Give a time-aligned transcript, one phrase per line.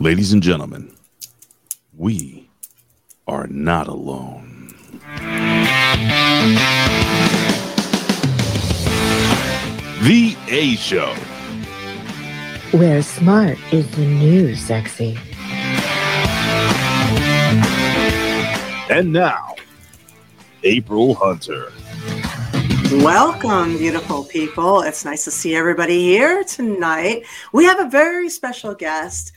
[0.00, 0.92] Ladies and gentlemen,
[1.96, 2.48] we
[3.26, 4.72] are not alone.
[10.04, 11.12] The A Show.
[12.70, 15.18] Where smart is the new sexy.
[18.88, 19.56] And now,
[20.62, 21.72] April Hunter.
[23.02, 24.82] Welcome, beautiful people.
[24.82, 27.24] It's nice to see everybody here tonight.
[27.52, 29.32] We have a very special guest,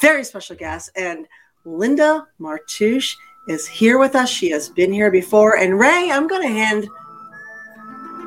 [0.00, 1.26] very special guest, and
[1.64, 3.04] Linda Martuch
[3.48, 4.28] is here with us.
[4.30, 5.56] She has been here before.
[5.56, 6.86] And Ray, I'm going to hand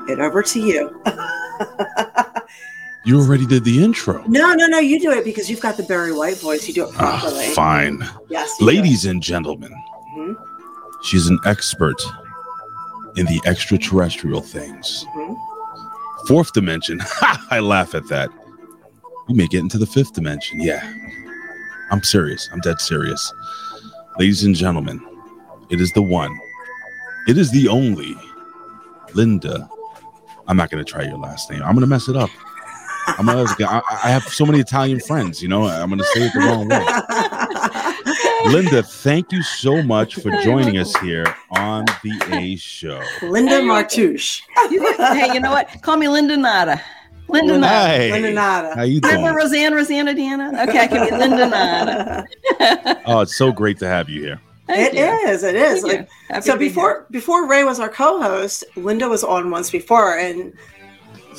[0.09, 1.01] it over to you.
[3.05, 4.21] You already did the intro.
[4.27, 6.67] no, no, no, you do it because you've got the Barry White voice.
[6.67, 7.47] You do it Ah, properly.
[7.53, 7.99] fine.
[8.27, 8.75] yes, you do it.
[8.75, 9.71] Ladies and gentlemen,
[10.17, 10.35] Mhm,
[11.03, 11.95] she's an expert
[13.15, 15.05] in the extraterrestrial things.
[15.15, 15.37] mhm.
[16.27, 16.99] Fourth dimension.
[17.49, 18.29] I laugh at that.
[19.29, 20.59] We may get into the fifth dimension.
[20.59, 20.83] Yeah.
[21.91, 22.49] I'm serious.
[22.51, 23.33] I'm dead serious.
[24.19, 24.99] Ladies and gentlemen,
[25.69, 26.37] it is the one.
[27.27, 28.15] It is the only
[29.13, 29.69] Linda.
[30.47, 31.61] I'm not going to try your last name.
[31.61, 32.29] I'm going to mess it up.
[33.07, 36.25] I'm gonna, I, I have so many Italian friends, you know, I'm going to say
[36.25, 38.51] it the wrong way.
[38.53, 43.01] Linda, thank you so much for joining us here on the A Show.
[43.21, 44.41] Linda Martuch.
[44.55, 45.69] hey, you know what?
[45.81, 46.81] Call me Linda Nada.
[47.29, 47.87] Linda Nada.
[47.97, 48.75] Hey, Linda Nada.
[48.75, 49.35] how you Remember doing?
[49.35, 50.67] Roseanne, Rosanna, Deanna?
[50.67, 52.25] Okay, I can be Linda Nada.
[53.05, 54.41] Oh, it's so great to have you here.
[54.67, 55.29] Thank It you.
[55.29, 55.43] is.
[55.43, 55.83] It is.
[55.83, 56.09] Like,
[56.43, 60.51] so to be before before Ray was our co-host, Linda was on once before, and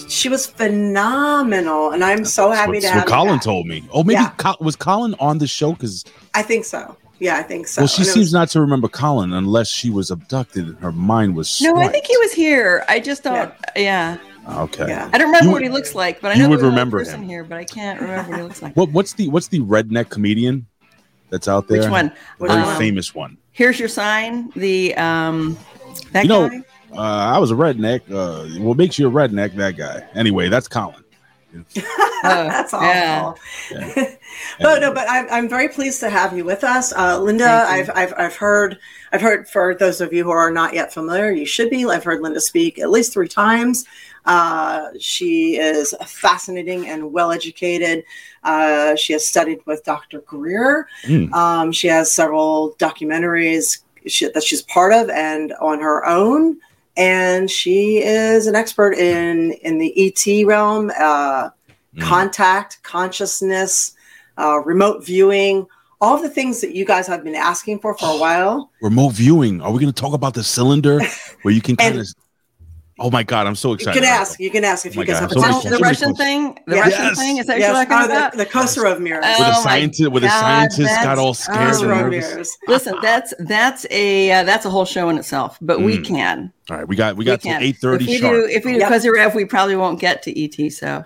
[0.09, 1.91] she was phenomenal.
[1.91, 3.43] And I'm so happy That's to what, have what Colin back.
[3.43, 3.85] told me.
[3.93, 4.31] Oh, maybe Yeah.
[4.39, 5.73] Col- was Colin on the show?
[5.73, 6.97] Because I think so.
[7.21, 7.83] Yeah, I think so.
[7.83, 10.93] well, she And seems was- not to remember Colin unless she was abducted and her
[10.93, 11.59] mind was.
[11.59, 11.75] here.
[11.75, 12.85] No, I think he was here.
[12.89, 13.53] I just don't.
[13.77, 14.17] Yeah,
[14.49, 14.87] Okay.
[14.89, 15.11] Yeah.
[15.13, 17.23] I don't remember You- what he looks like, but I you know would remember person
[17.23, 17.29] him.
[17.29, 18.75] here, but I can't remember what he looks like.
[18.77, 20.67] What what's the what's the redneck comedian
[21.31, 21.81] that's out there?
[21.83, 22.13] Which one?
[22.41, 23.37] A very Um, famous one.
[23.53, 24.51] Here's your sign.
[24.57, 25.59] The um,
[26.13, 26.63] that You know, guy.
[26.93, 27.01] Uh,
[27.35, 28.01] I was a redneck.
[28.11, 29.55] Uh, what makes you a redneck?
[29.57, 30.07] That guy.
[30.15, 31.05] Anyway, that's Colin.
[32.23, 32.87] That's awful.
[32.89, 33.33] yeah.
[33.97, 34.15] Yeah.
[34.61, 37.65] But no, but I'm, I'm very pleased to have you with us, uh, Linda.
[37.69, 38.79] I've, I've I've heard
[39.13, 41.85] I've heard for those of you who are not yet familiar, you should be.
[41.87, 43.85] I've heard Linda speak at least three times.
[44.29, 48.05] Uh, she is fascinating and well educated.
[48.45, 50.21] Uh, she has studied with Dr.
[50.21, 50.87] Greer.
[51.05, 51.33] Mm.
[51.33, 56.59] Um, she has several documentaries she, that she's part of and on her own.
[56.97, 60.93] And she is an expert in in the ET realm.
[60.99, 61.51] Uh,
[61.97, 62.03] Mm.
[62.03, 63.95] contact, consciousness,
[64.37, 65.67] uh, remote viewing,
[66.01, 68.71] all the things that you guys have been asking for for a while.
[68.81, 69.61] Remote viewing.
[69.61, 71.01] Are we going to talk about the cylinder
[71.43, 72.07] where you can kind of?
[73.01, 73.47] Oh my God!
[73.47, 73.97] I'm so excited!
[73.97, 74.41] You can ask.
[74.41, 75.71] You can ask if Oh you guys God, have so a many question.
[75.71, 76.19] the Russian questions.
[76.19, 76.59] thing.
[76.67, 76.99] The Yes.
[76.99, 77.37] Russian thing.
[77.39, 77.73] Is that Yes.
[77.73, 78.33] what you're talking Oh, about?
[78.33, 79.25] the, the Kozyrev mirrors.
[79.25, 82.29] Where the Oh my scientist, where the God, scientists got all scared and nervous.
[82.29, 82.57] mirrors.
[82.67, 85.59] Listen, that's that's a uh, that's a whole show in itself.
[85.61, 86.05] But we Mm.
[86.07, 86.53] can.
[86.71, 88.35] All right, we got we got till eight thirty If we sharp.
[88.35, 88.93] do, if we do Yep.
[88.93, 90.71] Kozyrev, we probably won't get to ET.
[90.73, 91.05] So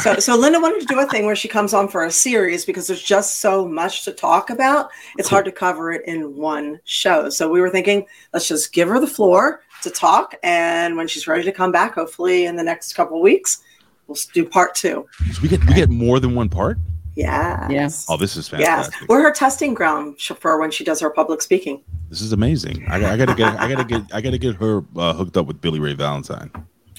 [0.00, 2.64] So, so Linda wanted to do a thing where she comes on for a series
[2.64, 4.88] because there's just so much to talk about.
[5.18, 7.28] It's hard to cover it in one show.
[7.28, 11.26] So we were thinking, let's just give her the floor to talk, and when she's
[11.26, 13.62] ready to come back, hopefully in the next couple of weeks,
[14.06, 15.06] we'll do part two.
[15.32, 16.76] So we get we get more than one part.
[17.16, 17.68] Yeah.
[17.70, 18.06] Yes.
[18.08, 18.60] Oh, this is Yes.
[18.88, 19.08] fantastic.
[19.08, 21.80] We're her testing ground for when she does her public speaking.
[22.10, 22.84] This is amazing.
[22.88, 25.46] I, got- I gotta get I gotta get I gotta get her uh, hooked up
[25.46, 26.50] with Billy Ray Valentine.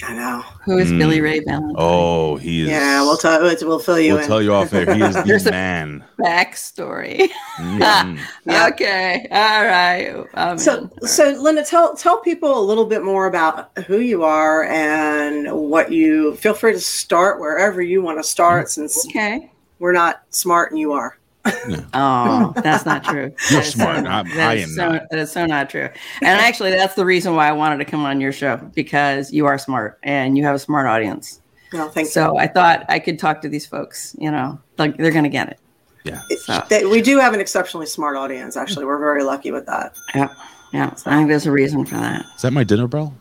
[0.03, 0.41] I know.
[0.65, 0.97] who is Mm.
[0.99, 1.75] Billy Ray Valentine?
[1.77, 2.69] Oh, he is.
[2.69, 4.27] Yeah, we'll tell we'll fill you We'll in.
[4.27, 4.93] tell you off air.
[4.93, 6.03] He is There's the a- man.
[6.19, 7.29] Backstory.
[7.57, 8.19] Mhm.
[8.45, 8.67] Yeah.
[8.73, 9.27] Okay.
[9.31, 10.25] All right.
[10.33, 11.07] I'm So, in.
[11.07, 15.91] so Linda, tell tell people a little bit more about who you are and what
[15.91, 16.35] you.
[16.35, 19.49] Feel free to start wherever you want to start, since okay.
[19.79, 21.17] we're not smart and you are.
[21.93, 23.33] Oh, that's not true.
[23.51, 23.97] You're That is smart.
[23.97, 25.09] So, I'm- that I am so, not.
[25.11, 25.89] That is so not true.
[26.21, 29.45] And actually, that's the reason why I wanted to come on your show because you
[29.45, 31.41] are smart and you have a smart audience.
[31.73, 34.15] No, thank So I thought I could talk to these folks.
[34.19, 35.59] You know, like they're going to get it.
[36.03, 36.21] Yeah.
[36.45, 38.57] So They- we do have an exceptionally smart audience.
[38.57, 39.95] Actually, we're very lucky with that.
[40.13, 40.33] yeah,
[40.73, 40.93] yeah.
[41.05, 42.25] I think there's a reason for that.
[42.35, 43.15] Is that my dinner bell?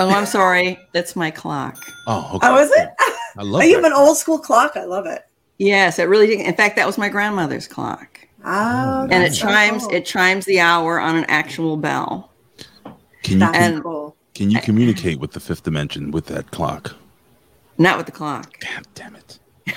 [0.00, 0.78] Oh, I'm sorry.
[0.92, 1.76] That's my clock.
[2.06, 2.46] Oh, okay.
[2.48, 2.88] Oh, is it?
[3.36, 4.72] I love Oh, you have an old school clock.
[4.76, 5.24] I love it.
[5.58, 6.40] Yes, it really did.
[6.40, 9.82] In fact, that was my grandmother's clock, Oh, and it that's so chimes.
[9.84, 9.92] cool.
[9.94, 12.30] It chimes the hour on an actual bell.
[13.24, 14.16] Can you That's and- cool.
[14.34, 16.94] can you communicate with the fifth dimension with that clock?
[17.76, 18.58] Not with the clock.
[18.60, 19.38] God damn it!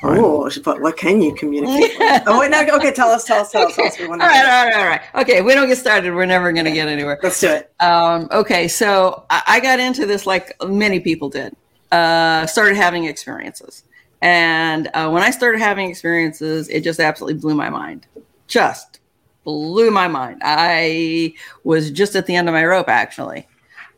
[0.00, 1.98] Oh, but what can you communicate?
[1.98, 2.22] with?
[2.28, 2.92] Oh, wait, no, okay.
[2.92, 3.74] Tell us, tell us, tell us.
[3.74, 3.98] Tell us.
[3.98, 5.00] We All want to right, all right, all right.
[5.16, 7.18] Okay, if we don't get started, we're never going to get anywhere.
[7.20, 7.72] Let's do it.
[7.80, 11.56] Um, okay, so I, I got into this like many people did.
[11.90, 13.82] Uh, started having experiences,
[14.20, 18.06] And uh, when I started having experiences, it just absolutely blew my mind.
[18.46, 19.00] Just
[19.44, 20.40] blew my mind.
[20.44, 21.34] I
[21.64, 23.46] was just at the end of my rope, actually.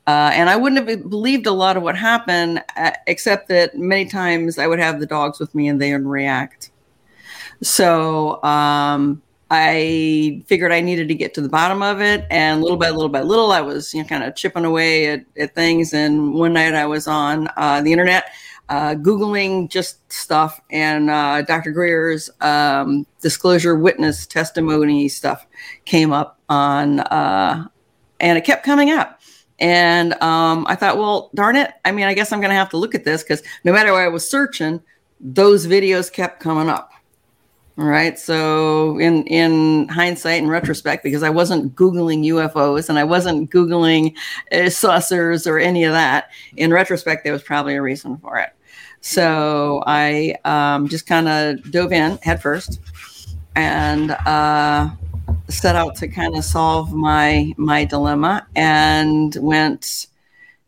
[0.06, 4.06] Uh, and I wouldn't have believed a lot of what happened, uh, except that many
[4.06, 6.70] times I would have the dogs with me and they would react.
[7.62, 12.26] So um, I figured I needed to get to the bottom of it.
[12.30, 15.24] And little by little by little, I was you know, kind of chipping away at,
[15.38, 15.92] at, things.
[15.92, 18.32] And one night I was on uh, the internet.
[18.70, 21.72] Uh, Googling just stuff and uh, Dr.
[21.72, 25.44] Greer's um, disclosure witness testimony stuff
[25.84, 27.66] came up on, uh,
[28.20, 29.20] and it kept coming up.
[29.58, 31.72] And um, I thought, well, darn it.
[31.84, 33.92] I mean, I guess I'm going to have to look at this because no matter
[33.92, 34.80] where I was searching,
[35.20, 36.92] those videos kept coming up.
[37.76, 38.18] All right.
[38.18, 44.16] So in in hindsight and retrospect, because I wasn't googling UFOs and I wasn't googling
[44.52, 48.50] uh, saucers or any of that, in retrospect, there was probably a reason for it.
[49.00, 52.80] So I um, just kind of dove in headfirst
[53.56, 54.90] and uh,
[55.48, 60.06] set out to kind of solve my my dilemma and went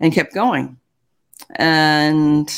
[0.00, 0.78] and kept going.
[1.56, 2.50] And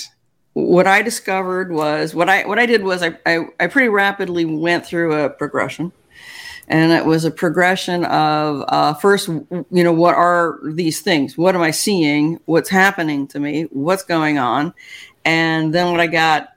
[0.52, 4.44] what i discovered was what i what i did was i i, I pretty rapidly
[4.44, 5.92] went through a progression.
[6.66, 11.36] And it was a progression of uh, first you know what are these things?
[11.36, 12.40] What am i seeing?
[12.46, 13.64] What's happening to me?
[13.64, 14.72] What's going on
[15.24, 16.54] and then when i got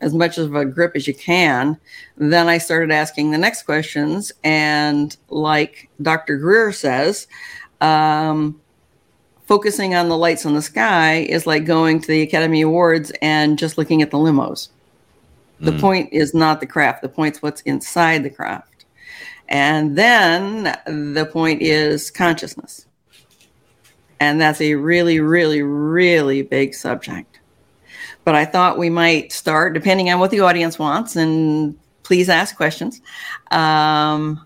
[0.00, 1.78] as much of a grip as you can.
[2.16, 4.32] Then I started asking the next questions.
[4.44, 6.36] And like Dr.
[6.36, 7.26] Greer says,
[7.80, 8.60] um,
[9.46, 13.58] focusing on the lights in the sky is like going to the Academy Awards and
[13.58, 14.68] just looking at the limos.
[15.60, 15.80] The mm.
[15.80, 18.84] point is not the craft, the point's what's inside the craft.
[19.48, 20.76] And then
[21.14, 22.86] the point is consciousness.
[24.18, 27.35] And that's a really, really, really big subject
[28.26, 32.56] but I thought we might start, depending on what the audience wants, and please ask
[32.56, 33.00] questions.
[33.52, 34.44] Um,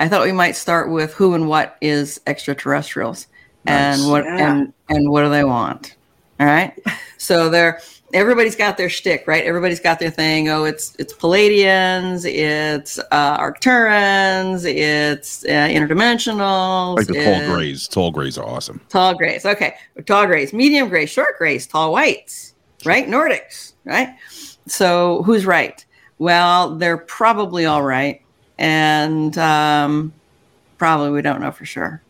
[0.00, 3.28] I thought we might start with who and what is extraterrestrials,
[3.64, 4.00] nice.
[4.00, 4.52] and what yeah.
[4.52, 5.94] and and what do they want?
[6.40, 6.76] All right,
[7.16, 7.80] so they're
[8.12, 9.44] everybody's got their shtick, right?
[9.44, 10.48] Everybody's got their thing.
[10.48, 16.96] Oh, it's it's Pleiadians, it's uh, Arcturans, it's uh, interdimensional.
[16.96, 17.86] Like the tall grays.
[17.86, 18.80] Tall grays are awesome.
[18.88, 19.46] Tall grays.
[19.46, 22.53] Okay, tall grays, medium grays, short grays, tall whites
[22.84, 23.06] right?
[23.06, 24.16] Nordics, right?
[24.66, 25.84] So who's right?
[26.18, 28.20] Well, they're probably all right.
[28.58, 30.12] And um,
[30.78, 32.02] probably we don't know for sure.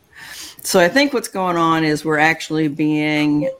[0.63, 3.51] So I think what's going on is we're actually being.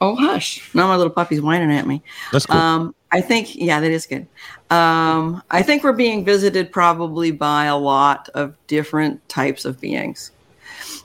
[0.00, 0.72] Oh, hush.
[0.74, 2.02] Now my little puppy's whining at me.
[2.32, 2.56] That's cool.
[2.56, 4.26] Um, I think, yeah, that is good.
[4.70, 10.30] Um, I think we're being visited probably by a lot of different types of beings.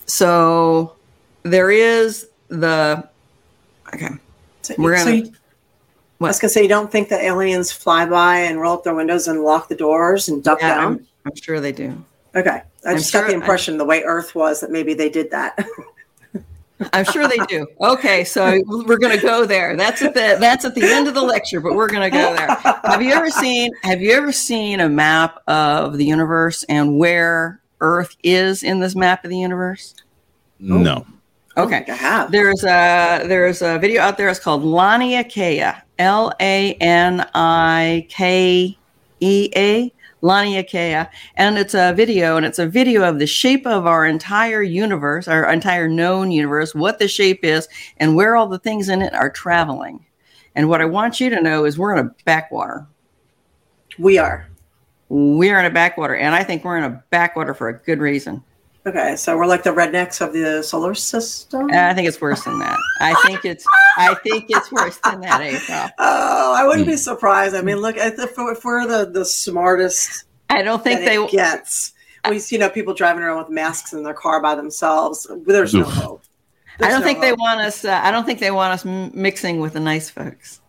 [0.06, 0.96] So
[1.44, 3.10] there is the,
[3.94, 4.10] okay.
[4.62, 5.32] So, we're gonna, so
[6.18, 6.28] what?
[6.28, 8.96] I was gonna say, you don't think that aliens fly by and roll up their
[8.96, 10.94] windows and lock the doors and duck yeah, down?
[10.94, 12.04] I'm, I'm, sure they do.
[12.36, 14.94] Okay, I I'm just sure got the impression I, the way Earth was that maybe
[14.94, 15.66] they did that.
[16.94, 17.68] I'm sure they do.
[17.80, 19.76] Okay, so we're going to go there.
[19.78, 22.36] That's at the that's at the end of the lecture, but we're going to go
[22.36, 22.48] there.
[22.84, 27.62] Have you ever seen Have you ever seen a map of the universe and where
[27.80, 29.96] Earth is in this map of the universe?
[30.60, 31.06] No.
[31.58, 31.86] Oh, okay.
[32.30, 34.30] There's a there's a video out there.
[34.30, 35.82] It's called Laniakea.
[35.98, 38.78] L A N I K
[39.20, 39.94] E A.
[40.22, 41.08] Laniakea.
[41.36, 45.28] And it's a video, and it's a video of the shape of our entire universe,
[45.28, 49.14] our entire known universe, what the shape is, and where all the things in it
[49.14, 50.04] are traveling.
[50.56, 52.88] And what I want you to know is we're in a backwater.
[54.00, 54.48] We are.
[55.10, 58.44] We're in a backwater, and I think we're in a backwater for a good reason.
[58.88, 61.72] Okay, so we're like the rednecks of the solar system.
[61.74, 62.78] I think it's worse than that.
[63.02, 63.66] I think it's
[63.98, 65.90] I think it's worse than that, April.
[65.98, 67.56] Oh, I wouldn't be surprised.
[67.56, 71.94] I mean, look, if, if we're the the smartest, I don't think they gets.
[72.30, 75.26] We see you know people driving around with masks in their car by themselves.
[75.46, 76.22] There's no hope.
[76.78, 77.26] There's I don't no think hope.
[77.26, 77.86] they want us.
[77.86, 80.62] Uh, I don't think they want us mixing with the nice folks.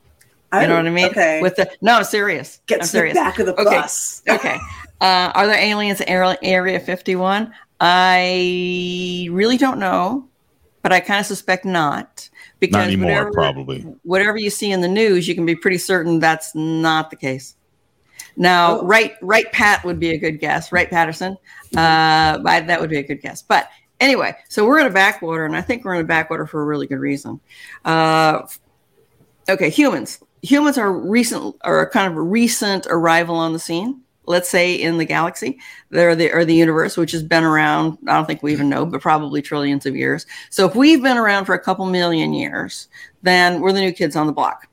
[0.55, 1.07] You know what I mean?
[1.07, 1.43] Okay.
[1.43, 2.61] With the no, I'm serious.
[2.67, 3.15] Get I'm serious.
[3.15, 3.65] the back of the okay.
[3.65, 4.23] bus.
[4.27, 4.59] okay.
[4.99, 7.53] Uh, are there aliens in Area 51?
[7.81, 10.29] I really don't know,
[10.83, 12.29] but I kind of suspect not.
[12.59, 13.81] Because not anymore, whatever, probably.
[14.03, 17.57] Whatever you see in the news, you can be pretty certain that's not the case.
[18.37, 18.87] Now, oh.
[18.87, 20.73] right, right, Pat would be a good guess.
[20.73, 21.37] Wright-Patterson,
[21.77, 23.43] uh, that would be a good guess.
[23.43, 23.69] But
[24.01, 26.65] anyway, so we're in a backwater, and I think we're in a backwater for a
[26.65, 27.41] really good reason.
[27.85, 28.47] Uh,
[29.49, 30.21] okay, humans.
[30.43, 34.75] Humans are recent, are a kind of a recent arrival on the scene let's say
[34.75, 35.59] in the galaxy
[35.93, 38.85] or the or the universe which has been around i don't think we even know
[38.85, 42.89] but probably trillions of years so if we've been around for a couple million years
[43.23, 44.69] then we're the new kids on the block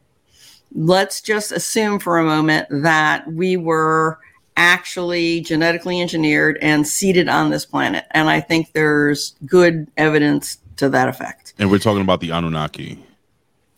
[0.74, 4.20] let's just assume for a moment that we were
[4.58, 8.06] actually genetically engineered and seeded on this planet.
[8.12, 11.54] And I think there's good evidence to that effect.
[11.60, 13.04] And we're talking about the Anunnaki.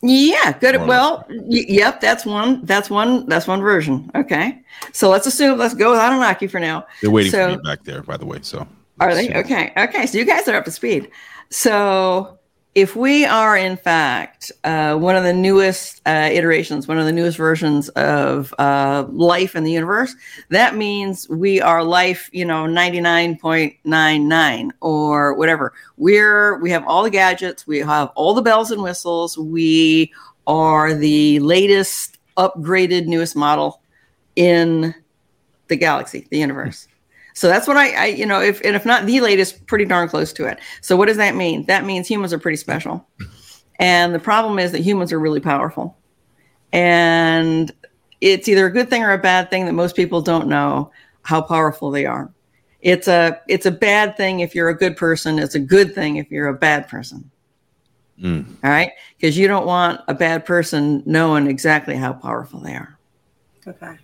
[0.07, 0.75] Yeah, good.
[0.75, 2.63] Or- Well, y- yep, that's one.
[2.65, 3.25] That's one.
[3.27, 4.11] That's one version.
[4.15, 5.57] Okay, so let's assume.
[5.57, 6.85] Let's go with Anunnaki for now.
[7.01, 8.39] They're waiting So- for me back there, by the way.
[8.41, 8.67] So
[8.99, 9.73] Are they okay?
[9.77, 11.09] Okay, so you guys are up to speed.
[11.49, 12.37] So
[12.75, 17.11] if we are in fact uh, one of the newest uh, iterations, one of the
[17.11, 20.13] newest versions of uh, life in the universe,
[20.49, 25.73] that means we are life, you know, ninety nine point nine nine or whatever.
[25.95, 30.11] We're we have all the gadgets, we have all the bells and whistles, we
[30.45, 33.81] are the latest, upgraded, newest model
[34.35, 34.93] in
[35.69, 36.89] the galaxy, the universe.
[37.35, 40.07] So that's what I, I, you know, if and if not the latest, pretty darn
[40.07, 40.57] close to it.
[40.79, 41.65] So what does that mean?
[41.65, 43.05] That means humans are pretty special.
[43.77, 45.97] And the problem is that humans are really powerful.
[46.71, 47.73] And
[48.21, 50.91] it's either a good thing or a bad thing that most people don't know
[51.23, 52.31] how powerful they are.
[52.79, 55.37] It's a it's a bad thing if you're a good person.
[55.37, 57.29] It's a good thing if you're a bad person.
[58.21, 58.47] Mm.
[58.63, 58.91] All right?
[59.17, 62.97] Because you don't want a bad person knowing exactly how powerful they are.
[63.67, 63.97] Okay.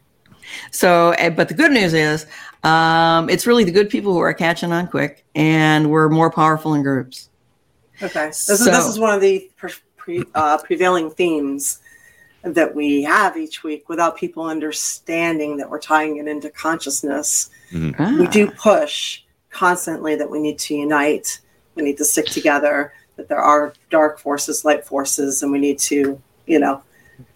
[0.71, 2.25] So, eh, but the good news is,
[2.63, 6.73] um, it's really the good people who are catching on quick, and we're more powerful
[6.73, 7.29] in groups.
[8.01, 8.27] Okay.
[8.27, 11.79] This, is, So- this is one of the pre- pre, uh, prevailing themes
[12.43, 17.49] that we have each week without people understanding that we're tying it into consciousness.
[17.71, 18.27] We Ah.
[18.31, 19.21] do push
[19.51, 21.39] constantly that we need to unite,
[21.75, 25.77] we need to stick together, that there are dark forces, light forces, and we need
[25.79, 26.81] to, you know.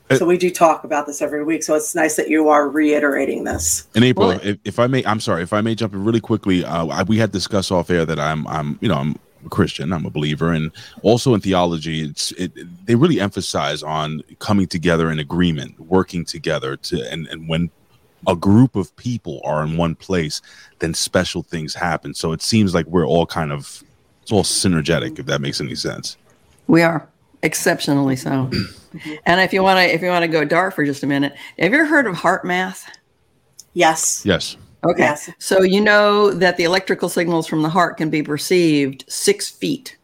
[0.10, 1.64] Uh, So we do talk about this every week.
[1.64, 3.88] So it's nice that you are reiterating this.
[3.96, 6.22] In April, Well- if, if I may, I'm sorry, if I may jump in really
[6.22, 6.64] quickly.
[6.64, 9.94] Uh, I, we had discussed off air that I'm, I'm, you know, I'm a Christian,
[9.94, 10.72] I'm a believer, and
[11.04, 12.52] also in theology, it's it,
[12.86, 17.70] they really emphasize on coming together in agreement, working together to, and and when
[18.28, 20.42] a group of people are in one place,
[20.80, 22.16] then special things happen.
[22.16, 23.84] So it seems like we're all kind of,
[24.24, 26.18] it's all synergetic, if that makes any sense.
[26.66, 27.08] We are
[27.46, 28.50] exceptionally so.
[29.26, 31.34] and if you want to, if you want to go dark for just a minute,
[31.60, 32.84] have you ever heard of HeartMath?
[33.74, 34.24] Yes.
[34.26, 34.58] Yes.
[34.84, 35.04] Okay.
[35.04, 35.30] Yes.
[35.40, 39.98] So you know that the electrical signals from the heart can be perceived six feet.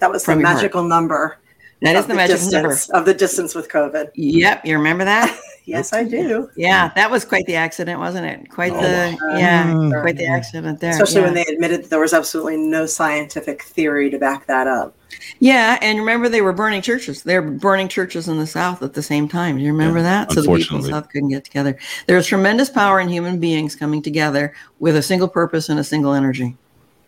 [0.00, 0.56] That was the From heart.
[0.56, 1.38] magical number.
[1.84, 2.70] That is of the magic number.
[2.70, 4.10] distance, of the distance with COVID.
[4.14, 5.38] Yep, you remember that?
[5.66, 6.50] Yes, I do.
[6.58, 8.50] Yeah, that was quite the accident, wasn't it?
[8.50, 9.38] Quite Oh, the wow.
[9.38, 10.02] yeah, Mm.
[10.02, 10.90] quite the accident there.
[10.90, 11.24] Especially yeah.
[11.24, 14.94] when they admitted that there was absolutely no scientific theory to back that up.
[15.38, 17.22] Yeah, and remember they were burning churches.
[17.22, 19.56] They were burning churches in the South at the same time.
[19.56, 20.32] Do You remember Yeah, that?
[20.32, 20.90] So the people in unfortunately.
[20.90, 21.78] the South couldn't get together.
[22.06, 26.12] There's tremendous power in human beings coming together with a single purpose and a single
[26.12, 26.58] energy.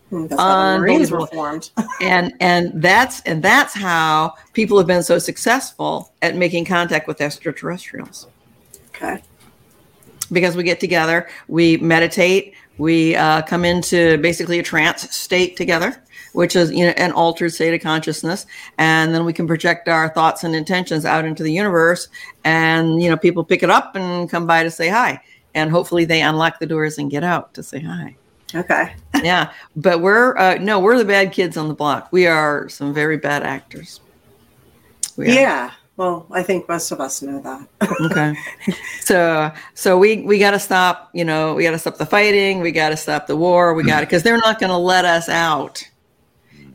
[0.09, 1.71] Hmm, That's how the Marines were formed.
[2.01, 7.19] And and that's and that's how people have been so successful at making contact with
[7.21, 8.27] extraterrestrials.
[8.95, 9.21] okay.
[10.31, 16.01] because we get together, we meditate, we uh, come into basically a trance state together,
[16.33, 18.45] which is you know an altered state of consciousness,
[18.77, 22.07] and then we can project our thoughts and intentions out into the universe,
[22.45, 25.19] and you know people pick it up and come by to say hi,
[25.55, 28.15] and hopefully they unlock the doors and get out to say hi.
[28.55, 28.95] Okay.
[29.23, 32.09] yeah, but we're uh, no, we're the bad kids on the block.
[32.11, 33.99] We are some very bad actors.
[35.17, 35.31] We are.
[35.31, 35.71] Yeah.
[35.97, 37.67] Well, I think most of us know that.
[38.11, 38.35] okay
[39.01, 42.59] so so we we got to stop you know we got to stop the fighting
[42.61, 45.05] we got to stop the war we got to because they're not going to let
[45.05, 45.83] us out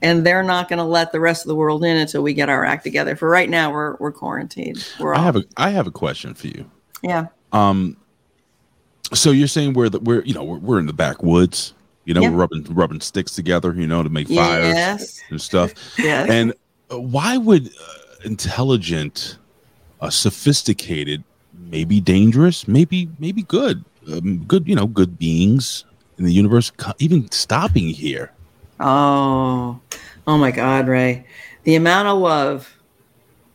[0.01, 2.49] and they're not going to let the rest of the world in until we get
[2.49, 5.87] our act together for right now we're we're quarantined we're I have a, I have
[5.87, 6.69] a question for you.
[7.03, 7.97] yeah Um,
[9.15, 12.23] so you're saying we're the, we're you know we're, we're in the backwoods, you know,
[12.23, 12.31] Yeah.
[12.31, 15.73] we're rubbing rubbing sticks together, you know, to make fires yes and stuff.
[15.99, 16.53] yes And
[16.91, 17.71] uh, why would uh,
[18.25, 19.39] intelligent,
[20.01, 21.23] uh, sophisticated,
[21.71, 25.85] maybe dangerous, maybe maybe good, um, good you know, good beings
[26.19, 28.33] in the universe, even stopping here?
[28.81, 29.81] Oh,
[30.27, 31.25] oh my God, Ray.
[31.65, 32.77] The amount of love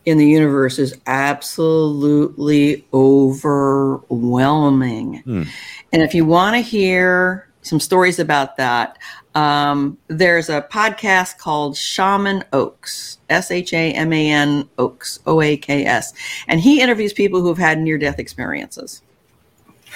[0.08, 5.18] in the universe is absolutely overwhelming.
[5.18, 5.44] Hmm.
[5.92, 8.98] And if you want to hear some stories about that,
[9.36, 15.42] um, there's a podcast called Shaman Oaks, S H A M A N Oaks, O
[15.42, 16.14] A K S.
[16.48, 19.02] And he interviews people who've had near death experiences.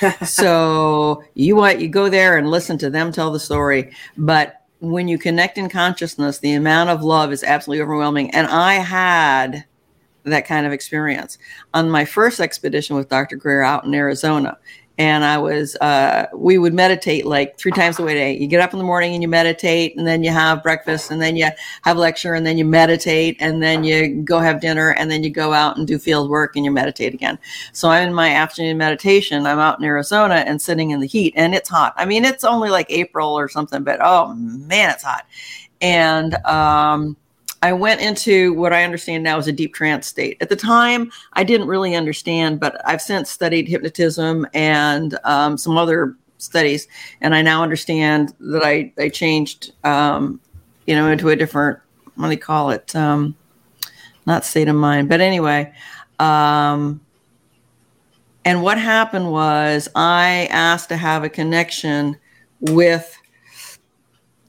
[0.25, 5.07] so you want you go there and listen to them tell the story but when
[5.07, 9.65] you connect in consciousness the amount of love is absolutely overwhelming and i had
[10.23, 11.37] that kind of experience
[11.73, 14.57] on my first expedition with dr greer out in arizona
[15.01, 18.37] and I was uh, we would meditate like three times a day.
[18.37, 21.19] You get up in the morning and you meditate, and then you have breakfast, and
[21.19, 21.49] then you
[21.81, 25.31] have lecture, and then you meditate, and then you go have dinner, and then you
[25.31, 27.39] go out and do field work, and you meditate again.
[27.73, 29.47] So I'm in my afternoon meditation.
[29.47, 31.93] I'm out in Arizona and sitting in the heat, and it's hot.
[31.97, 35.25] I mean, it's only like April or something, but oh man, it's hot.
[35.81, 37.17] And um,
[37.63, 40.37] I went into what I understand now is a deep trance state.
[40.41, 45.77] At the time, I didn't really understand, but I've since studied hypnotism and um, some
[45.77, 46.87] other studies,
[47.21, 50.39] and I now understand that I I changed, um,
[50.87, 51.79] you know, into a different
[52.15, 52.95] what do you call it?
[52.95, 53.35] Um,
[54.25, 55.71] not state of mind, but anyway.
[56.19, 57.01] Um,
[58.43, 62.17] and what happened was I asked to have a connection
[62.59, 63.17] with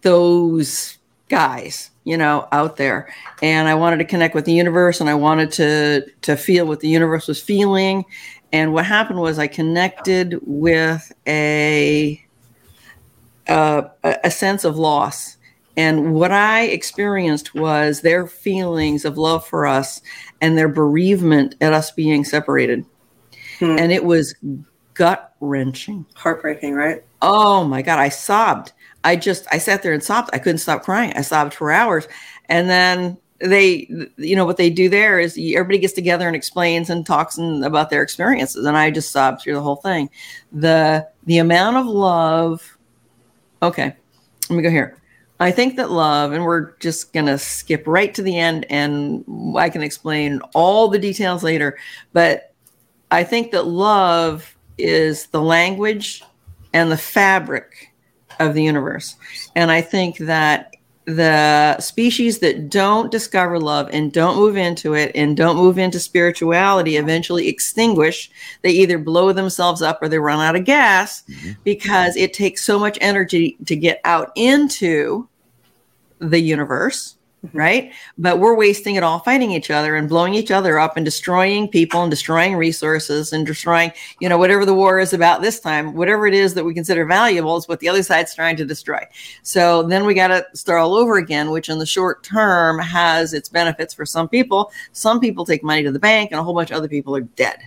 [0.00, 5.08] those guys you know out there and i wanted to connect with the universe and
[5.08, 8.04] i wanted to to feel what the universe was feeling
[8.52, 12.22] and what happened was i connected with a
[13.48, 15.36] uh, a sense of loss
[15.76, 20.00] and what i experienced was their feelings of love for us
[20.40, 22.84] and their bereavement at us being separated
[23.58, 23.78] Hmm.
[23.78, 24.34] and it was
[24.94, 27.04] gut wrenching Heartbreaking, right?
[27.20, 28.72] Oh my God, I sobbed.
[29.04, 30.30] I just, I sat there and sobbed.
[30.32, 31.12] I couldn't stop crying.
[31.16, 32.06] I sobbed for hours.
[32.48, 36.90] And then they, you know, what they do there is everybody gets together and explains
[36.90, 38.64] and talks and, about their experiences.
[38.64, 40.10] And I just sobbed through the whole thing.
[40.52, 42.76] The, the amount of love.
[43.62, 43.94] Okay,
[44.48, 44.96] let me go here.
[45.40, 49.24] I think that love, and we're just going to skip right to the end and
[49.56, 51.78] I can explain all the details later.
[52.12, 52.54] But
[53.10, 56.22] I think that love is the language
[56.72, 57.91] and the fabric
[58.38, 59.16] of the universe.
[59.54, 60.74] And I think that
[61.04, 65.98] the species that don't discover love and don't move into it and don't move into
[65.98, 68.30] spirituality eventually extinguish.
[68.62, 71.52] They either blow themselves up or they run out of gas mm-hmm.
[71.64, 75.28] because it takes so much energy to get out into
[76.20, 77.16] the universe.
[77.44, 77.58] Mm-hmm.
[77.58, 77.92] Right.
[78.16, 81.66] But we're wasting it all fighting each other and blowing each other up and destroying
[81.66, 85.94] people and destroying resources and destroying, you know, whatever the war is about this time,
[85.94, 89.04] whatever it is that we consider valuable is what the other side's trying to destroy.
[89.42, 93.34] So then we got to start all over again, which in the short term has
[93.34, 94.70] its benefits for some people.
[94.92, 97.22] Some people take money to the bank and a whole bunch of other people are
[97.22, 97.58] dead.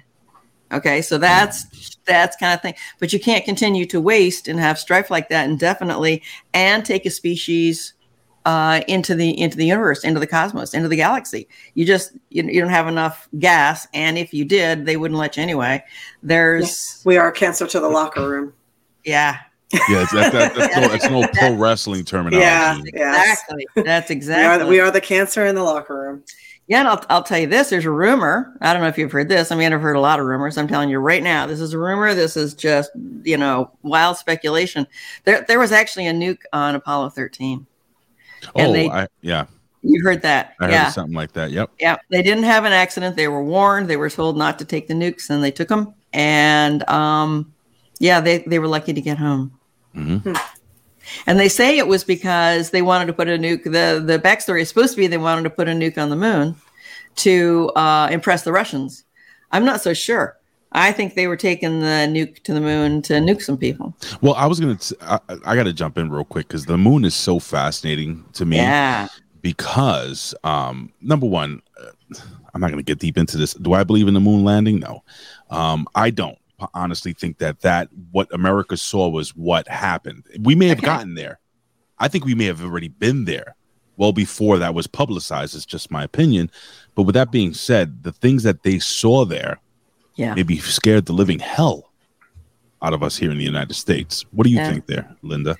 [0.71, 2.76] Okay, so that's that's kind of thing.
[3.00, 6.23] But you can't continue to waste and have strife like that indefinitely
[6.54, 7.93] and take a species
[8.45, 11.47] uh, into the into the universe, into the cosmos, into the galaxy.
[11.73, 15.38] You just you, you don't have enough gas, and if you did, they wouldn't let
[15.38, 15.84] you anyway.
[16.23, 18.53] There's We are cancer to the locker room.
[19.03, 19.38] yeah,
[19.73, 22.45] Yeah, it's, that, that, that's, no, it's no pro wrestling terminology.
[22.45, 22.79] Yeah.
[22.93, 23.41] Yes.
[23.43, 23.65] exactly.
[23.84, 24.63] That's We are, exactly.
[24.63, 26.23] the, we are the cancer in the locker room.
[26.67, 27.69] Yeah, and I'll, I'll tell you this.
[27.69, 28.58] There's a rumor.
[28.60, 29.51] I don't know if you've heard this.
[29.51, 30.58] I mean, I've heard a lot of rumors.
[30.58, 32.15] I'm telling you right now, this is a rumor.
[32.15, 32.89] This is just,
[33.23, 34.88] you know, wild speculation.
[35.25, 37.67] There, there was actually a nuke on Apollo 13.
[38.55, 39.45] And Oh, they- I, yeah,
[39.81, 40.55] You heard that?
[40.60, 40.89] I heard yeah.
[40.89, 41.51] something like that.
[41.51, 41.71] Yep.
[41.79, 43.15] Yeah, they didn't have an accident.
[43.15, 43.88] They were warned.
[43.88, 45.93] They were told not to take the nukes, and they took them.
[46.13, 47.53] And um,
[47.99, 49.51] yeah, they they were lucky to get home.
[49.95, 50.36] Mhm.
[51.27, 53.63] And they say it was because they wanted to put a nuke.
[53.65, 56.15] the The backstory is supposed to be they wanted to put a nuke on the
[56.15, 56.55] moon
[57.17, 59.03] to uh, impress the Russians.
[59.51, 60.36] I'm not so sure.
[60.76, 63.96] I think they were taking the nuke to the moon to nuke some people.
[64.22, 64.76] Well, I was gonna.
[64.76, 68.26] T- I, I got to jump in real quick because the moon is so fascinating
[68.34, 68.58] to me.
[68.58, 69.08] Yeah.
[69.42, 72.18] Because um, number one, uh,
[72.54, 73.54] I'm not gonna get deep into this.
[73.54, 74.80] Do I believe in the moon landing?
[74.80, 75.04] No,
[75.50, 76.38] um, I don't.
[76.74, 80.24] Honestly think that that what America saw was what happened.
[80.40, 80.86] We may have Okay.
[80.88, 81.40] gotten there.
[82.00, 83.56] I think we may have already been there
[83.98, 85.56] well before that was publicized.
[85.56, 86.50] It's just my opinion.
[86.96, 89.60] But with that being said, the things that they saw there
[90.15, 90.34] Yeah.
[90.34, 91.91] maybe scared the living hell
[92.82, 94.25] out of us here in the United States.
[94.32, 94.71] What do you Yeah.
[94.71, 95.58] think there, Linda?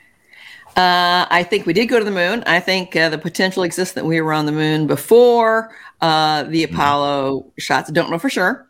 [0.78, 2.44] Uh, I think we did go to the moon.
[2.46, 6.64] I think uh, the potential exists that we were on the moon before uh, the
[6.64, 7.90] Apollo shots.
[7.92, 8.68] Don't know for sure.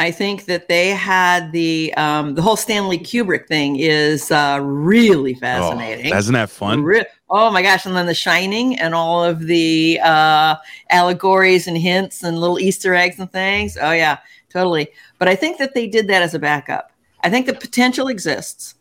[0.00, 5.34] I think that they had the um, the whole Stanley Kubrick thing is uh, really
[5.34, 6.12] fascinating.
[6.12, 6.84] Oh, isn't that fun?
[6.84, 7.84] Re- oh my gosh!
[7.84, 10.54] And then The Shining and all of the uh,
[10.90, 13.76] allegories and hints and little Easter eggs and things.
[13.80, 14.18] Oh yeah,
[14.50, 14.88] totally.
[15.18, 16.90] But I think that they did that as a backup.
[17.22, 18.74] I think the potential exists.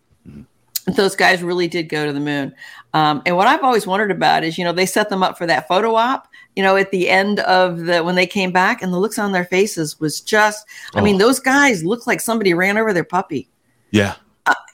[0.95, 2.56] Those guys really did go to the moon.
[2.93, 5.45] Um, and what I've always wondered about is, you know, they set them up for
[5.45, 6.30] that photo op.
[6.56, 9.32] You know, at the end of the when they came back, and the looks on
[9.34, 10.65] their faces was just.
[10.95, 11.19] I mean, Oh.
[11.19, 13.49] those guys looked like somebody ran over their puppy
[13.91, 14.15] Yeah.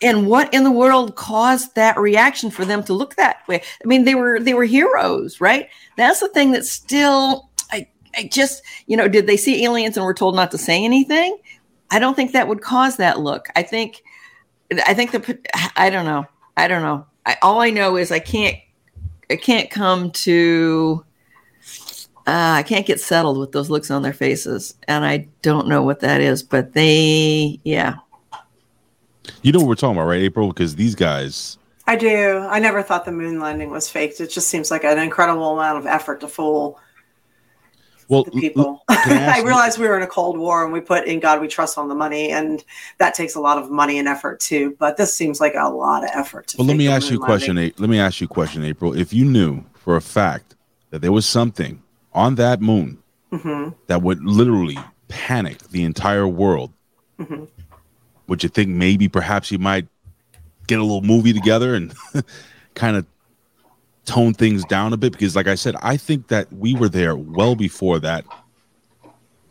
[0.03, 3.87] and what in the world caused that reaction for them to look that way i
[3.87, 7.49] mean they were they were heroes right that's the thing that still
[8.15, 10.83] i i just you know did they see aliens and were told not to say
[10.83, 11.37] anything
[11.91, 14.03] i don't think that would cause that look i think
[14.85, 15.39] I think the
[15.75, 16.25] I don't know.
[16.57, 17.05] I don't know.
[17.25, 18.57] I, all I know is I can't
[19.29, 21.05] I can't come to
[22.25, 25.83] uh, I can't get settled with those looks on their faces, and I don't know
[25.83, 26.41] what that is.
[26.41, 27.95] But they, yeah,
[29.41, 30.47] You know what we're talking about, right, April?
[30.47, 32.37] Because these guys, I do.
[32.37, 34.21] I never thought the moon landing was faked.
[34.21, 36.79] It just seems like an incredible amount of effort to fool
[38.13, 38.83] well, the people.
[38.87, 41.47] I I realized we were in a Cold War and we put in God we
[41.47, 42.63] trust on the money, and
[42.99, 44.75] that takes a lot of money and effort too.
[44.79, 46.47] But this seems like a lot of effort.
[46.47, 47.57] To Well, let me ask you a question.
[47.57, 48.93] A- Let me ask you a question, April.
[48.95, 50.55] If you knew for a fact
[50.91, 51.81] that there was something
[52.13, 52.99] on that moon
[53.31, 53.73] Mhm.
[53.87, 56.71] that would literally panic the entire world,
[57.19, 57.47] Mhm.
[58.27, 59.87] would you think maybe perhaps you might
[60.67, 61.93] get a little movie together and
[62.75, 63.05] kind of
[64.05, 65.11] tone things down a bit?
[65.13, 68.25] Because, like I said, I think that we were there well before that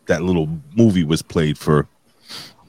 [0.05, 1.87] that little movie was played for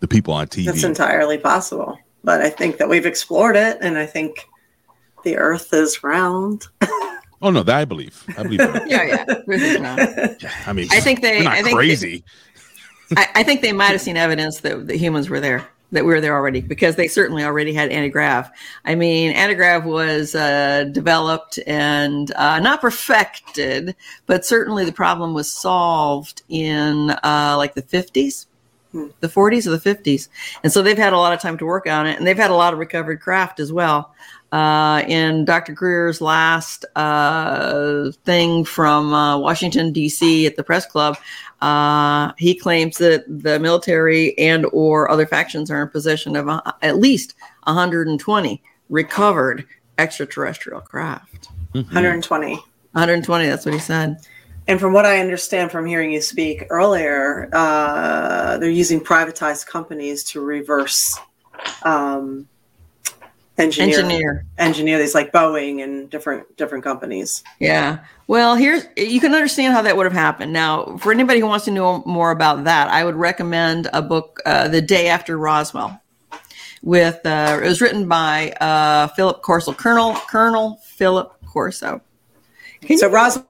[0.00, 0.66] the people on TV.
[0.66, 1.98] That's entirely possible.
[2.22, 4.48] But I think that we've explored it, and I think
[5.24, 6.64] the Earth is round.
[7.42, 8.22] oh no, that I believe.
[8.38, 8.58] I believe.
[8.58, 8.86] that.
[8.88, 9.24] yeah, yeah.
[9.46, 10.66] Ruth.
[10.66, 12.24] I mean, I think they- we're not I think they- crazy.
[13.16, 16.12] I, I think they might have seen evidence that the humans were there, that we
[16.12, 18.50] were there already, because they certainly already had antigrav.
[18.85, 25.50] I mean, antigrav was uh, developed and uh, not perfected, but certainly the problem was
[25.50, 28.46] solved in uh, like the 50s,
[28.94, 29.09] Hmm.
[29.18, 30.28] the 40s or the 50s.
[30.62, 32.52] And so they've had a lot of time to work on it, and they've had
[32.52, 34.14] a lot of recovered craft as well.
[34.54, 35.72] Uh, in Dr.
[35.72, 40.46] Greer's last uh, thing from uh, Washington, D.C.
[40.46, 41.16] at the press club,
[41.60, 46.62] uh, he claims that the military and or other factions are in possession of uh,
[46.82, 49.66] at least 120 recovered
[49.98, 51.48] extraterrestrial craft.
[51.74, 51.86] Mhm.
[51.86, 52.54] 120.
[52.92, 54.18] 120, that's what he said.
[54.68, 60.22] And from what I understand from hearing you speak earlier, uh, they're using privatized companies
[60.24, 61.18] to reverse
[61.82, 62.46] um,
[63.58, 64.98] engineer, engineer Engineer.
[64.98, 67.42] these like Boeing and different different companies.
[67.60, 68.04] Yeah.
[68.26, 70.52] Well, here's you can understand how that would have happened.
[70.52, 74.40] Now, for anybody who wants to know more about that, I would recommend a book,
[74.44, 76.00] uh, The Day After Roswell.
[76.82, 82.02] With uh, it was written by uh, Philip Corso, Colonel Colonel Philip Corso.
[82.82, 83.48] Can So you, Roswell,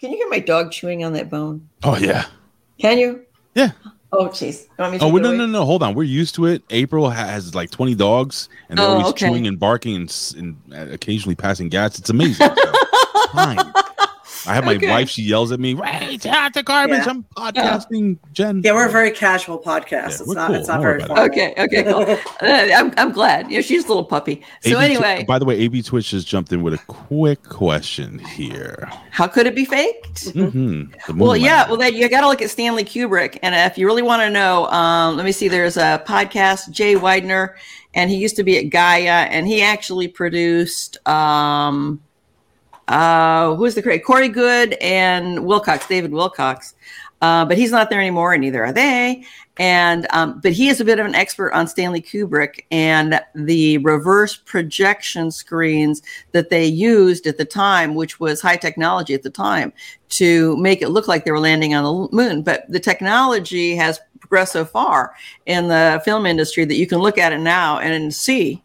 [0.00, 1.68] can you hear my dog chewing on that bone?
[1.84, 2.24] Oh yeah.
[2.80, 3.24] Can you?
[3.54, 3.70] Yeah.
[4.12, 4.64] Oh, jeez.
[4.64, 5.64] You want me to Oh take well, it no, no, no.
[5.64, 5.94] Hold on.
[5.94, 6.62] We're used to it.
[6.70, 9.28] April has like twenty dogs, and they're Oh, always okay.
[9.28, 11.98] chewing and barking and, and uh, occasionally passing gas.
[11.98, 12.48] It's amazing.
[12.54, 12.72] So,
[13.32, 13.58] fine.
[14.46, 14.88] I have my Okay.
[14.88, 15.08] wife.
[15.10, 15.74] She yells at me.
[15.74, 17.04] Right out the garbage.
[17.06, 17.10] Yeah.
[17.10, 18.62] I'm podcasting, Jen.
[18.64, 19.90] yeah, we're a very casual podcast.
[19.90, 20.46] Yeah, it's not.
[20.48, 20.56] cool.
[20.56, 21.24] It's not Don't very worry formal.
[21.24, 22.02] Okay, okay, cool.
[22.42, 23.50] Uh, I'm, I'm glad.
[23.50, 24.42] Yeah, she's a little puppy.
[24.62, 28.18] So AB anyway, by the way, AB Twitch just jumped in with a quick question
[28.18, 28.90] here.
[29.10, 30.34] how could it be faked?
[30.34, 30.92] Mhm.
[31.16, 31.58] Well, yeah.
[31.58, 31.68] landing.
[31.70, 34.30] Well, then you got to look at Stanley Kubrick, and if you really want to
[34.30, 35.46] know, um, let me see.
[35.48, 37.50] There's a podcast, Jay Weidner,
[37.94, 40.96] and he used to be at Gaia, and he actually produced.
[41.08, 42.00] Um,
[42.88, 46.74] uh, who's the great Corey Goode and Wilcock, David Wilcock,
[47.20, 49.24] uh, but he's not there anymore, and neither are they.
[49.58, 53.78] And um, but he is a bit of an expert on Stanley Kubrick and the
[53.78, 59.30] reverse projection screens that they used at the time, which was high technology at the
[59.30, 59.72] time,
[60.10, 62.42] to make it look like they were landing on the moon.
[62.42, 65.14] But the technology has progressed so far
[65.44, 68.62] in the film industry that you can look at it now and see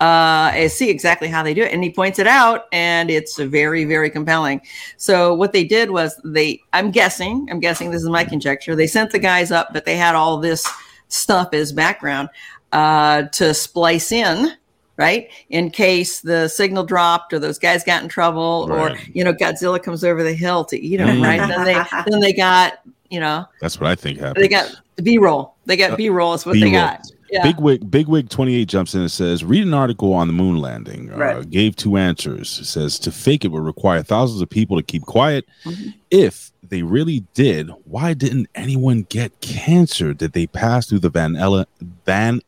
[0.00, 1.72] uh, and see exactly how they do it.
[1.72, 4.60] And he points it out, and it's very, very compelling.
[4.96, 8.74] So what they did was they, I'm guessing, I'm guessing this is my conjecture.
[8.74, 10.66] They sent the guys up, but they had all this
[11.08, 12.30] stuff as background
[12.72, 14.52] uh, to splice in.
[14.96, 19.32] Right, in case the signal dropped or those guys got in trouble, or you know
[19.32, 21.08] Godzilla comes over the hill to eat them.
[21.08, 21.22] Mm.
[21.22, 21.72] Right, then they
[22.10, 24.44] then they got you know That's what I think happened.
[24.44, 24.70] they got
[25.02, 25.54] B roll.
[25.64, 26.34] They got Uh, B roll.
[26.34, 26.72] Is what they B-roll.
[26.74, 27.00] got.
[27.30, 27.42] Yeah.
[27.44, 30.58] Big Wig Big Wig 28 jumps in and says, read an article on the moon
[30.58, 31.10] landing.
[31.12, 31.50] Uh, Right.
[31.50, 32.58] Gave two answers.
[32.60, 35.46] It says to fake it would require thousands of people to keep quiet.
[35.64, 35.94] Mhm.
[36.10, 40.12] If they really did, why didn't anyone get cancer?
[40.14, 41.66] Did they pass through the Van Ellen
[42.04, 42.40] Van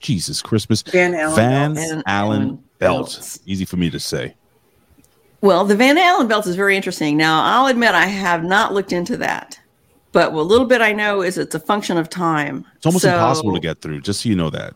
[0.00, 1.34] Jesus Christmas Van Allen.
[1.36, 1.90] Van belts.
[1.90, 3.06] Van Allen Allen belt?
[3.06, 3.38] belts.
[3.46, 4.34] Easy for me to say.
[5.40, 7.16] Well, the Van Allen belt is very interesting.
[7.16, 9.58] Now, I'll admit I have not looked into that,
[10.16, 12.64] but what a little bit I know is it's a function of time.
[12.76, 14.00] It's almost So- impossible to get through.
[14.00, 14.72] Just so you know that.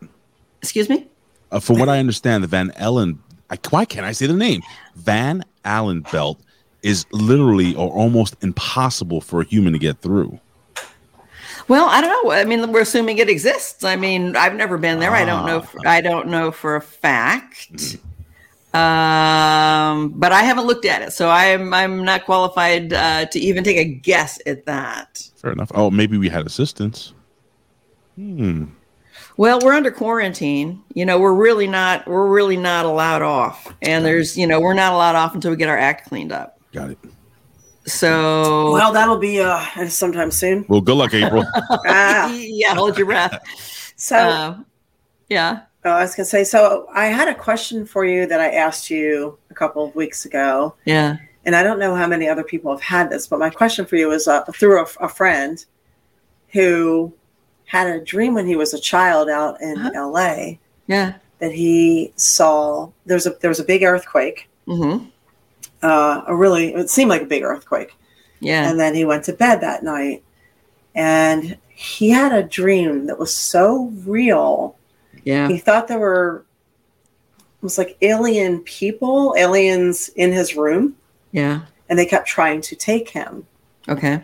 [0.61, 1.07] Excuse me.
[1.51, 3.17] Uh, from what I understand, the Van Allen,
[3.49, 4.61] I, why can't I say the name?
[4.95, 6.39] Van Allen belt
[6.83, 10.39] is literally or almost impossible for a human to get through.
[11.67, 12.31] Well, I don't know.
[12.33, 13.83] I mean, we're assuming it exists.
[13.83, 15.11] I mean, I've never been there.
[15.11, 15.57] I don't know.
[15.57, 15.61] Ah.
[15.61, 17.97] For, I don't know for a fact.
[18.75, 23.65] Um, but I haven't looked at it, so I'm I'm not qualified uh, to even
[23.65, 25.27] take a guess at that.
[25.41, 25.71] Fair enough.
[25.73, 27.13] Oh, maybe we had assistance.
[28.15, 28.65] Hmm.
[29.37, 30.83] Well, we're under quarantine.
[30.93, 33.73] You know, we're really not we're really not allowed off.
[33.81, 36.59] And there's, you know, we're not allowed off until we get our act cleaned up.
[36.73, 36.99] Got it.
[37.85, 40.65] So Well, that'll be uh sometime soon.
[40.69, 41.43] Well, good luck, April.
[41.87, 43.41] Ah, yeah, hold your breath.
[43.95, 44.57] so Uh,
[45.29, 45.61] yeah.
[45.85, 48.89] oh, I was gonna say, so I had a question for you that I asked
[48.91, 51.17] you a couple of weeks ago, Yeah.
[51.45, 53.95] And I don't know how many other people have had this, but my question for
[53.95, 55.63] you is uh, through a, a friend
[56.49, 57.13] who
[57.65, 59.91] had a dream when he was a child out in Uh-huh.
[59.95, 60.59] L.A.
[60.87, 61.13] Yeah.
[61.39, 65.05] that he saw there's a there was a big earthquake, Mm-hmm.
[65.81, 67.95] uh, a really it seemed like a big earthquake,
[68.39, 68.69] Yeah.
[68.69, 70.23] and then he went to bed that night,
[70.95, 74.75] and he had a dream that was so real.
[75.23, 75.47] Yeah.
[75.47, 76.43] He thought there were
[77.37, 80.95] it was like alien people, aliens in his room,
[81.31, 81.61] Yeah.
[81.89, 83.45] and they kept trying to take him.
[83.89, 84.21] Okay.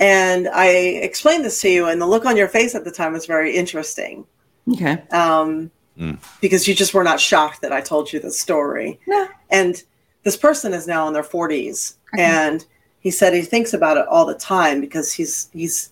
[0.00, 3.12] And I explained this to you, and the look on your face at the time
[3.12, 4.24] was very interesting
[4.72, 5.02] Okay.
[5.10, 6.18] um, Mm.
[6.42, 9.00] because you just were not shocked that I told you the story.
[9.06, 9.28] No.
[9.48, 9.82] And
[10.24, 12.22] this person is now in their 40s, Okay.
[12.22, 12.64] and
[13.00, 15.90] he said he thinks about it all the time because he's he's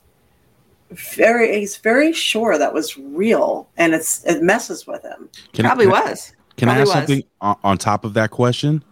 [0.90, 5.28] very he's very sure that was real, and it's it messes with him.
[5.52, 6.32] Can Probably I- was.
[6.56, 6.92] Can I ask was.
[6.92, 8.84] something on, on top of that question?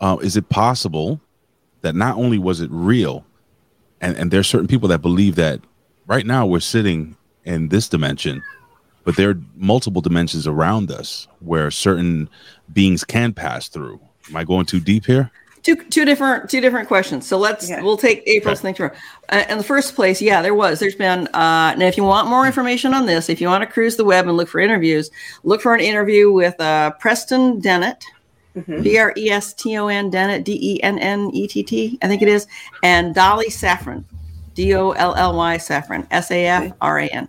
[0.00, 1.20] Uh, is it possible
[1.82, 3.24] that not only was it real,
[4.00, 5.60] and, and there's certain people that believe that
[6.06, 8.42] right now we're sitting in this dimension,
[9.04, 12.28] but there are multiple dimensions around us where certain
[12.72, 14.00] beings can pass through.
[14.28, 15.30] Am I going too deep here?
[15.62, 17.26] two two different two different questions.
[17.26, 17.80] So let's Okay.
[17.82, 18.90] we'll take April's thing through.
[19.30, 20.78] Uh, in the first place, yeah, there was.
[20.78, 21.26] There's been.
[21.28, 24.04] Uh, now, if you want more information on this, if you want to cruise the
[24.04, 25.10] web and look for interviews,
[25.42, 28.04] look for an interview with uh, Preston Dennett.
[28.82, 31.98] B R E S T O N Dennett D E N N E T T
[32.02, 32.46] I think it is
[32.82, 34.04] and Dolly Safran
[34.54, 37.28] D O L L Y Safran S A F R A N.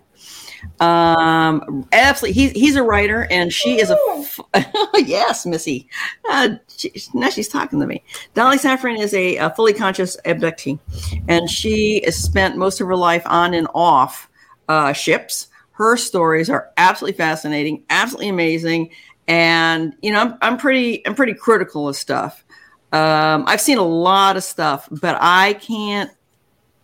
[0.80, 4.40] Um absolutely he's he's a writer and she is a f-
[4.96, 5.88] yes missy.
[6.30, 8.04] Uh, she, now she's talking to me.
[8.34, 10.80] Dolly Safran is a, a fully conscious abductee
[11.28, 14.30] and she has spent most of her life on and off
[14.68, 15.48] uh, ships.
[15.72, 18.92] Her stories are absolutely fascinating absolutely amazing
[19.28, 22.44] and you know i'm, I'm pretty i'm pretty critical of stuff
[22.92, 26.12] um, i've seen a lot of stuff but i can't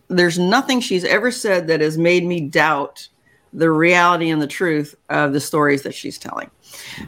[0.08, 3.08] there's nothing she's ever said that has made me doubt
[3.52, 6.50] the reality and the truth of the stories that she's telling.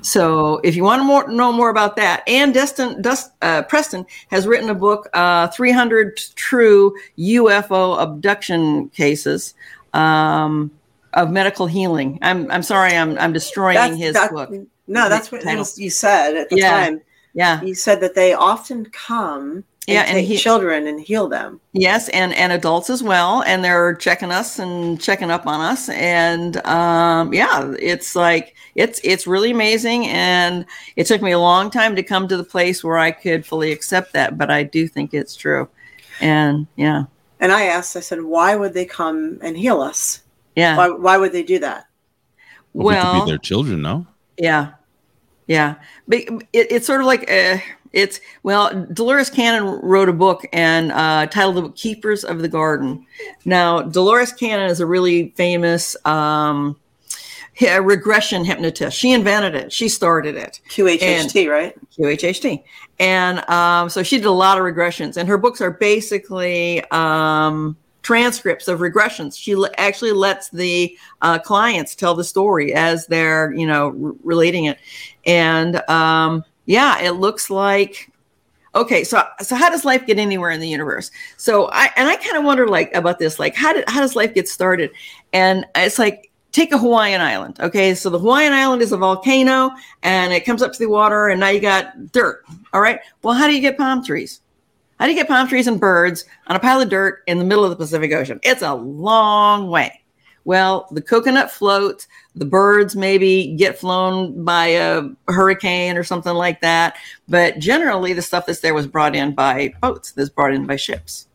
[0.02, 4.04] So, if you want to more, know more about that, and Destin, Dust, uh, Preston
[4.30, 9.54] has written a book, uh, 300 True UFO Abduction Cases
[9.94, 10.70] um,
[11.14, 12.18] of Medical Healing.
[12.20, 14.52] I'm, I'm sorry, I'm, I'm destroying That's- his that- book.
[14.86, 15.66] No, that's what Title.
[15.76, 16.70] you said at the Yeah.
[16.70, 17.00] time.
[17.32, 17.62] Yeah.
[17.62, 21.60] You said that they often come and Yeah, and take he- children and heal them.
[21.72, 25.88] Yes, and and adults as well, and they're checking us and checking up on us,
[25.90, 30.64] and um, yeah, it's like it's it's really amazing, and
[30.96, 33.72] it took me a long time to come to the place where I could fully
[33.72, 35.68] accept that, but I do think it's true,
[36.20, 37.04] and yeah,
[37.40, 40.22] And I asked, I said, why would they come and heal us?
[40.56, 41.86] yeah, Why, why would they do that?
[42.72, 44.06] Well, it could well, be their children, no?
[44.36, 44.72] Yeah,
[45.46, 45.76] yeah.
[46.08, 46.20] But
[46.52, 47.58] it, it's sort of like uh,
[47.92, 48.86] it's well.
[48.92, 53.06] Dolores Cannon wrote a book and uh, titled the book "Keepers of the Garden."
[53.44, 56.76] Now, Dolores Cannon is a really famous um,
[57.60, 58.96] regression hypnotist.
[58.96, 59.72] She invented it.
[59.72, 60.60] She started it.
[60.70, 61.74] QHHT, right?
[61.92, 62.62] QHHT.
[62.98, 67.76] And um, so she did a lot of regressions, and her books are basically um,
[68.04, 69.36] transcripts of regressions.
[69.36, 74.12] She le- actually lets the uh, clients tell the story as they're, you know, r-
[74.22, 74.78] relating it.
[75.26, 78.10] And um, yeah, it looks like.
[78.76, 81.10] Okay, so so how does life get anywhere in the universe?
[81.36, 84.16] So I and I kind of wonder like about this, like how did how does
[84.16, 84.90] life get started?
[85.32, 87.60] And it's like take a Hawaiian island.
[87.60, 89.70] Okay, so the Hawaiian island is a volcano
[90.02, 92.44] and it comes up to the water, and now you got dirt.
[92.72, 92.98] All right.
[93.22, 94.40] Well, how do you get palm trees?
[95.04, 97.44] How do you get palm trees and birds on a pile of dirt in the
[97.44, 98.40] middle of the Pacific Ocean?
[98.42, 100.02] It's a long way.
[100.46, 106.62] Well, the coconut floats, the birds maybe get flown by a hurricane or something like
[106.62, 106.96] that.
[107.28, 110.76] But generally, the stuff that's there was brought in by boats, that's brought in by
[110.76, 111.28] ships.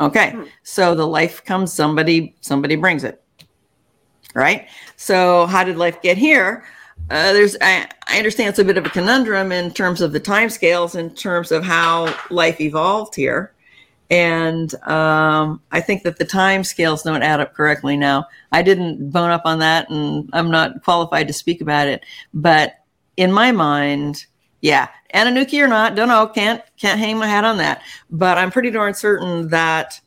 [0.00, 0.44] Okay, hmm.
[0.62, 3.20] so the life comes, somebody somebody brings it
[4.34, 4.68] right?
[4.96, 6.64] So how did life get here?
[7.10, 10.20] Uh, there's I, I understand it's a bit of a conundrum in terms of the
[10.20, 13.52] timescales, in terms of how life evolved here,
[14.10, 18.26] and um, I think that the timescales don't add up correctly now.
[18.52, 22.04] I didn't bone up on that, and I'm not qualified to speak about it.
[22.32, 22.84] But
[23.16, 24.26] in my mind,
[24.60, 27.82] yeah, Anunnaki or not, don't know, can't can't hang my hat on that.
[28.10, 30.00] But I'm pretty darn certain that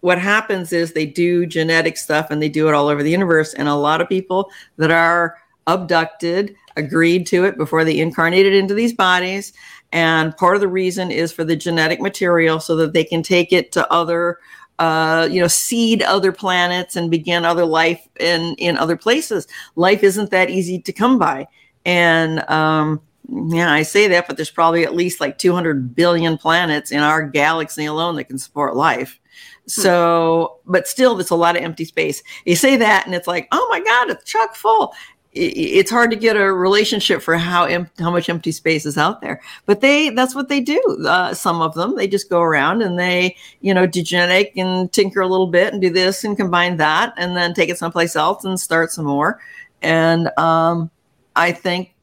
[0.00, 3.52] what happens is they do genetic stuff and they do it all over the universe.
[3.52, 5.36] And a lot of people that are
[5.72, 9.52] abducted agreed to it before they incarnated into these bodies.
[9.92, 13.52] And part of the reason is for the genetic material so that they can take
[13.52, 14.38] it to other,
[14.78, 19.46] uh, you know, seed other planets and begin other life in, in other places.
[19.74, 21.48] Life isn't that easy to come by.
[21.84, 26.90] And, um, yeah, I say that, but there's probably at least like 200 billion planets
[26.90, 29.20] in our galaxy alone that can support life.
[29.66, 32.24] So, but still, there's a lot of empty space.
[32.44, 34.92] You say that, and it's like, oh my God, it's chock full.
[35.32, 39.20] It's hard to get a relationship for how em- how much empty space is out
[39.20, 39.40] there.
[39.64, 40.80] But they that's what they do.
[41.06, 44.92] Uh, some of them they just go around and they you know do genetic and
[44.92, 48.16] tinker a little bit and do this and combine that and then take it someplace
[48.16, 49.40] else and start some more.
[49.82, 50.90] And um,
[51.36, 51.94] I think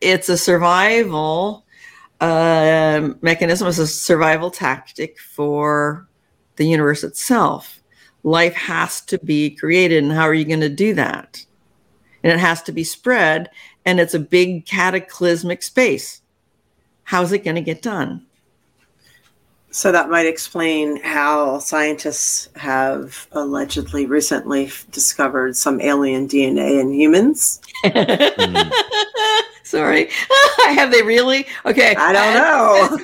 [0.00, 1.64] it's a survival
[2.20, 3.68] uh, mechanism.
[3.68, 6.06] It's a survival tactic for
[6.56, 7.80] the universe itself.
[8.22, 10.02] Life has to be created.
[10.02, 11.44] And how are you going to do that?
[12.22, 13.50] And it has to be spread.
[13.84, 16.22] And it's a big cataclysmic space.
[17.04, 18.26] How's it going to get done?
[19.72, 27.60] So that might explain how scientists have allegedly recently discovered some alien DNA in humans.
[27.84, 28.72] mm.
[29.64, 30.10] Sorry.
[30.64, 31.46] have they really?
[31.64, 31.94] Okay.
[31.96, 33.00] I don't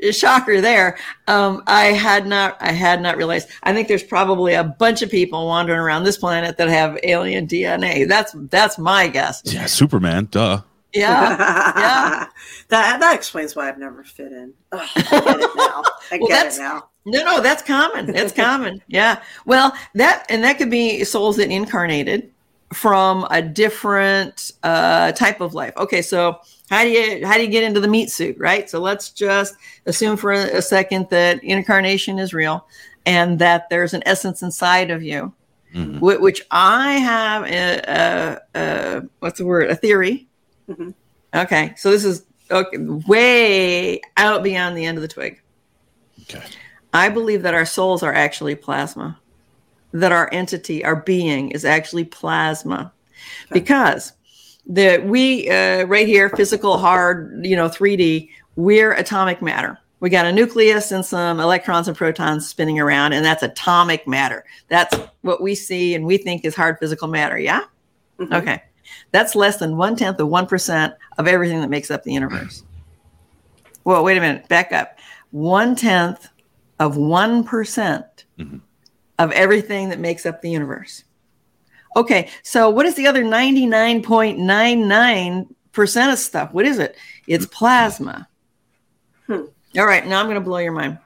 [0.00, 0.12] know.
[0.12, 0.96] Shocker there.
[1.26, 3.48] Um, I had not I had not realized.
[3.64, 7.48] I think there's probably a bunch of people wandering around this planet that have alien
[7.48, 8.06] DNA.
[8.06, 9.42] That's that's my guess.
[9.44, 10.62] Yeah, Superman, duh.
[10.92, 11.36] Yeah.
[11.38, 12.26] yeah.
[12.68, 14.52] that that explains why I've never fit in.
[14.72, 15.82] Ugh, I get it now.
[16.10, 16.88] I well, get it now.
[17.04, 18.06] No, no, that's common.
[18.06, 18.82] That's common.
[18.88, 19.22] Yeah.
[19.46, 22.30] Well, that and that could be souls that incarnated
[22.72, 25.72] from a different uh, type of life.
[25.76, 28.68] Okay, so how do you how do you get into the meat suit, right?
[28.68, 29.54] So let's just
[29.86, 32.66] assume for a, a second that incarnation is real
[33.06, 35.32] and that there's an essence inside of you,
[35.74, 35.98] mm-hmm.
[35.98, 39.70] which I have a, a, a, what's the word?
[39.70, 40.28] A theory.
[40.68, 40.90] Mm-hmm.
[41.34, 45.40] Okay, so this is okay, way out beyond the end of the twig.
[46.22, 46.42] Okay.
[46.92, 49.18] I believe that our souls are actually plasma
[49.92, 52.92] that our entity, our being, is actually plasma,
[53.44, 53.60] okay.
[53.60, 54.12] because
[54.66, 59.78] that we uh, right here, physical, hard, you know, three D, we're atomic matter.
[60.00, 64.44] We got a nucleus and some electrons and protons spinning around, and that's atomic matter.
[64.68, 67.38] That's what we see and we think is hard physical matter.
[67.38, 67.64] Yeah.
[68.18, 68.32] Mm-hmm.
[68.32, 68.62] Okay.
[69.10, 72.62] That's less than one tenth of one percent of everything that makes up the universe.
[73.84, 74.48] Well, wait a minute.
[74.48, 74.98] Back up.
[75.30, 76.28] One tenth
[76.78, 78.58] of one mm-hmm
[79.22, 81.04] of everything that makes up the universe.
[81.94, 86.52] Okay, so what is the other 99.99% of stuff?
[86.52, 86.96] What is it?
[87.26, 88.28] It's plasma.
[89.26, 89.44] Hmm.
[89.78, 90.98] All right, now I'm going to blow your mind.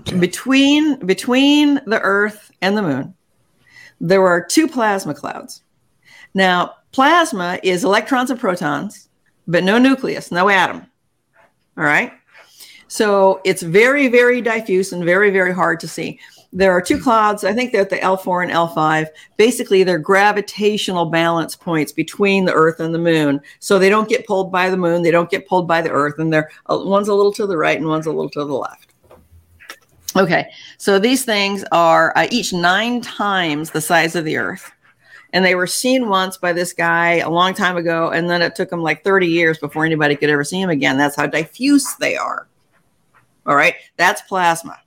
[0.00, 0.18] Okay.
[0.18, 3.14] Between between the Earth and the Moon,
[4.00, 5.62] there are two plasma clouds.
[6.34, 9.08] Now, plasma is electrons and protons,
[9.46, 10.86] but no nucleus, no atom.
[11.76, 12.12] All right.
[12.88, 16.20] So it's very, very diffuse and very, very hard to see
[16.54, 17.42] there are two clouds.
[17.42, 19.08] I think they're the L4 and L5.
[19.36, 23.40] Basically, they're gravitational balance points between the Earth and the Moon.
[23.58, 26.14] So they don't get pulled by the Moon, they don't get pulled by the Earth,
[26.18, 28.54] and they're uh, one's a little to the right and one's a little to the
[28.54, 28.92] left.
[30.16, 34.70] Okay, so these things are uh, each nine times the size of the Earth.
[35.34, 38.54] And they were seen once by this guy a long time ago, and then it
[38.54, 40.96] took him like 30 years before anybody could ever see him again.
[40.96, 42.48] That's how diffuse they are.
[43.44, 44.78] All right, that's plasma.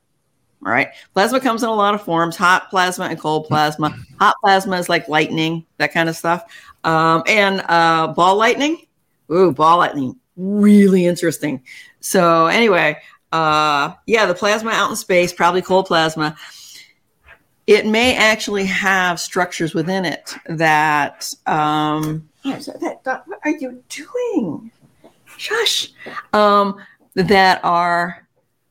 [0.66, 0.90] All right.
[1.14, 3.96] Plasma comes in a lot of forms hot plasma and cold plasma.
[4.20, 6.44] Hot plasma is like lightning, that kind of stuff.
[6.84, 8.82] Um, and uh, ball lightning.
[9.32, 10.20] Ooh, ball lightning.
[10.36, 11.62] Really interesting.
[12.00, 12.98] So, anyway,
[13.32, 16.36] uh, yeah, the plasma out in space, probably cold plasma.
[17.68, 21.34] It may actually have structures within it that.
[21.46, 24.72] Um, what are you doing?
[25.38, 25.92] Shush.
[26.32, 26.82] Um,
[27.16, 28.28] that are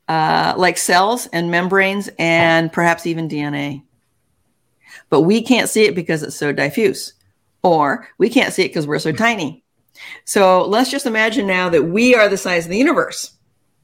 [0.09, 3.83] uh, like cells and membranes and perhaps even DNA.
[5.11, 7.13] But we can't see it because it's so diffuse,
[7.63, 9.63] or we can't see it because we're so tiny.
[10.25, 13.36] So let's just imagine now that we are the size of the universe.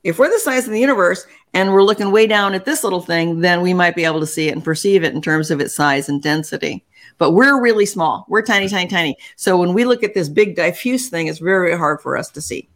[0.04, 3.00] If we're the size of the universe and we're looking way down at this little
[3.00, 5.61] thing, then we might be able to see it and perceive it in terms of
[5.61, 6.84] its size and density.
[7.18, 8.24] But we're really small.
[8.28, 9.16] We're tiny, tiny, tiny.
[9.36, 12.40] So when we look at this big diffuse thing, it's very hard for us to
[12.40, 12.68] see.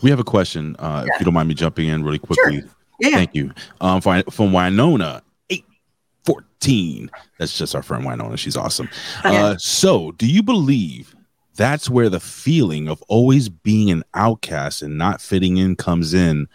[0.00, 1.14] We have a question, uh, yeah.
[1.14, 2.60] if you don't mind me jumping in really quickly.
[2.60, 2.70] Sure.
[3.00, 3.10] Yeah.
[3.10, 3.52] Thank you.
[3.80, 7.10] Um, from, from Winona, 814.
[7.38, 8.36] That's just our friend Winona.
[8.36, 8.88] She's awesome.
[9.24, 11.14] Uh, so, do you believe
[11.56, 16.48] that's where the feeling of always being an outcast and not fitting in comes in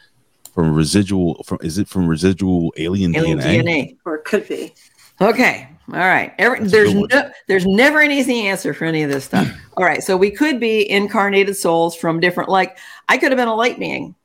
[0.53, 3.63] from residual from is it from residual alien, Alien DNA?
[3.63, 3.97] DNA.
[4.05, 4.73] Or it could be.
[5.21, 5.69] Okay.
[5.89, 6.33] All right.
[6.37, 9.47] Every, there's no, there's never an easy answer for any of this stuff.
[9.77, 10.03] All right.
[10.03, 12.49] So we could be incarnated souls from different.
[12.49, 12.77] Like
[13.07, 14.15] I could have been a light being.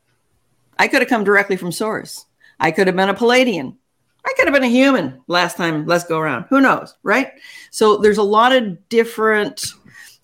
[0.79, 2.27] I could have come directly from source.
[2.59, 3.77] I could have been a Pleiadian.
[4.25, 5.87] I could have been a human last time.
[5.87, 6.47] Let's go around.
[6.49, 7.33] Who knows, right?
[7.71, 9.65] So there's a lot of different.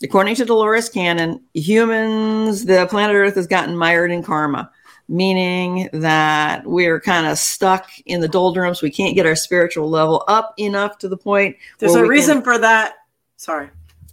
[0.01, 4.71] According to Dolores Cannon, humans, the planet Earth has gotten mired in karma
[5.09, 8.81] meaning that we're kind of stuck in the doldrums.
[8.81, 11.57] We can't get our spiritual level up enough to the point.
[11.79, 12.93] There's a reason can- for that.
[13.35, 13.69] Sorry,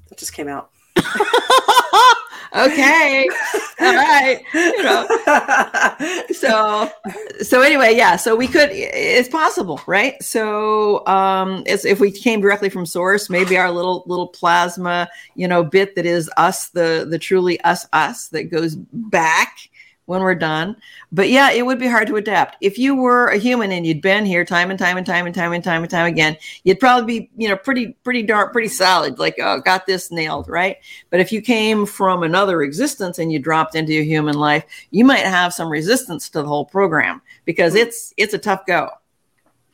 [0.08, 0.70] that just came out.
[2.56, 3.28] okay,
[3.80, 4.42] all right.
[4.54, 5.06] You know,
[6.32, 6.90] so
[7.42, 8.16] so anyway, yeah.
[8.16, 8.70] So we could.
[8.72, 10.20] It's possible, right?
[10.22, 15.46] So um, it's, if we came directly from source, maybe our little little plasma, you
[15.48, 19.68] know, bit that is us, the the truly us us that goes back
[20.06, 20.76] when we're done.
[21.12, 22.56] But yeah, it would be hard to adapt.
[22.60, 25.34] If you were a human and you'd been here time and time and time and
[25.34, 28.68] time and time and time again, you'd probably be, you know, pretty, pretty dark, pretty
[28.68, 30.78] solid, like, oh, got this nailed, right?
[31.10, 35.04] But if you came from another existence and you dropped into your human life, you
[35.04, 38.90] might have some resistance to the whole program because it's it's a tough go.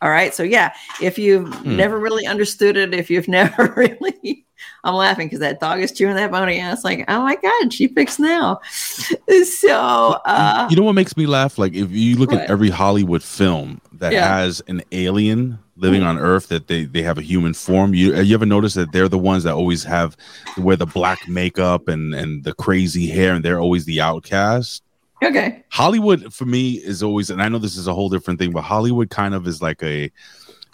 [0.00, 0.34] All right.
[0.34, 1.76] So yeah, if you've Hmm.
[1.76, 4.44] never really understood it, if you've never really
[4.84, 7.72] I'm laughing because that dog is chewing that bony and it's like, oh my God,
[7.72, 8.60] she picks now.
[9.44, 9.70] So
[10.24, 11.58] uh you know what makes me laugh?
[11.58, 12.42] Like if you look What?
[12.42, 14.26] at every Hollywood film that Yeah.
[14.26, 17.94] has an alien living on Earth that they, they have a human form.
[17.94, 20.16] You you ever notice that they're the ones that always have
[20.58, 24.82] wear the black makeup and and the crazy hair, and they're always the outcast.
[25.24, 25.64] okay.
[25.70, 28.62] Hollywood for me is always, and I know this is a whole different thing, but
[28.62, 30.10] Hollywood kind of is like a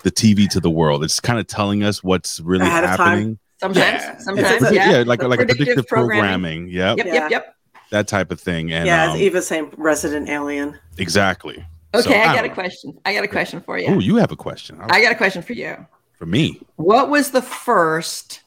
[0.02, 1.04] the TV to the world.
[1.04, 2.98] It's kind of telling us what's really Ahead time.
[2.98, 3.38] happening.
[3.60, 4.18] Sometimes, Yeah.
[4.18, 4.90] sometimes, It's- yeah.
[4.90, 6.20] yeah, like The like a predictive predictive programming.
[6.20, 6.68] programming.
[6.68, 7.12] Yep, Yep, Yeah.
[7.14, 7.54] yep, yep.
[7.90, 8.72] that type of thing.
[8.72, 10.78] And yeah, um, it's Eva's saying resident alien.
[10.98, 11.64] exactly.
[11.94, 12.98] Okay, I got a question.
[13.06, 13.86] I got a question for you.
[13.88, 14.14] Oh, you.
[14.14, 15.86] you have a question I got a question for you.
[16.18, 16.60] for me.
[16.76, 18.40] What was the first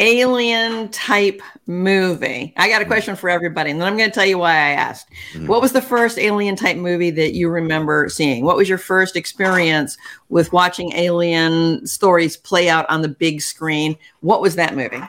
[0.00, 2.52] alien type movie?
[2.56, 4.70] I got a question for everybody, and then I'm going to tell you why I
[4.70, 5.08] asked.
[5.34, 5.46] Mhm.
[5.48, 8.44] What was the first alien type movie that you remember seeing?
[8.44, 9.96] What was your first experience
[10.28, 13.96] with watching alien stories play out on the big screen?
[14.20, 15.02] What was that movie?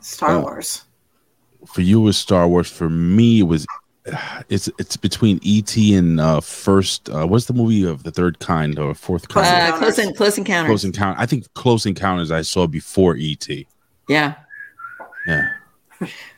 [0.00, 0.40] Star Oh.
[0.40, 0.82] Wars.
[1.66, 2.70] For you, it was Star Wars.
[2.70, 3.66] For me, it was.
[4.48, 7.08] It's it's between ET and uh, first.
[7.10, 9.72] Uh, what's the movie of the third kind or fourth Close kind?
[9.74, 10.68] Uh, close, en- close Encounters.
[10.68, 11.18] Close Encounter.
[11.20, 13.48] I think Close Encounters I saw before ET.
[14.08, 14.34] Yeah.
[15.26, 15.48] Yeah.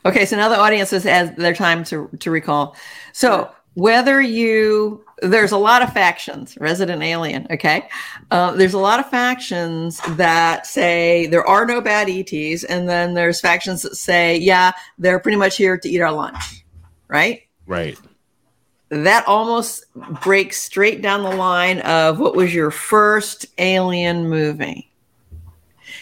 [0.05, 2.75] Okay, so now the audience has their time to to recall.
[3.11, 7.45] So whether you there's a lot of factions, Resident Alien.
[7.51, 7.87] Okay,
[8.31, 13.13] uh, there's a lot of factions that say there are no bad ETs, and then
[13.13, 16.63] there's factions that say yeah they're pretty much here to eat our lunch,
[17.07, 17.41] right?
[17.65, 17.97] Right.
[18.89, 19.85] That almost
[20.23, 24.88] breaks straight down the line of what was your first Alien movie.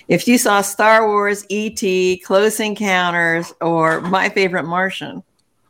[0.08, 5.22] If you saw Star Wars, E.T., Close Encounters, or my favorite Martian,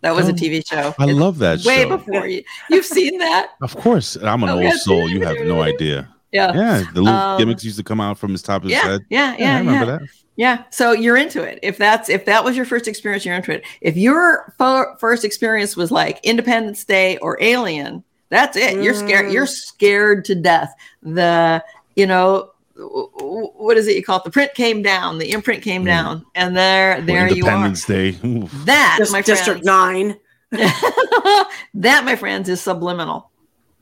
[0.02, 0.94] that was a Oh, TV show.
[1.00, 1.98] I It's love that way show.
[1.98, 2.44] before you.
[2.70, 3.52] You've seen that?
[3.62, 5.10] Of course, I'm an Oh, old soul.
[5.10, 6.08] You have no idea.
[6.32, 6.54] Yeah.
[6.54, 8.84] Yeah, the little Um, gimmicks used to come out from his top of his Yeah,
[8.88, 9.02] head.
[9.10, 9.98] yeah, yeah, yeah I remember yeah.
[10.00, 10.08] that.
[10.36, 10.64] Yeah.
[10.70, 11.58] So you're into it.
[11.64, 13.64] If that's if that was your first experience, you're into it.
[13.82, 18.84] If your fo- first experience was like Independence Day or Alien, that's it.
[18.84, 19.28] You're scared.
[19.28, 19.34] Mm.
[19.34, 20.72] You're scared to death.
[21.02, 21.64] The
[21.96, 24.24] you know what is it you call it?
[24.24, 25.18] The print came down.
[25.18, 25.88] The imprint came Mm.
[25.88, 27.50] down, and there Well, there you are.
[27.50, 28.18] Independence Day.
[28.26, 28.52] Oof.
[28.66, 30.16] That Dis- my District friends, Nine.
[30.52, 33.32] that my friends is subliminal.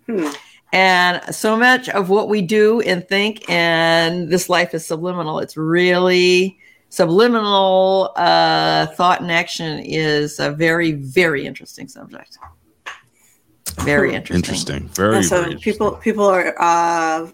[0.08, 0.30] Hmm.
[0.74, 5.40] And so much of what we do and think and this life is subliminal.
[5.40, 6.58] It's really
[6.90, 12.38] subliminal uh, thought and action is a very, very interesting subject.
[13.82, 14.36] Very interesting.
[14.38, 14.88] Interesting.
[14.90, 15.72] Very, And so very interesting.
[15.74, 17.28] people people are uh,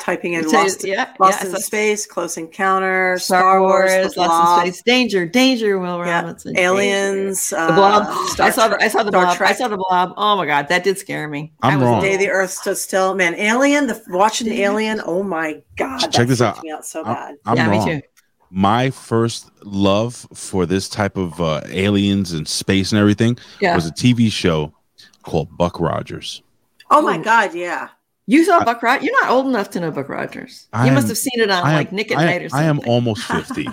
[0.00, 4.02] typing in So, Lost, yeah, Lost yeah, in so Space, Close Encounter, Star Wars, The
[4.02, 6.68] Lost Blob, in Space, Danger, Danger, Will yeah, Robinson, Danger.
[6.68, 8.04] Aliens, the Blob.
[8.06, 9.42] uh, Star I saw the I saw the Star Blob.
[9.42, 10.14] I saw the Blob.
[10.16, 11.52] Oh my god, that did scare me.
[11.62, 12.00] I'm I was wrong.
[12.02, 13.14] Day the Earth Stood Still.
[13.14, 16.08] Man, Alien, the watching Alien, oh my god.
[16.08, 16.62] Check this out.
[16.62, 17.34] Me out so I'm- bad.
[17.46, 17.86] I'm yeah, wrong.
[17.86, 18.06] me too.
[18.50, 23.74] My first love for this type of uh, aliens and space and everything Yeah.
[23.74, 24.72] was a TV show
[25.24, 26.40] called Buck Rogers.
[26.88, 27.24] Oh my Ooh.
[27.24, 27.88] god, yeah.
[28.26, 29.04] You saw Buck Rogers.
[29.04, 30.66] You're not old enough to know Buck Rogers.
[30.72, 32.66] I you must have seen it on am- like Nick at I, Night or something.
[32.66, 33.68] I am almost 50.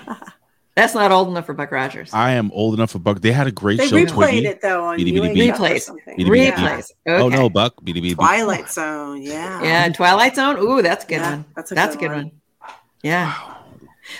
[0.76, 2.14] That's not old enough for Buck Rogers.
[2.14, 3.20] I am old enough for Buck.
[3.22, 4.46] They had a great They show, replayed Twiki.
[4.46, 5.52] it though on Beady, beady, UHF beady.
[5.52, 5.82] Replays.
[5.82, 6.18] something.
[6.18, 6.56] Beady, beady, Yeah.
[6.78, 6.86] Replays.
[7.08, 7.24] Okay.
[7.24, 7.76] Oh no, Buck.
[7.84, 8.28] Beady, beady, beady.
[8.28, 9.62] Twilight Zone, yeah.
[9.64, 10.58] Yeah, Twilight Zone.
[10.60, 11.46] Ooh, that's a good Yeah, one.
[11.56, 12.24] that's a that's good a good one.
[12.60, 12.72] one.
[13.04, 13.34] Yeah.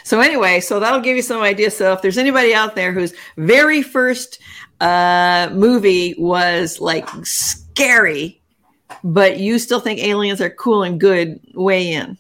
[0.04, 1.72] So anyway, so that'll give you some idea.
[1.72, 4.40] So if there's anybody out there whose very first
[4.82, 8.41] uh, movie was like scary,
[9.04, 11.40] but you still think aliens are cool and good.
[11.54, 12.18] Weigh in.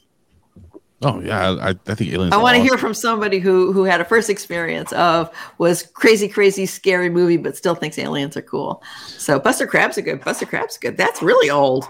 [1.04, 2.34] Oh yeah, I, I think aliens.
[2.34, 6.28] I want to hear from somebody who who had a first experience of was crazy,
[6.28, 8.84] crazy, scary movie, but still thinks aliens are cool.
[9.08, 10.24] So Buster Crabbe's a good.
[10.24, 10.98] Buster Crabbe's good.
[10.98, 11.88] That's really old.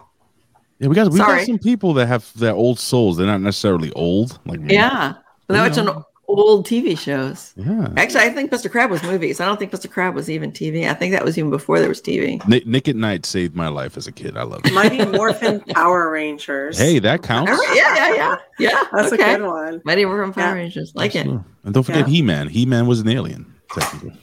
[0.80, 1.40] Yeah, we got we Sorry.
[1.40, 3.18] got some people that have their old souls.
[3.18, 4.74] They're not necessarily old, like me.
[4.76, 5.14] Yeah,
[5.48, 6.04] but You that's an.
[6.40, 7.54] Old TV shows.
[7.56, 7.90] yeah.
[7.98, 9.40] Actually, I think Buster Crabbe was movies.
[9.40, 10.90] I don't think Buster Crabbe was even TV.
[10.90, 12.46] I think that was even before there was TV.
[12.48, 14.38] Nick, Nick at Night saved my life as a kid.
[14.38, 14.74] I love it.
[14.74, 16.78] Mighty Morphin Power Rangers.
[16.78, 17.52] hey, that counts.
[17.76, 18.84] Yeah, yeah, yeah, yeah.
[18.92, 19.34] That's okay.
[19.36, 19.82] a good one.
[19.86, 20.54] Mighty Morphin Power Yeah.
[20.54, 21.26] Rangers, like it.
[21.26, 21.44] Sure.
[21.64, 22.14] And don't forget Yeah.
[22.14, 22.48] He Man.
[22.48, 24.14] He Man was an alien, technically.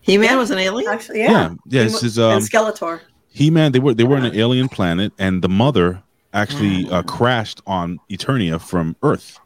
[0.00, 0.36] He Man Yeah.
[0.36, 0.92] was an alien.
[0.92, 1.54] Actually, Yeah, yeah.
[1.68, 1.82] yeah.
[1.84, 3.00] This is um, and Skeletor.
[3.28, 3.72] He Man.
[3.72, 7.98] They were they were on an alien planet, and the mother actually uh, crashed on
[8.10, 9.38] Eternia from Earth.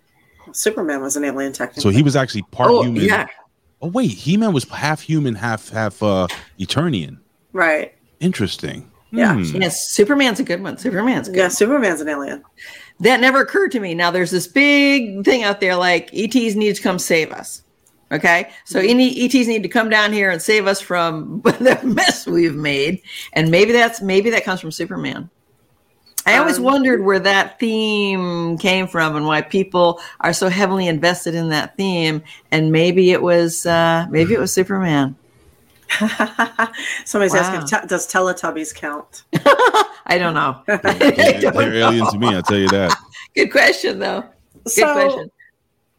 [0.52, 1.82] Superman was an alien technically.
[1.82, 3.02] So he was actually part Oh human.
[3.04, 3.26] yeah,
[3.82, 6.26] Oh wait, He Man was half human, half half uh,
[6.58, 7.18] Eternian.
[7.52, 7.94] right.
[8.20, 8.90] Interesting.
[9.10, 9.34] Yeah.
[9.34, 9.62] Hmm.
[9.62, 9.90] yes.
[9.90, 10.76] Superman's a good one.
[10.76, 11.36] Superman's good.
[11.36, 12.42] Yeah, Superman's an alien.
[13.00, 13.94] That never occurred to me.
[13.94, 17.62] Now there's this big thing out there like ETs need to come save us.
[18.10, 22.26] Okay, so any ETs need to come down here and save us from the mess
[22.26, 23.00] we've made,
[23.34, 25.28] and maybe that's maybe that comes from Superman.
[26.26, 30.86] I always Um, wondered where that theme came from and why people are so heavily
[30.86, 32.22] invested in that theme.
[32.50, 35.16] And maybe it was uh, maybe it was Superman.
[37.04, 37.40] Somebody's Wow.
[37.62, 39.22] asking, does Teletubbies count?
[40.06, 40.60] I don't know.
[40.68, 41.88] I They're, don't they're know.
[41.88, 42.34] aliens to me.
[42.34, 42.94] I'll tell you that.
[43.34, 44.24] Good question though.
[44.64, 45.30] Good So- question.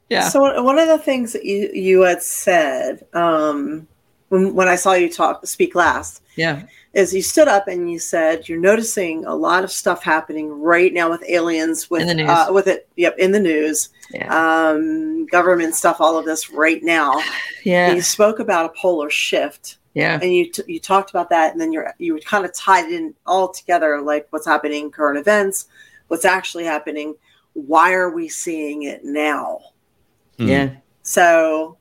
[0.09, 0.28] Yeah.
[0.30, 3.88] So one- one of the things that you you had said um,
[4.30, 6.63] when when I saw you talk speak last yeah.
[6.93, 10.91] Is you stood up and you said you're noticing a lot of stuff happening right
[10.93, 12.29] now with aliens with In the news.
[12.29, 14.27] Uh, with it yep in the news Yeah.
[14.71, 17.21] um, government stuff all of this right now.
[17.63, 17.91] Yeah.
[17.93, 20.17] You spoke about a polar shift Yeah.
[20.21, 22.93] and you t- you talked about that and then you're you kind of tied it
[22.93, 25.67] in all together like what's happening current events
[26.07, 27.15] what's actually happening
[27.53, 29.59] why are we seeing it now
[30.39, 30.47] Hmm.
[30.47, 30.69] Yeah.
[31.03, 31.77] so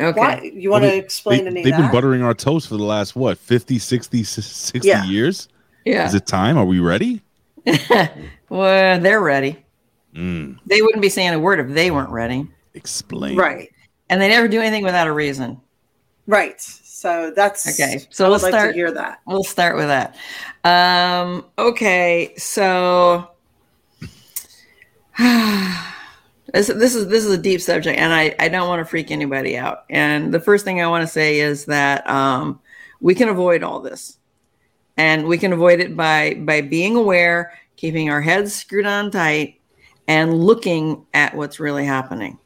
[0.00, 0.18] Okay.
[0.20, 2.76] why you want Well, to explain They, any they've of been buttering our toast for
[2.76, 5.04] the last what 50 60 60 Yeah.
[5.04, 5.48] years
[5.84, 6.06] Yeah.
[6.06, 7.22] is it time are we ready
[8.48, 9.62] well, they're ready.
[10.14, 12.48] mm, They wouldn't be saying a word if they weren't ready.
[12.74, 13.68] explain right
[14.08, 15.60] And they never do anything without a reason.
[16.26, 19.76] right so that's Okay, so I would let's like start- to hear that We'll start
[19.76, 20.16] with that.
[20.64, 23.28] Um, okay, so
[26.52, 29.10] this, this is this is a deep subject, and I, I don't want to freak
[29.10, 29.84] anybody out.
[29.90, 32.60] And the first thing I want to say is that um,
[33.00, 34.18] we can avoid all this,
[34.96, 39.60] and we can avoid it by by being aware, keeping our heads screwed on tight,
[40.08, 42.38] and looking at what's really happening.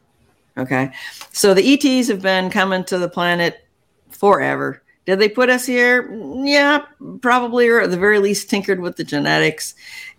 [0.56, 0.92] Okay,
[1.32, 3.66] so the ETs have been coming to the planet
[4.10, 4.82] forever.
[5.06, 6.10] Did they put us here?
[6.44, 6.84] Yeah,
[7.20, 9.74] probably, or at the very least, tinkered with the genetics.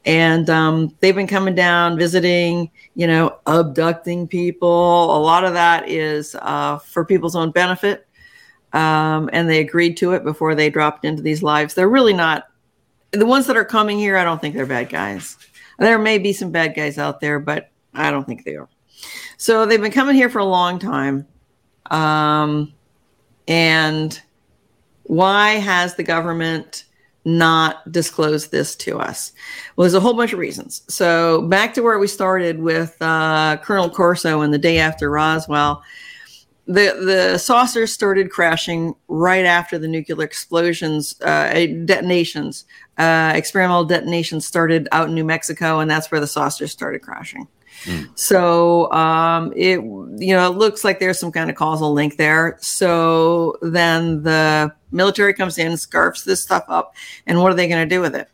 [0.05, 5.15] And um, they've been coming down, visiting, you know, abducting people.
[5.15, 8.07] A lot of that is uh, for people's own benefit.
[8.73, 11.73] Um, and they agreed to it before they dropped into these lives.
[11.73, 12.45] They're really not,
[13.11, 15.37] the ones that are coming here, I don't think they're bad guys.
[15.79, 18.69] There may be some bad guys out there, but I don't think they are.
[19.37, 21.25] So they've been coming here for a long time.
[21.89, 22.73] Um,
[23.47, 24.21] and
[25.05, 26.85] why has the government
[27.25, 29.31] not disclosed this to us?
[29.75, 30.83] Well, there's a whole bunch of reasons.
[30.87, 35.83] So back to where we started with uh, Colonel Corso and the day after Roswell,
[36.67, 41.53] the the saucers started crashing right after the nuclear explosions, uh,
[41.85, 42.65] detonations,
[42.97, 47.47] uh, experimental detonations started out in New Mexico, and that's where the saucers started crashing.
[48.15, 52.57] So um, it you know it looks like there's some kind of causal link there.
[52.61, 56.95] So then the military comes in, scarfs this stuff up,
[57.27, 58.29] and what are they going to do with it?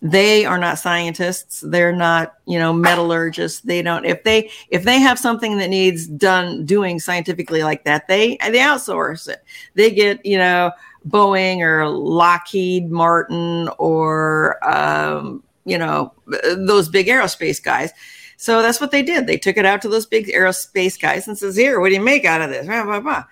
[0.00, 1.60] They are not scientists.
[1.60, 3.60] They're not you know metallurgists.
[3.60, 8.06] They don't if they if they have something that needs done doing scientifically like that,
[8.06, 9.42] they they outsource it.
[9.74, 10.70] They get you know
[11.08, 16.12] Boeing or Lockheed Martin or um, you know
[16.56, 17.92] those big aerospace guys.
[18.40, 19.26] So that's what they did.
[19.26, 22.00] They took it out to those big aerospace guys and says, "Here, what do you
[22.00, 23.24] make out of this?" Blah, blah, blah.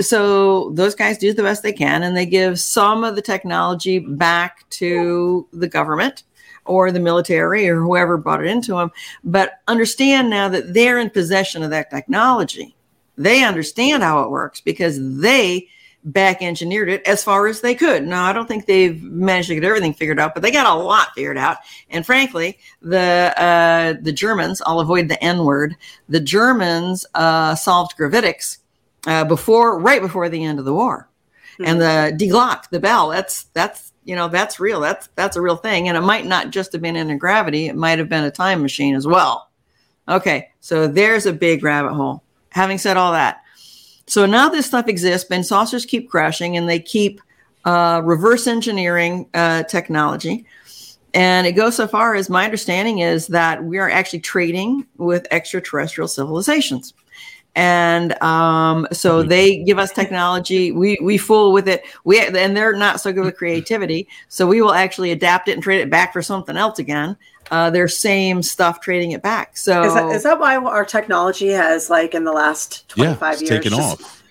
[0.00, 4.00] So those guys do the best they can, and they give some of the technology
[4.00, 6.24] back to the government
[6.64, 8.90] or the military or whoever brought it into them.
[9.22, 12.74] But understand now that they're in possession of that technology.
[13.16, 15.68] They understand how it works because they
[16.04, 18.06] back engineered it as far as they could.
[18.06, 20.82] Now, I don't think they've managed to get everything figured out, but they got a
[20.82, 21.58] lot figured out.
[21.90, 25.76] And frankly, the uh, the Germans, I'll avoid the N word.
[26.08, 28.58] The Germans uh, solved gravitics
[29.06, 31.08] uh, before, right before the end of the war.
[31.64, 33.10] and the Die Glocke, the bell.
[33.10, 34.80] That's that's you know that's real.
[34.80, 37.66] That's that's a real thing, and it might not just have been in gravity.
[37.66, 39.50] It might have been a time machine as well.
[40.08, 42.22] Okay, so there's a big rabbit hole.
[42.50, 43.39] Having said all that,
[44.10, 47.20] so now this stuff exists, and saucers keep crashing, and they keep
[47.64, 50.44] uh, reverse engineering uh, technology.
[51.14, 55.28] And it goes so far as my understanding is that we are actually trading with
[55.30, 56.92] extraterrestrial civilizations.
[57.54, 60.72] And um, so they give us technology.
[60.72, 61.84] We we fool with it.
[62.02, 64.08] We and they're not so good with creativity.
[64.26, 67.16] So we will actually adapt it and trade it back for something else again.
[67.50, 69.56] Uh, their same stuff, trading it back.
[69.56, 73.32] So Is that, is that why our technology has, like, in the last Yeah, 25
[73.32, 74.22] it's years, taken just, off.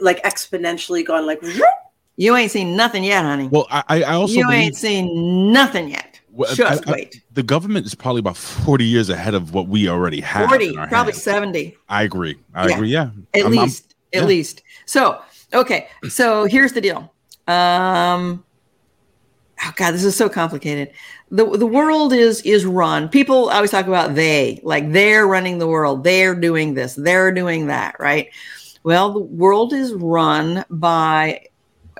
[0.00, 1.42] like exponentially gone like,
[2.16, 3.48] you ain't seen nothing yet, honey.
[3.48, 6.20] Well, I, I also you believe ain't seen nothing yet.
[6.30, 7.20] well, Just I- I- wait.
[7.32, 10.48] the government is probably about forty years ahead of what we already have.
[10.48, 11.22] 40, probably hands.
[11.22, 11.76] 70.
[11.88, 12.36] I agree.
[12.54, 12.74] I Yeah.
[12.76, 12.88] agree.
[12.90, 14.26] Yeah, at I'm- I'm- least at yeah.
[14.28, 15.20] least so
[15.52, 17.12] okay so here's the deal
[17.46, 18.42] um
[19.64, 20.90] oh god this is so complicated.
[21.30, 23.08] The the world is is run.
[23.08, 26.04] People always talk about they like they're running the world.
[26.04, 26.94] They're doing this.
[26.94, 28.28] They're doing that right?
[28.84, 31.46] Well the world is run by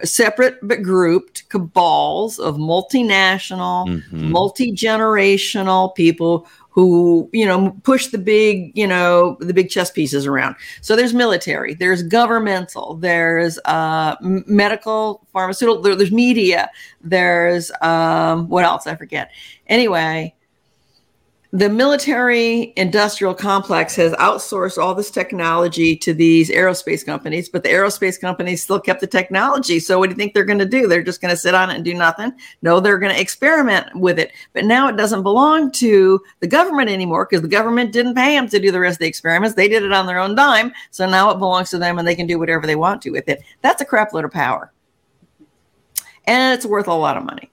[0.05, 4.31] separate but grouped cabals of multinational Mhm.
[4.31, 6.47] multi-generational people
[6.79, 10.55] who you know push the big you know the big chess pieces around.
[10.81, 16.71] So there's military there's governmental there's uh, medical pharmaceutical there- there's media
[17.01, 18.87] there's um, what else?
[18.87, 19.33] I forget.
[19.67, 20.37] Anyway
[21.53, 27.71] the military industrial complex has outsourced all this technology to these aerospace companies, but the
[27.71, 29.81] aerospace companies still kept the technology.
[29.81, 30.87] So, what do you think they're going to do?
[30.87, 32.33] They're just going to sit on it and do nothing?
[32.61, 34.33] No, they're going to experiment with it.
[34.53, 38.49] But now it doesn't belong to the government anymore because the government didn't pay them
[38.51, 39.57] to do the rest of the experiments.
[39.57, 40.71] They did it on their own dime.
[40.91, 43.27] So now it belongs to them and they can do whatever they want to with
[43.27, 43.43] it.
[43.63, 44.71] That's a crap load of power.
[46.27, 47.51] And it's worth a lot of money.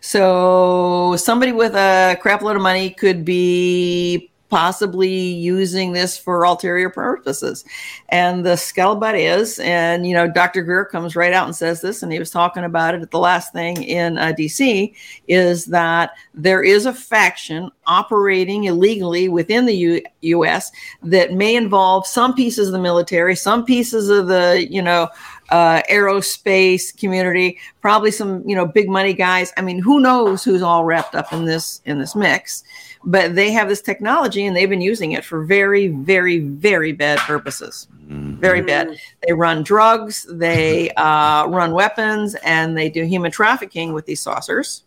[0.00, 6.90] So somebody with a crap load of money could be possibly using this for ulterior
[6.90, 7.64] purposes.
[8.08, 10.62] And the scuttlebutt is, and you know, Dr.
[10.62, 13.18] Greer comes right out and says this, and he was talking about it at the
[13.18, 14.94] last thing in uh, DC,
[15.26, 20.70] is that there is a faction operating illegally within the U- U.S.
[21.02, 25.08] that may involve some pieces of the military, some pieces of the, you know,
[25.50, 29.52] uh, aerospace community, probably some you know big money guys.
[29.56, 32.64] I mean, who knows who's all wrapped up in this in this mix?
[33.04, 37.18] But they have this technology and they've been using it for very, very, very bad
[37.20, 37.86] purposes.
[38.08, 38.98] Very bad.
[39.26, 44.84] They run drugs, they uh, run weapons, and they do human trafficking with these saucers.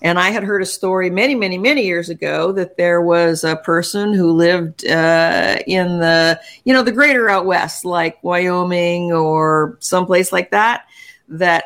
[0.00, 3.56] And I had heard a story many, many, many years ago that there was a
[3.56, 9.76] person who lived uh, in the, you know, the greater out west, like Wyoming or
[9.80, 10.84] someplace like that,
[11.28, 11.64] that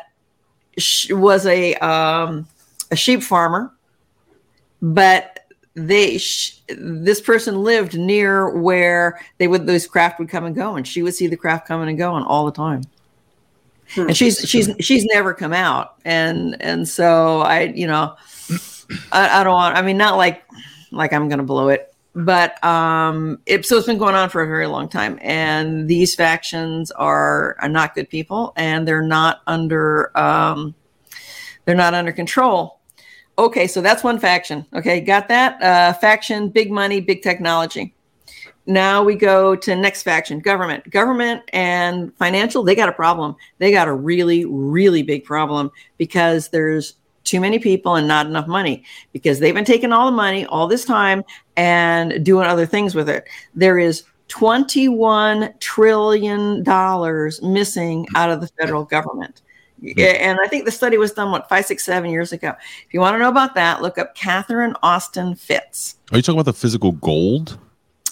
[1.11, 2.47] was a um,
[2.91, 3.71] a sheep farmer,
[4.83, 5.39] but
[5.73, 10.75] they sh- this person lived near where they would those craft would come and go,
[10.75, 12.83] and she would see the craft coming and going all the time.
[13.95, 14.07] Hmm.
[14.07, 15.95] and she's she's she's never come out.
[16.05, 18.15] And and so i you know
[19.11, 20.43] I, I don't want i mean not like
[20.91, 24.47] like i'm gonna blow it but um it so it's been going on for a
[24.47, 25.17] very long time.
[25.21, 30.75] And these factions are are not good people and they're not under um
[31.65, 32.79] they're not under control
[33.37, 34.65] okay so that's one faction.
[34.73, 35.61] Okay got that?
[35.61, 37.93] Uh faction big money big technology.
[38.65, 40.89] Now we go to next faction government.
[40.89, 43.35] Government and financial they got a problem.
[43.59, 48.47] They got a really really big problem because there's too many people and not enough
[48.47, 51.23] money because they've been taking all the money all this time
[51.55, 53.27] and doing other things with it.
[53.55, 59.41] There is 21 trillion dollars missing out of the federal government
[59.97, 62.53] and I think the study was done what five, six, seven years ago.
[62.87, 65.97] If you want to know about that, look up Catherine Austin Fitts.
[66.11, 67.57] Are you talking about the physical gold?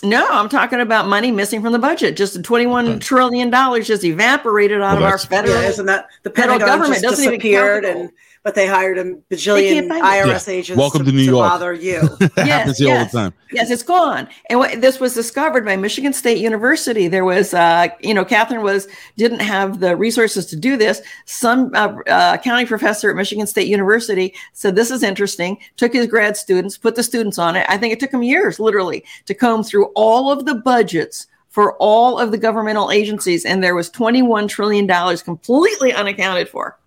[0.03, 2.17] No, I'm talking about money missing from the budget.
[2.17, 5.61] Just 21 trillion dollars just evaporated out Well, of our federal.
[5.61, 8.11] Yeah, isn't that the Federal Pentagon government just doesn't even count disappeared the and gold.
[8.43, 10.07] But they hired a bajillion can't find it.
[10.27, 10.53] IRS Yeah.
[10.53, 11.47] agents Welcome to, to New York.
[11.49, 12.01] bother you.
[12.37, 13.33] happens here all the time.
[13.51, 14.27] Yes, it's gone.
[14.49, 17.07] And what, this was discovered by Michigan State University.
[17.07, 18.87] There was, uh, you know, Catherine was
[19.17, 21.01] didn't have the resources to do this.
[21.25, 25.57] Some uh, uh, accounting professor at Michigan State University said this is interesting.
[25.77, 27.65] Took his grad students, put the students on it.
[27.69, 31.75] I think it took them years, literally, to comb through all of the budgets for
[31.77, 36.77] all of the governmental agencies, and there was twenty-one trillion dollars completely unaccounted for.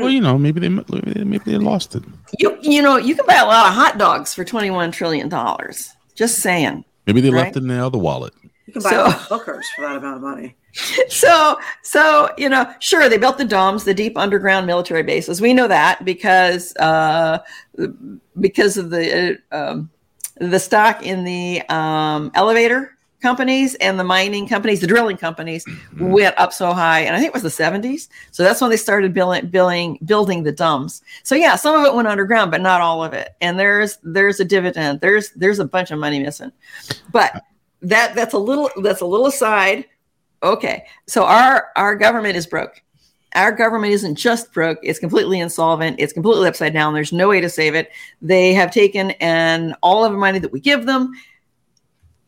[0.00, 2.02] Well, you know, maybe they maybe they lost it.
[2.38, 5.92] You, you know, you can buy a lot of hot dogs for twenty-one trillion dollars.
[6.14, 6.84] Just saying.
[7.06, 7.44] Maybe they Right.
[7.44, 8.32] left it in the other wallet.
[8.66, 10.56] You can buy So- hookers for that amount of money.
[11.08, 15.52] so so you know sure they built the DUMBs the deep underground military bases we
[15.52, 17.38] know that because uh
[18.38, 19.90] because of the uh, um,
[20.36, 26.10] the stock in the um elevator companies and the mining companies the drilling companies mm-hmm.
[26.10, 28.76] went up so high and i think it was the 70s so that's when they
[28.76, 31.02] started building building building the DUMBs.
[31.22, 34.40] so yeah some of it went underground but not all of it and there's there's
[34.40, 36.52] a dividend there's there's a bunch of money missing
[37.12, 37.44] but
[37.82, 39.86] that that's a little that's a little aside
[40.42, 40.86] Okay.
[41.06, 42.82] So our our government is broke.
[43.34, 46.94] Our government isn't just broke, it's completely insolvent, it's completely upside down.
[46.94, 47.90] There's no way to save it.
[48.20, 51.12] They have taken and all of the money that we give them.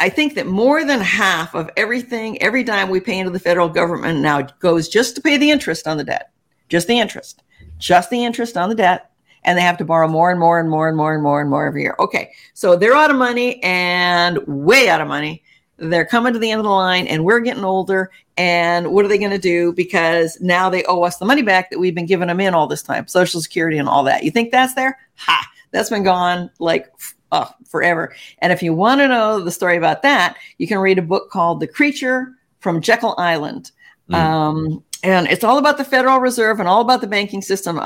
[0.03, 3.69] I think that more than half of everything, every dime we pay into the federal
[3.69, 6.33] government now goes just to pay the interest on the debt.
[6.69, 7.45] Just the interest.
[7.79, 9.13] Just the interest on the debt.
[9.45, 11.49] And they have to borrow more and more and more and more and more and
[11.49, 11.95] more every year.
[12.01, 12.33] Okay.
[12.53, 15.45] So they're out of money and way out of money
[15.79, 19.09] they're coming to the end of the line and we're getting older and what are
[19.09, 22.07] they going to do because now they owe us the money back that we've been
[22.07, 24.99] giving them in all this time social security and all that you think that's there
[25.17, 26.89] ha that's been gone like
[27.33, 30.99] uh, forever and if you want to know the story about that you can read
[30.99, 33.73] a book called the creature from jekyll island
[34.11, 34.17] Mm.
[34.17, 37.79] um, and it's all about the federal reserve and all about the banking system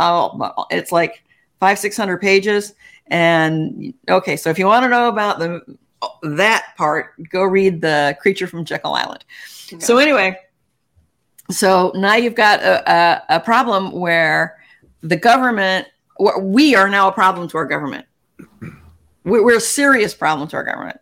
[0.71, 1.23] it's like
[1.61, 2.73] five six hundred pages
[3.09, 5.77] and okay so if you want to know about the
[6.23, 9.25] that part, go read the creature from Jekyll Island.
[9.79, 10.39] So anyway,
[11.51, 14.59] so now you've got a, a, a problem where
[15.01, 15.89] the government,
[16.41, 18.07] we are now a problem to our government.
[19.27, 21.01] We- We're a serious problem to our government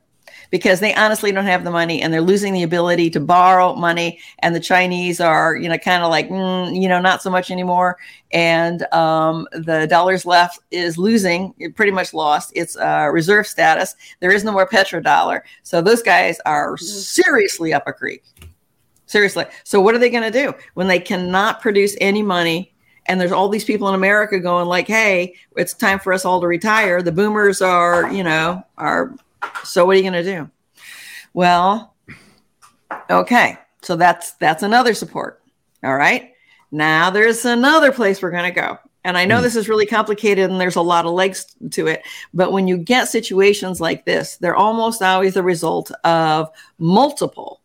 [0.51, 4.19] because they honestly don't have the money and they're losing the ability to borrow money.
[4.39, 7.51] And the Chinese are, you know, kind of like, mm, you know, not so much
[7.51, 7.99] anymore.
[8.33, 13.95] And um, the dollars left is losing, pretty much lost its uh, reserve status.
[14.21, 15.43] There is no more petrodollar.
[15.63, 18.25] So those guys are seriously up a creek.
[19.07, 19.45] Seriously.
[19.65, 22.74] So what are they going to do when they cannot produce any money?
[23.07, 26.41] And there's all these people in America going like, "Hey, it's time for us all
[26.41, 29.15] to retire." The boomers are, you know, are.
[29.65, 30.51] So what are you going to do?
[31.35, 31.95] Well,
[33.11, 33.59] okay.
[33.83, 35.43] So that's that's another support.
[35.83, 36.33] All right.
[36.71, 38.79] Now there's another place we're going to go.
[39.05, 39.43] And I know hmm.
[39.43, 42.03] this is really complicated and there's a lot of legs to it,
[42.33, 47.61] but when you get situations like this, they're almost always the result of multiple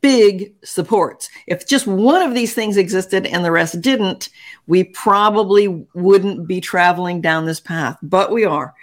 [0.00, 1.28] big supports.
[1.46, 4.28] If just one of these things existed and the rest didn't,
[4.66, 8.74] we probably wouldn't be traveling down this path, but we are.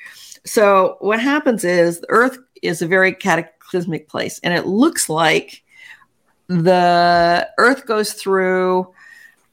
[0.45, 5.63] So what happens is the earth is a very cataclysmic place and it looks like
[6.47, 8.93] the earth goes through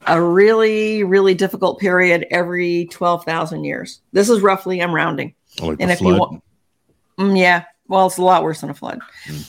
[0.07, 4.01] a really really difficult period every 12,000 years.
[4.11, 5.35] This is roughly I'm rounding.
[5.61, 6.43] Like And if you want
[7.21, 7.65] Mm, yeah.
[7.91, 9.01] Well, it's a lot worse than a flood.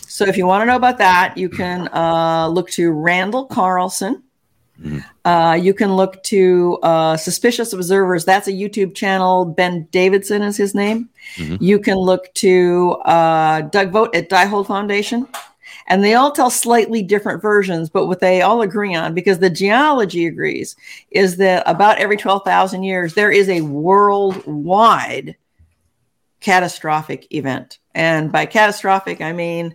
[0.08, 4.24] So if you want to know about that, you can uh, look to Randall Carlson.
[5.24, 8.24] Uh, you can look to uh, Suspicious Observers.
[8.24, 9.44] That's a YouTube channel.
[9.44, 11.08] Ben Davidson is his name.
[11.36, 15.28] You can look to uh, Doug Vogt at Die Diehold Foundation.
[15.86, 19.50] And they all tell slightly different versions, but what they all agree on, because the
[19.50, 20.74] geology agrees,
[21.12, 25.36] is that about every 12,000 years, there is a worldwide
[26.40, 27.78] catastrophic event.
[27.94, 29.74] And by catastrophic, I mean,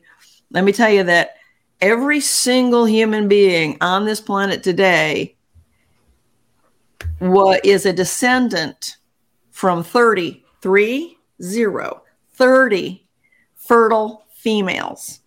[0.51, 1.36] let me tell you that
[1.82, 5.36] every single human being on this planet today
[7.20, 8.97] wa- is a descendant
[9.51, 12.03] from 30, three, zero,
[12.34, 13.05] 30
[13.55, 15.20] fertile females.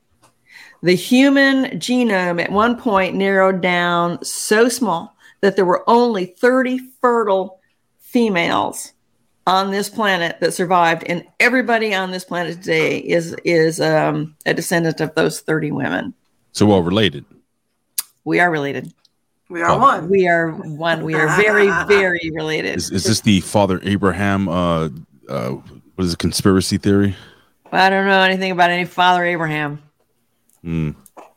[0.82, 6.78] The human genome at one point narrowed down so small that there were only 30
[7.01, 7.61] fertile
[7.99, 8.93] females
[9.51, 14.55] on this planet that survived, and everybody on this planet today is is um, a
[14.55, 16.14] descendant of those 30 women.
[16.53, 17.24] So well related.
[18.24, 18.92] We are related.
[19.48, 19.78] We are Oh.
[19.78, 20.09] one.
[20.09, 21.05] We are one.
[21.05, 22.76] We are very, very related.
[22.76, 24.48] Is, is this the Father Abraham?
[24.48, 24.88] Uh,
[25.28, 25.51] uh,
[25.96, 26.18] what is it?
[26.20, 27.16] Conspiracy theory?
[27.72, 29.82] I don't know anything about any Father Abraham.
[30.62, 30.90] Hmm.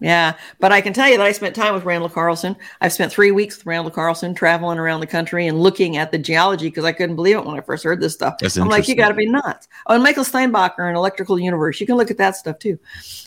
[0.03, 2.57] Yeah, but I can tell you that I spent time with Randall Carlson.
[2.81, 6.17] I've spent three weeks with Randall Carlson traveling around the country and looking at the
[6.17, 8.37] geology because I couldn't believe it when I first heard this stuff.
[8.39, 9.69] That's I'm like, you got to be nuts.
[9.87, 11.79] Oh, and Michael Steinbacher in Electrical Universe.
[11.79, 12.77] You can look at that stuff too.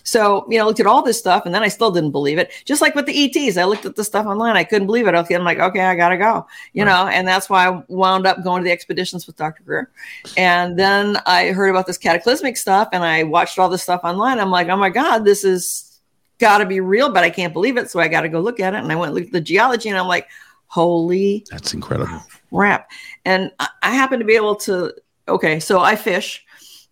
[0.02, 2.36] So, you know, I looked at all this stuff and then I still didn't believe
[2.36, 2.52] it.
[2.66, 4.58] Just like with the ETs, I looked at the stuff online.
[4.58, 5.14] I couldn't believe it.
[5.14, 8.26] Okay, I'm like, okay, I got to go, you know, and that's why I wound
[8.26, 9.62] up going to the expeditions with Dr.
[9.62, 9.90] Greer.
[10.36, 14.38] And then I heard about this cataclysmic stuff and I watched all this stuff online.
[14.38, 15.95] I'm like, oh my God, this is
[16.38, 17.90] got to be real, but I can't believe it.
[17.90, 18.78] So I got to go look at it.
[18.78, 20.28] And I went looked at the geology and I'm like,
[20.66, 22.22] holy That's incredible.
[22.52, 22.90] crap.
[23.24, 24.92] And I, I happen to be able to,
[25.28, 26.44] okay, so I fish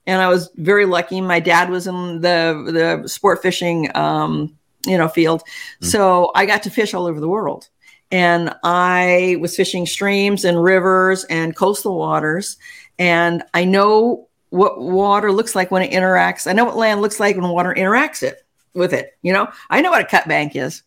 [0.07, 1.21] and I was very lucky.
[1.21, 5.43] My dad was in the, the sport fishing um, you know field.
[5.81, 7.69] So I got to fish all over the world.
[8.11, 12.59] And I was fishing streams and rivers and coastal waters.
[12.99, 16.47] And I know what water looks like when it interacts.
[16.47, 18.44] I know what land looks like when water interacts it
[18.75, 19.17] with it.
[19.23, 20.83] You know, I know what a cut bank is.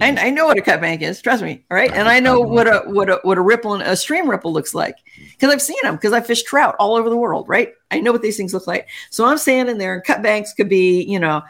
[0.00, 1.20] I, I know what a cut bank is.
[1.20, 1.64] Trust me.
[1.70, 4.28] All right, and I know what a what a what a ripple and a stream
[4.28, 4.96] ripple looks like
[5.32, 7.48] because I've seen them because I fish trout all over the world.
[7.48, 8.88] Right, I know what these things look like.
[9.10, 11.42] So I'm standing there, and cut banks could be, you know,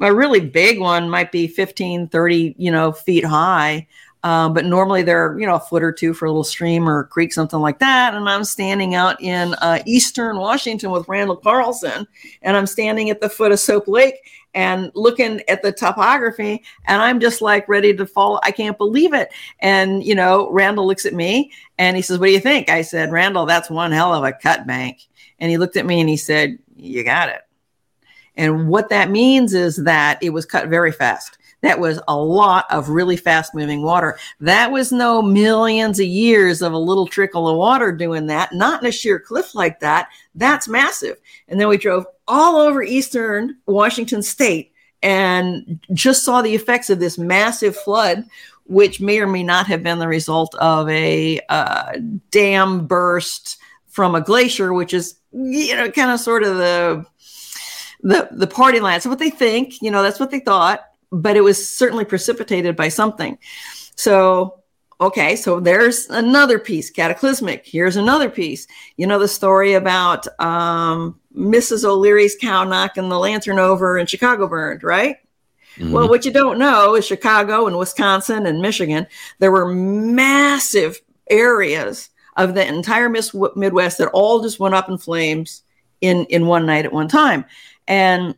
[0.00, 3.86] a really big one might be 15, 30, you know, feet high.
[4.22, 7.04] Um, but normally they're, you know, a foot or two for a little stream or
[7.04, 8.12] creek, something like that.
[8.12, 12.08] And I'm standing out in uh, Eastern Washington with Randall Carlson,
[12.42, 14.16] and I'm standing at the foot of Soap Lake
[14.56, 18.40] and looking at the topography, and I'm just like ready to fall.
[18.42, 19.30] I can't believe it.
[19.60, 22.70] And, you know, Randall looks at me and he says, What do you think?
[22.70, 25.02] I said, Randall, that's one hell of a cut bank.
[25.38, 27.42] And he looked at me and he said, You got it.
[28.34, 31.36] And what that means is that it was cut very fast.
[31.60, 34.18] That was a lot of really fast moving water.
[34.40, 38.82] That was no millions of years of a little trickle of water doing that, not
[38.82, 40.08] in a sheer cliff like that.
[40.34, 41.18] That's massive.
[41.48, 44.72] And then we drove all over eastern Washington state
[45.02, 48.24] and just saw the effects of this massive flood,
[48.64, 51.92] which may or may not have been the result of a uh,
[52.30, 57.06] dam burst from a glacier, which is, you know, kind of sort of the
[58.02, 59.00] the the party line.
[59.00, 62.76] So what they think, you know, that's what they thought, but it was certainly precipitated
[62.76, 63.38] by something.
[63.94, 64.62] So
[65.00, 67.66] okay, so there's another piece, cataclysmic.
[67.66, 68.66] Here's another piece.
[68.96, 71.84] You know the story about um, Mrs.
[71.84, 75.16] O'Leary's cow knocking the lantern over and Chicago burned, right?
[75.76, 75.92] Mhm.
[75.92, 79.06] Well, what you don't know is Chicago and Wisconsin and Michigan,
[79.38, 85.62] there were massive areas of the entire Midwest that all just went up in flames
[86.00, 87.44] in in one night at one time.
[87.88, 88.34] And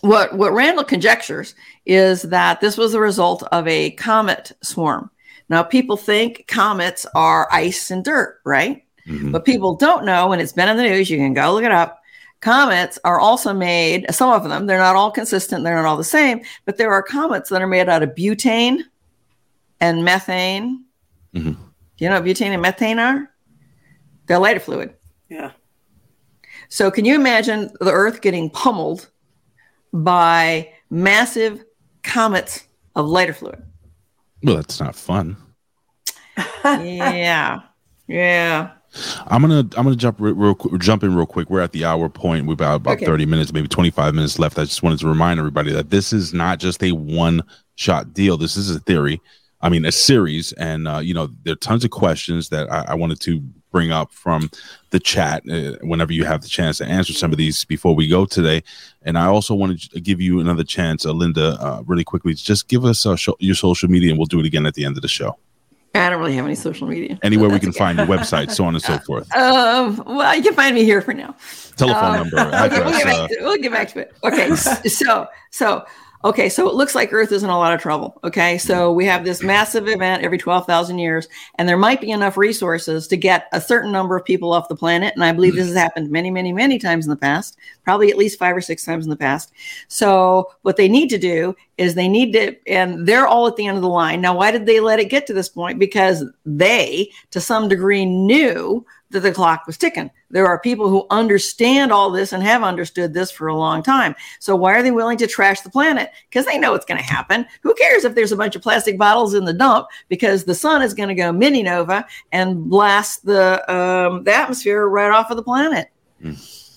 [0.00, 5.10] what what Randall conjectures is that this was the result of a comet swarm.
[5.48, 8.84] Now, people think comets are ice and dirt, right?
[9.06, 9.32] Mhm.
[9.32, 11.10] But people don't know, and it's been in the news.
[11.10, 12.00] You can go look it up.
[12.40, 16.04] Comets are also made, some of them, they're not all consistent, they're not all the
[16.04, 18.82] same, but there are comets that are made out of butane
[19.78, 20.84] and methane.
[21.34, 21.54] Mhm.
[21.54, 23.30] Do you know what butane and methane are?
[24.26, 24.94] They're lighter fluid.
[25.28, 25.50] Yeah.
[26.68, 29.10] So, can you imagine the Earth getting pummeled
[29.92, 31.64] by massive
[32.02, 32.64] comets
[32.96, 33.62] of lighter fluid?
[34.42, 35.36] Well, that's not fun.
[36.64, 37.60] yeah.
[38.06, 38.70] Yeah.
[39.26, 41.48] I'm gonna I'm gonna jump re- real jump in real quick.
[41.50, 42.46] We're at the hour point.
[42.46, 43.06] We've about about Okay.
[43.06, 44.58] 30 minutes, maybe 25 minutes left.
[44.58, 47.42] I just wanted to remind everybody that this is not just a one
[47.76, 48.36] shot deal.
[48.36, 49.20] This is a theory.
[49.62, 52.86] I mean, a series, and uh, you know there are tons of questions that I,
[52.88, 54.50] I wanted to bring up from
[54.88, 55.42] the chat.
[55.48, 58.62] Uh, whenever you have the chance to answer some of these before we go today,
[59.02, 62.32] and I also wanted to give you another chance, uh, Linda, uh, really quickly.
[62.34, 64.84] Just give us uh, sho- your social media, and we'll do it again at the
[64.86, 65.36] end of the show.
[65.94, 67.18] I don't really have any social media.
[67.22, 67.78] Anywhere we can okay.
[67.78, 69.30] find your website, so on and so forth.
[69.34, 71.34] Um, well, you can find me here for now.
[71.76, 73.04] Telephone Uh, number, okay, we'll address.
[73.04, 74.14] get, Uh, we'll get back to it.
[74.24, 74.54] Okay,
[74.88, 75.84] so so
[76.24, 78.18] okay, so it looks like Earth is in a lot of trouble.
[78.24, 78.96] Okay, so mm-hmm.
[78.96, 83.06] we have this massive event every twelve thousand years, and there might be enough resources
[83.08, 85.14] to get a certain number of people off the planet.
[85.14, 85.60] And I believe mm-hmm.
[85.60, 88.60] this has happened many, many, many times in the past, probably at least five or
[88.60, 89.52] six times in the past.
[89.88, 93.66] So what they need to do is they need to, and they're all at the
[93.66, 94.20] end of the line.
[94.20, 95.78] Now, why did they let it get to this point?
[95.78, 100.10] Because they, to some degree, knew that the clock was ticking.
[100.30, 104.14] There are people who understand all this and have understood this for a long time.
[104.38, 106.10] So why are they willing to trash the planet?
[106.28, 107.46] Because they know it's going to happen.
[107.62, 109.88] Who cares if there's a bunch of plastic bottles in the dump?
[110.08, 114.86] Because the sun is going to go mini nova and blast the um, the atmosphere
[114.86, 115.88] right off of the planet.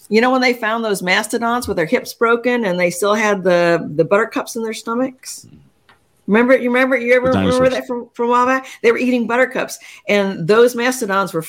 [0.10, 3.44] You know when they found those mastodons with their hips broken and they still had
[3.44, 5.48] the the buttercups in their stomachs.
[6.26, 8.66] Remember, you remember, you ever remember that from, from a while back?
[8.82, 9.78] They were eating buttercups,
[10.08, 11.44] and those mastodons were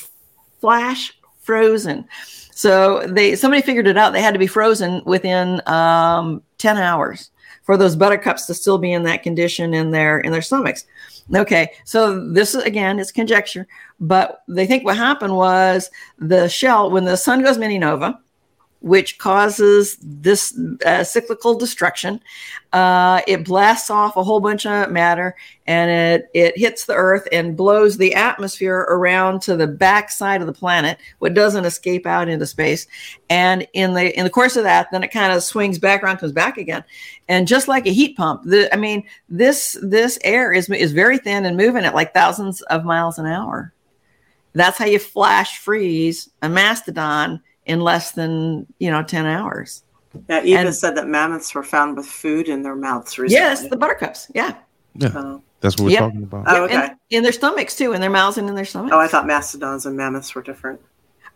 [0.59, 2.07] flash frozen.
[2.51, 4.13] So they somebody figured it out.
[4.13, 7.31] They had to be frozen within um, ten hours
[7.63, 10.85] for those buttercups to still be in that condition in their in their stomachs.
[11.33, 13.67] Okay, so this again is conjecture,
[13.99, 15.89] but they think what happened was
[16.19, 18.19] the shell when the sun goes mini nova,
[18.85, 20.55] which causes this
[20.85, 22.21] uh, cyclical destruction.
[22.71, 27.27] Uh, it blasts off a whole bunch of matter and it, it hits the earth
[27.31, 32.05] and blows the atmosphere around to the back side of the planet, what doesn't escape
[32.05, 32.85] out into space.
[33.27, 36.17] And in the in the course of that, then it kind of swings back around,
[36.17, 36.83] comes back again.
[37.27, 41.17] And just like a heat pump, the, I mean, this this air is is very
[41.17, 43.73] thin and moving at like thousands of miles an hour.
[44.53, 49.83] That's how you flash freeze a mastodon in less than you know 10 hours
[50.29, 53.41] Yeah, Eva And- said that mammoths were found with food in their mouths recently.
[53.41, 54.31] Yes, the buttercups.
[54.33, 54.53] Yeah.
[54.93, 55.41] Yeah, Oh.
[55.59, 55.99] that's what we're Yep.
[55.99, 56.43] talking about.
[56.47, 56.75] Oh, okay.
[56.75, 58.93] and in their stomachs too, in their mouths and in their stomachs.
[58.95, 60.79] Oh, I thought mastodons and mammoths were different.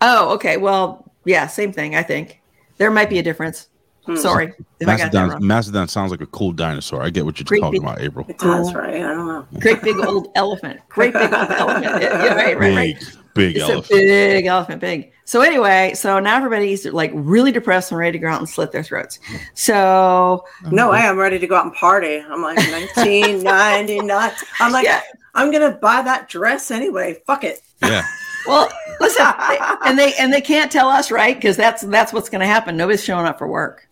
[0.02, 0.56] Oh, okay.
[0.56, 1.94] Well, yeah, same thing.
[1.96, 2.40] I think
[2.78, 3.68] there might be a difference.
[4.06, 4.16] Hmm.
[4.16, 5.46] Sorry if I got that Mastodon.
[5.48, 7.04] Mastodon sounds like a cool dinosaur.
[7.04, 8.26] I get what you're Great talking big- about, April.
[8.30, 8.80] It does, Cool.
[8.82, 8.96] right?
[8.96, 9.46] I don't know.
[9.60, 10.80] Great big old elephant.
[10.88, 11.84] Great big old elephant.
[11.84, 12.96] Yeah, yeah, right, right, right.
[12.98, 13.92] Big, big It's elephant.
[13.92, 15.12] a big elephant, big.
[15.30, 18.72] So anyway, so now everybody's like really depressed and ready to go out and slit
[18.72, 19.20] their throats.
[19.20, 19.38] Mm-hmm.
[19.54, 20.92] So No mm-hmm.
[20.92, 20.98] way.
[21.02, 22.18] I'm ready to go out and party.
[22.18, 22.58] I'm like
[22.98, 24.32] 1999.
[24.60, 25.04] I'm like, Yeah.
[25.36, 27.22] I'm gonna buy that dress anyway.
[27.28, 27.62] Fuck it.
[27.84, 28.04] Yeah,
[28.48, 32.30] well, listen, they- and they and they can't tell us right because that's that's what's
[32.30, 32.76] going to happen.
[32.76, 33.88] Nobody's showing up for work.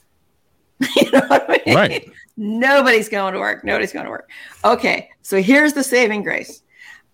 [0.95, 1.75] you know what I mean?
[1.75, 2.11] right.
[2.35, 3.63] Nobody's going to work.
[3.63, 4.27] Nobody's going to work.
[4.65, 6.63] Okay, so here's the saving grace.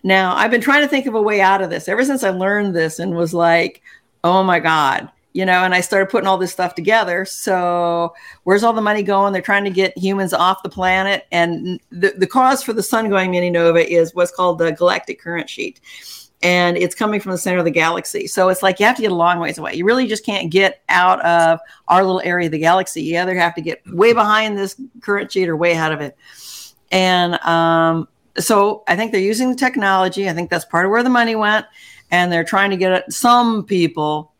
[0.02, 2.30] Now, I've been trying to think of a way out of this ever since I
[2.30, 3.82] learned this and was like,
[4.24, 7.24] oh my God, you know, and I started putting all this stuff together.
[7.24, 8.14] So,
[8.44, 9.32] where's all the money going?
[9.32, 11.26] They're trying to get humans off the planet.
[11.30, 15.20] And the, the cause for the sun going mini nova is what's called the galactic
[15.20, 15.80] current sheet.
[16.42, 18.26] And it's coming from the center of the galaxy.
[18.26, 19.74] So it's like you have to get a long ways away.
[19.74, 21.58] You really just can't get out of
[21.88, 23.02] our little area of the galaxy.
[23.02, 26.16] You either have to get way behind this current sheet or way ahead of it.
[26.92, 30.28] And um, so I think they're using the technology.
[30.28, 31.66] I think that's part of where the money went.
[32.14, 34.32] And they're trying to get some people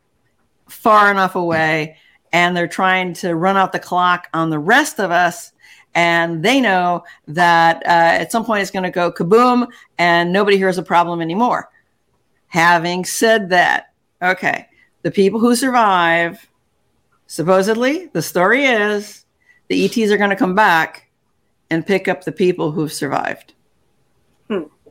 [0.69, 1.97] far enough away.
[2.33, 5.51] And they're trying to run out the clock on the rest of us.
[5.93, 9.67] And they know that uh, at some point it's going to go kaboom
[9.99, 11.69] and nobody hears a problem anymore.
[12.47, 14.69] Having said that, okay,
[15.03, 16.49] the people who survive,
[17.27, 19.25] supposedly, the story is
[19.67, 21.11] the ETs are going to come back
[21.71, 23.53] and pick up the people who've survived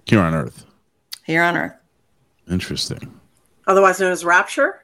[0.06, 0.66] Here on Earth.
[1.24, 1.76] here on Earth.
[2.50, 3.20] Interesting.
[3.68, 4.80] Otherwise known as rapture.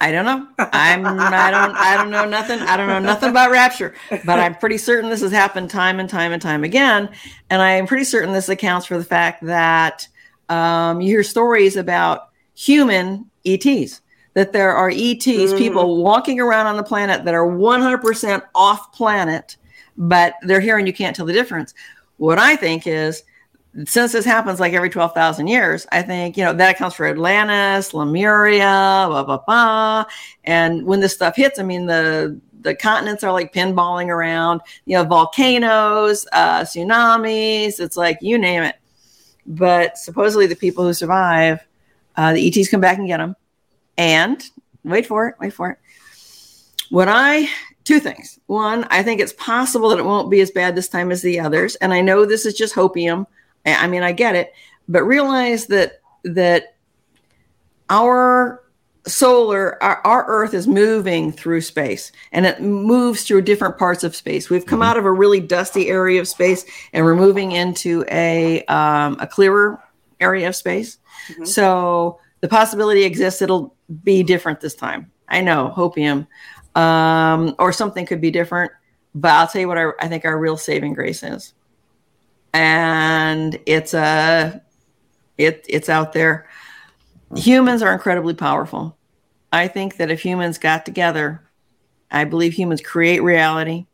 [0.00, 0.46] I don't know.
[0.58, 2.60] I'm I don't I don't know nothing.
[2.60, 6.08] I don't know nothing about rapture, but I'm pretty certain this has happened time and
[6.08, 7.08] time and time again,
[7.50, 10.06] and I am pretty certain this accounts for the fact that
[10.50, 14.00] um, you hear stories about human ETs.
[14.34, 15.58] That there are ETs, Mhm.
[15.58, 19.56] people walking around on the planet that are 100% off planet,
[19.96, 21.74] but they're here and you can't tell the difference.
[22.18, 23.24] What I think is
[23.86, 27.94] since this happens like every 12,000 years, I think, you know, that accounts for Atlantis,
[27.94, 30.04] Lemuria, blah, blah, blah.
[30.44, 34.96] And when this stuff hits, I mean, the, the continents are like pinballing around, you
[34.96, 38.76] know, volcanoes, uh, tsunamis, it's like you name it.
[39.46, 41.60] But supposedly the people who survive,
[42.16, 43.36] uh, the ETs come back and get them.
[43.96, 44.42] And
[44.84, 45.78] wait for it, wait for it.
[46.90, 47.48] What I
[47.88, 48.38] two things.
[48.48, 51.40] One, I think it's possible that it won't be as bad this time as the
[51.40, 53.26] others, and I know this is just hopium.
[53.66, 54.52] I mean, I get it,
[54.88, 56.76] but realize that that
[57.90, 58.62] our
[59.06, 64.14] solar our, our earth is moving through space and it moves through different parts of
[64.14, 64.50] space.
[64.50, 68.62] We've come out of a really dusty area of space and we're moving into a
[68.64, 69.82] um, a clearer
[70.20, 70.98] area of space.
[71.30, 71.46] Mhm.
[71.46, 75.10] so the possibility exists it'll be different this time.
[75.28, 76.26] I know hopium.
[76.74, 78.70] Um, or something could be different
[79.14, 81.54] but i'll tell you what I, I think our real saving grace is
[82.52, 84.60] and it's a
[85.36, 86.48] it it's out there
[87.36, 88.96] humans are incredibly powerful
[89.52, 91.42] i think that if humans got together
[92.10, 93.86] i believe humans create reality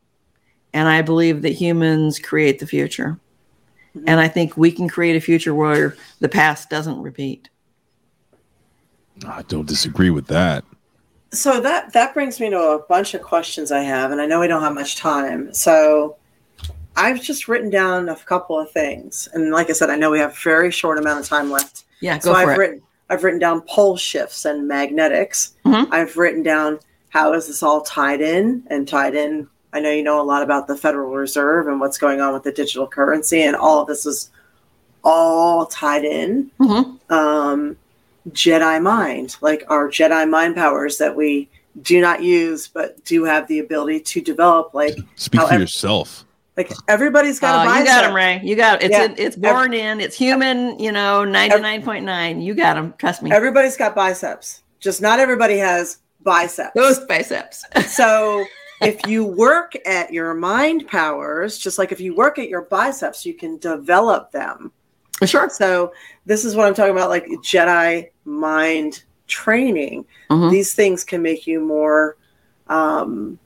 [0.72, 3.18] and i believe that humans create the future
[3.96, 4.04] Mhm.
[4.06, 7.48] and i think we can create a future where the past doesn't repeat
[9.26, 10.64] I don't disagree with that.
[11.30, 14.40] So that that brings me to a bunch of questions I have, and I know
[14.40, 15.54] we don't have much time.
[15.54, 16.16] So
[16.96, 20.18] I've just written down a couple of things, and like I said, I know we
[20.20, 21.84] have a very short amount of time left.
[22.00, 25.52] yeah So go I've for it written I've written down pole shifts and magnetics.
[25.66, 25.88] Mhm.
[25.90, 26.78] I've written down
[27.10, 29.46] how is this all tied in and tied in.
[29.74, 32.44] I know you know a lot about the Federal Reserve and what's going on with
[32.44, 34.30] the digital currency, and all of this is
[35.02, 36.50] all tied in.
[36.60, 36.98] Mhm.
[37.10, 37.76] Um,
[38.30, 41.48] Jedi mind, like our Jedi mind powers that we
[41.82, 44.72] do not use, but do have the ability to develop.
[44.72, 46.24] Like, Speak for However- yourself.
[46.56, 47.80] Like everybody's got a Oh, bicep.
[47.80, 48.40] you got them, Ray.
[48.44, 48.86] You got it.
[48.86, 49.04] It's Yeah.
[49.04, 50.00] in, it's born in.
[50.00, 50.78] It's human.
[50.78, 52.40] You know, ninety nine point nine.
[52.40, 52.94] You got them.
[52.98, 53.32] Trust me.
[53.32, 54.62] Everybody's got biceps.
[54.80, 56.72] Just not everybody has biceps.
[56.74, 57.64] Those biceps.
[57.96, 58.44] so
[58.80, 63.24] if you work at your mind powers, just like if you work at your biceps,
[63.26, 64.72] you can develop them.
[65.24, 65.48] sure.
[65.48, 65.92] So
[66.26, 70.04] this is what I'm talking about, like Jedi mind training.
[70.30, 70.50] Mhm.
[70.50, 72.16] These things can make you more
[72.68, 73.38] um,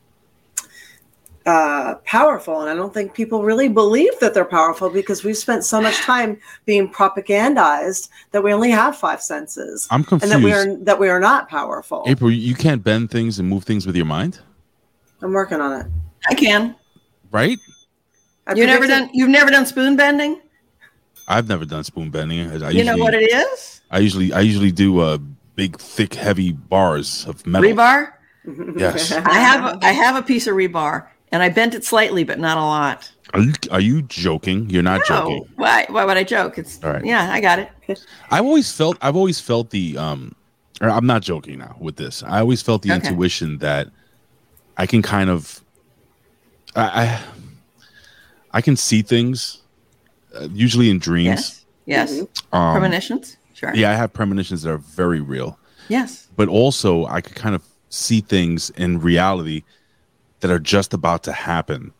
[1.49, 5.65] uh, powerful, and I don't think people really believe that they're powerful because we've spent
[5.65, 10.35] so much time being propagandized that we only have five senses, I'm confused.
[10.35, 12.05] and that we are that we are not powerful.
[12.07, 14.41] April, you can't bend things and move things with your mind?
[15.23, 15.87] I'm working on it.
[16.29, 16.77] I can.
[17.33, 17.59] right?
[18.47, 19.09] I you never done.
[19.15, 20.43] You've never done spoon bending?
[21.29, 22.41] I've never done spoon bending.
[22.63, 23.81] I, I you know what it is?
[23.91, 25.17] I usually I usually do uh,
[25.55, 27.71] big, thick, heavy bars of metal.
[27.71, 28.13] Rebar?
[28.79, 29.13] Yes.
[29.13, 32.39] I have a, I have a piece of rebar and I bent it slightly but
[32.39, 33.11] not a lot.
[33.35, 34.71] Are you, are you joking?
[34.71, 35.17] You're not No.
[35.19, 35.45] joking.
[35.57, 36.59] Why why would I joke?
[36.59, 37.05] It's All right.
[37.05, 37.69] yeah, I got it.
[38.31, 40.35] I've always felt I've always felt the um
[40.81, 42.23] or I'm not joking now with this.
[42.23, 43.09] I always felt the Okay.
[43.09, 43.89] intuition that
[44.77, 45.61] I can kind of
[46.77, 47.21] I I,
[48.53, 49.63] I can see things
[50.35, 51.27] uh, usually in dreams.
[51.27, 51.65] Yes.
[51.87, 52.21] Yes.
[52.53, 53.37] Um, Premonitions?
[53.55, 53.75] Sure.
[53.75, 55.59] yeah, I have premonitions that are very real,
[55.89, 56.29] Yes.
[56.37, 59.65] but also I could kind of see things in reality
[60.41, 61.93] that are just about to happen,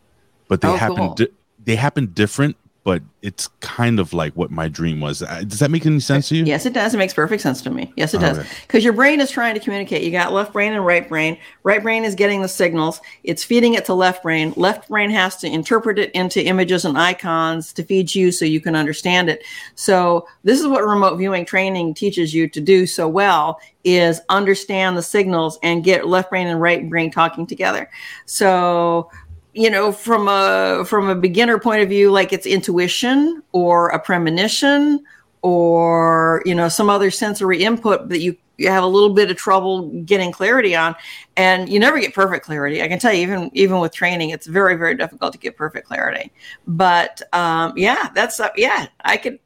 [0.47, 1.13] but they Oh, happen cool.
[1.15, 1.27] di-
[1.63, 2.55] they happen different,
[2.89, 5.21] but it's kind of like what my dream was.
[5.21, 6.43] Uh, Does that make any sense to you?
[6.43, 6.95] Yes, it does.
[6.95, 7.93] It makes perfect sense to me.
[7.95, 8.39] Yes, it does.
[8.39, 8.49] Okay.
[8.65, 10.01] Because your brain is trying to communicate.
[10.01, 11.37] You got left brain and right brain.
[11.61, 12.99] Right brain is getting the signals.
[13.23, 14.53] It's feeding it to left brain.
[14.55, 18.59] Left brain has to interpret it into images and icons to feed you so you
[18.59, 19.43] can understand it.
[19.75, 24.97] So this is what remote viewing training teaches you to do so well is understand
[24.97, 27.87] the signals and get left brain and right brain talking together.
[28.25, 29.11] So
[29.53, 33.99] you know from a from a beginner point of view like it's intuition or a
[33.99, 35.03] premonition
[35.41, 39.37] or you know some other sensory input that you you have a little bit of
[39.37, 40.93] trouble getting clarity on.
[41.37, 42.83] And you never get perfect clarity.
[42.83, 45.87] I can tell you even even with training it's very very difficult to get perfect
[45.87, 46.31] clarity.
[46.67, 49.39] But um yeah that's uh, yeah i could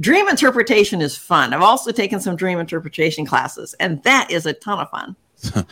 [0.00, 1.52] dream interpretation is fun.
[1.52, 5.14] I've also taken some dream interpretation classes and that is a ton of fun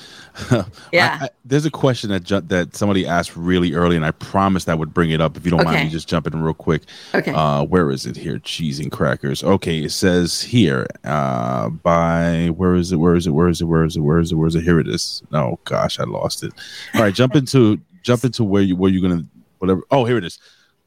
[0.92, 1.18] Yeah.
[1.20, 4.68] I, I, there's a question that ju- that somebody asked really early, and I promised
[4.68, 5.36] I would bring it up.
[5.36, 6.82] If you don't mind me just jumping in real quick.
[7.14, 8.38] okay Uh, where is it here?
[8.38, 9.42] Cheese and crackers.
[9.44, 10.86] Okay, it says here.
[11.04, 12.96] Uh, by where is it?
[12.96, 13.30] Where is it?
[13.30, 13.64] Where is it?
[13.64, 14.00] Where is it?
[14.00, 14.34] Where is it?
[14.36, 14.62] Where is it?
[14.62, 15.22] Here it is.
[15.32, 16.52] Oh gosh, I lost it.
[16.94, 19.24] All right, jump into jump into where you where you're gonna
[19.58, 19.82] whatever.
[19.90, 20.38] Oh, here it is.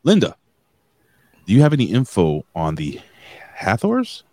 [0.04, 0.36] Linda,
[1.46, 3.00] do you have any info on the
[3.56, 4.24] Hathors?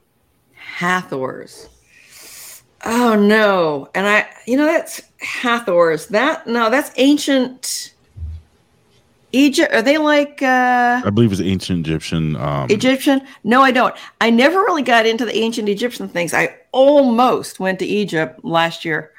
[0.54, 1.68] Hathors.
[2.84, 3.88] Oh no.
[3.94, 6.06] And I you know that's Hathors.
[6.08, 7.94] That no, that's ancient
[9.32, 9.72] Egypt.
[9.72, 12.36] Are they like uh I believe it's ancient Egyptian.
[12.36, 13.22] Um, Egyptian?
[13.44, 13.94] No, I don't.
[14.20, 16.34] I never really got into the ancient Egyptian things.
[16.34, 19.12] I almost went to Egypt last year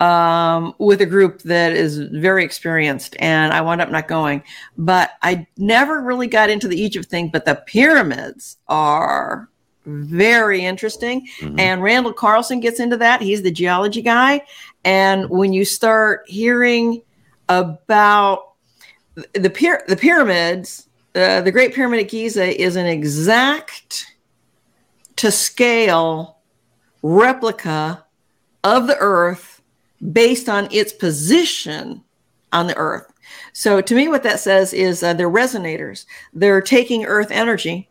[0.00, 4.42] um, with a group that is very experienced, and I wound up not going.
[4.76, 7.28] But I never really got into the Egypt thing.
[7.28, 9.48] But the pyramids are
[9.86, 11.26] very interesting.
[11.40, 11.58] Mhm.
[11.58, 13.20] And Randall Carlson gets into that.
[13.20, 14.42] He's the geology guy.
[14.84, 17.02] And when you start hearing
[17.48, 18.52] about
[19.34, 24.06] the pyra- the pyramids, uh, the Great Pyramid at Giza is an exact
[25.16, 26.38] to scale
[27.02, 28.04] replica
[28.64, 29.60] of the Earth
[30.12, 32.02] based on its position
[32.52, 33.06] on the Earth.
[33.52, 36.06] So to me, what that says is uh, they're resonators.
[36.32, 37.89] They're taking Earth energy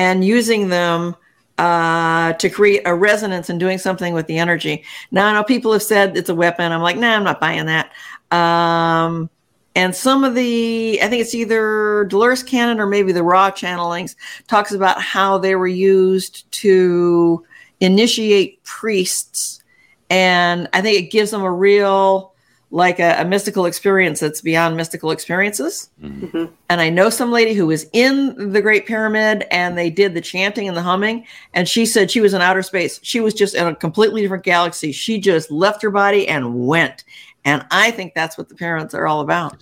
[0.00, 1.14] and using them
[1.58, 4.82] uh, to create a resonance and doing something with the energy.
[5.10, 6.72] Now, I know people have said it's a weapon.
[6.72, 7.92] I'm like, nah, I'm not buying that.
[8.34, 9.28] Um,
[9.74, 14.16] and some of the, I think it's either Dolores Cannon or maybe the Ra channelings
[14.48, 17.44] talks about how they were used to
[17.80, 19.62] initiate priests.
[20.08, 22.29] And I think it gives them a real,
[22.72, 25.90] like a, a mystical experience that's beyond mystical experiences.
[26.02, 26.50] Mhm.
[26.68, 30.20] And I know some lady who was in the Great Pyramid and they did the
[30.20, 31.26] chanting and the humming.
[31.52, 33.00] And she said she was in outer space.
[33.02, 34.92] She was just in a completely different galaxy.
[34.92, 37.04] She just left her body and went.
[37.44, 39.56] And I think that's what the pyramids are all about.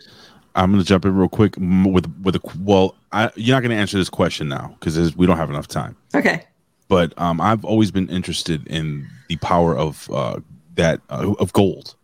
[0.55, 2.97] I'm gonna jump in real quick with with a well.
[3.13, 5.97] I, you're not gonna answer this question now because we don't have enough time.
[6.15, 6.45] Okay.
[6.89, 10.41] But um, I've always been interested in the power of uh,
[10.75, 11.95] that uh, of gold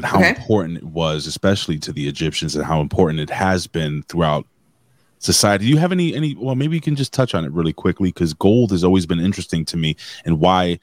[0.00, 0.30] and how Okay.
[0.30, 4.46] important it was, especially to the Egyptians, and how important it has been throughout
[5.18, 5.66] society.
[5.66, 6.34] Do you have any any?
[6.34, 9.20] Well, maybe you can just touch on it really quickly because gold has always been
[9.20, 10.80] interesting to me, and why.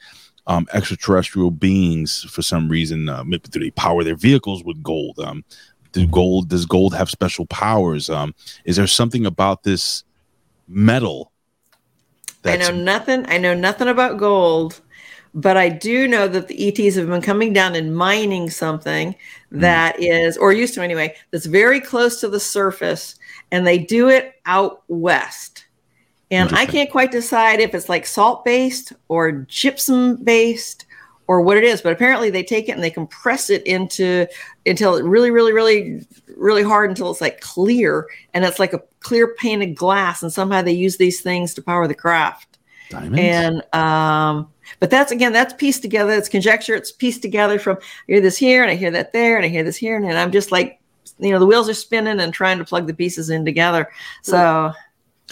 [0.50, 5.18] Um, extraterrestrial beings, for some reason, uh, maybe do they power their vehicles with gold?
[5.18, 5.44] Um,
[5.92, 8.08] do gold does gold have special powers?
[8.08, 8.34] Um,
[8.64, 10.04] is there something about this
[10.66, 11.32] metal?
[12.46, 13.26] I know nothing.
[13.28, 14.80] I know nothing about gold,
[15.34, 19.14] but I do know that the ETs have been coming down and mining something
[19.50, 23.16] that is, or used to anyway, that's very close to the surface,
[23.50, 25.66] and they do it out west.
[26.30, 30.84] And I can't quite decide if it's like salt based or gypsum based
[31.26, 34.26] or what it is, but apparently they take it and they compress it into
[34.66, 36.06] until it really, really, really,
[36.36, 40.62] really hard until it's like clear, and it's like a clear painted glass, and somehow
[40.62, 42.58] they use these things to power the craft
[42.90, 43.18] diamonds.
[43.18, 44.50] and um
[44.80, 46.12] But that's again, that's pieced together.
[46.12, 46.74] It's conjecture.
[46.74, 49.48] It's pieced together from I hear this here and I hear that there and I
[49.48, 50.80] hear this here and, and I'm just like,
[51.18, 53.88] you know, the wheels are spinning and trying to plug the pieces in together.
[54.22, 54.72] So,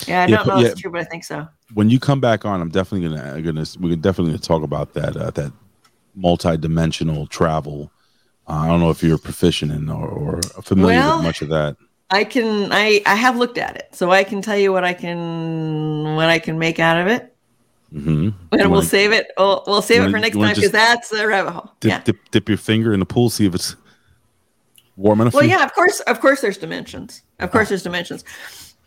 [0.07, 1.49] yeah, I Yeah, don't know if it's true, but I think so.
[1.75, 5.17] when you come back on, I'm definitely gonna gonna we're definitely gonna talk about that
[5.17, 5.53] uh, that
[6.15, 7.93] multi-dimensional travel.
[8.49, 11.49] Uh, I don't know if you're proficient in or, or familiar Well, with much of
[11.51, 11.77] that.
[12.11, 14.95] I can I I have looked at it, so I can tell you what I
[14.95, 17.36] can what I can make out of it,
[17.95, 18.31] Mm-hmm.
[18.53, 19.29] and we'll save it.
[19.39, 21.73] We'll, we'll save it for next time because that's a rabbit hole.
[21.81, 22.01] dip, yeah.
[22.03, 23.77] dip dip your finger in the pool, see if it's
[24.97, 25.35] warm enough.
[25.35, 27.23] Well, yeah, of course, of course, there's dimensions.
[27.39, 28.25] Of course, there's dimensions.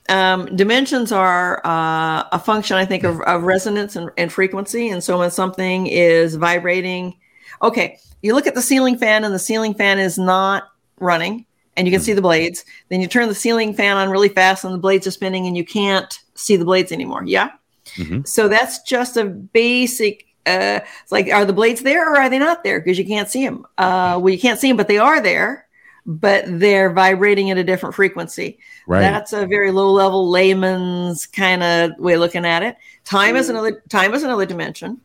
[0.10, 4.90] Um, dimensions are uh, a function, I think, of, of resonance and, and frequency.
[4.90, 7.16] And so when something is vibrating,
[7.62, 10.64] okay, you look at the ceiling fan and the ceiling fan is not
[11.00, 11.46] running
[11.78, 12.66] and you can see the blades.
[12.90, 15.56] Then you turn the ceiling fan on really fast and the blades are spinning and
[15.56, 17.24] you can't see the blades anymore.
[17.26, 17.52] Yeah.
[18.00, 18.28] Mhm.
[18.28, 20.26] So that's just a basic.
[20.46, 22.80] Uh, it's like, are the blades there or are they not there?
[22.80, 23.66] Because you can't see them.
[23.78, 25.66] Uh, well, you can't see them, but they are there
[26.06, 28.58] but they're vibrating at a different frequency.
[28.88, 29.02] right.
[29.02, 32.78] That's a very low level layman's kind of way of looking at it.
[33.06, 33.50] Time is Mm.
[33.52, 35.00] another time is another dimension.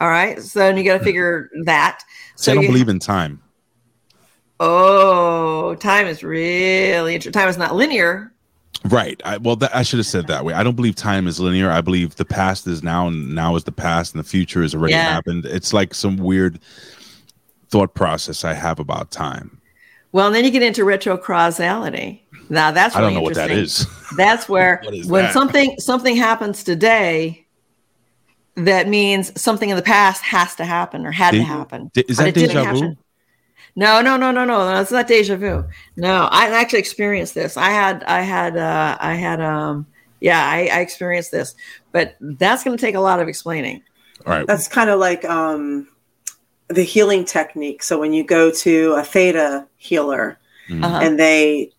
[0.00, 0.40] All right.
[0.40, 2.04] So then you got to figure that.
[2.36, 3.42] See, I don't you- believe in time.
[4.60, 7.32] Oh, time is really interesting.
[7.38, 8.32] Time is not linear.
[8.86, 9.20] Right.
[9.24, 10.54] I, well, that, I should have said that way.
[10.54, 11.70] I don't believe time is linear.
[11.70, 14.74] I believe the past is now, and now is the past, and the future has
[14.74, 15.02] already Yeah.
[15.12, 15.44] happened.
[15.44, 16.58] It's like some weird
[17.68, 19.60] thought process I have about time.
[20.12, 22.20] Well, and then you get into retrocausality.
[22.48, 23.86] Now that's I don't know what That's
[24.16, 25.32] That's where when that?
[25.32, 27.46] something something happens today,
[28.56, 31.90] that means something in the past has to happen or had to happen.
[31.94, 32.80] de- is that deja vu?
[32.80, 32.98] happen.
[33.76, 34.66] No, no, no, no, no.
[34.66, 35.64] That's not deja vu.
[35.96, 37.56] No, I actually experienced this.
[37.56, 39.86] I had, I had, uh, I had, um,
[40.20, 41.54] yeah, I, I experienced this,
[41.92, 43.82] but that's going to take a lot of explaining.
[44.26, 44.46] All right.
[44.46, 45.88] That's kind of like um,
[46.68, 47.82] the healing technique.
[47.82, 50.38] So when you go to a theta healer
[50.68, 50.84] Mm.
[50.84, 51.00] Uh-huh.
[51.02, 51.72] and they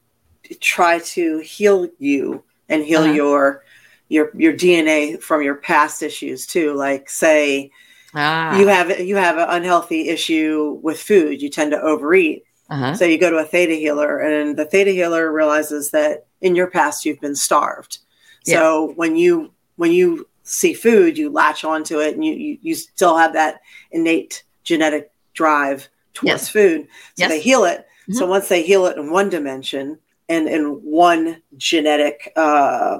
[0.59, 3.13] try to heal you and heal Uh-huh.
[3.13, 3.63] your
[4.09, 7.71] your your DNA from your past issues too, like say
[8.13, 12.43] Ah, you have you have an unhealthy issue with food, you tend to overeat.
[12.69, 12.95] uh-huh.
[12.95, 16.67] So you go to a theta healer, and the theta healer realizes that in your
[16.67, 17.99] past you've been starved.
[18.43, 22.75] So when you when you see food, you latch onto it, and you you, you
[22.75, 23.61] still have that
[23.91, 26.49] innate genetic drive towards Yes.
[26.49, 26.81] food.
[27.15, 27.29] So Yes.
[27.29, 27.85] they heal it.
[28.11, 28.29] So Mhm.
[28.29, 29.97] once they heal it in one dimension
[30.27, 32.99] and in one genetic uh,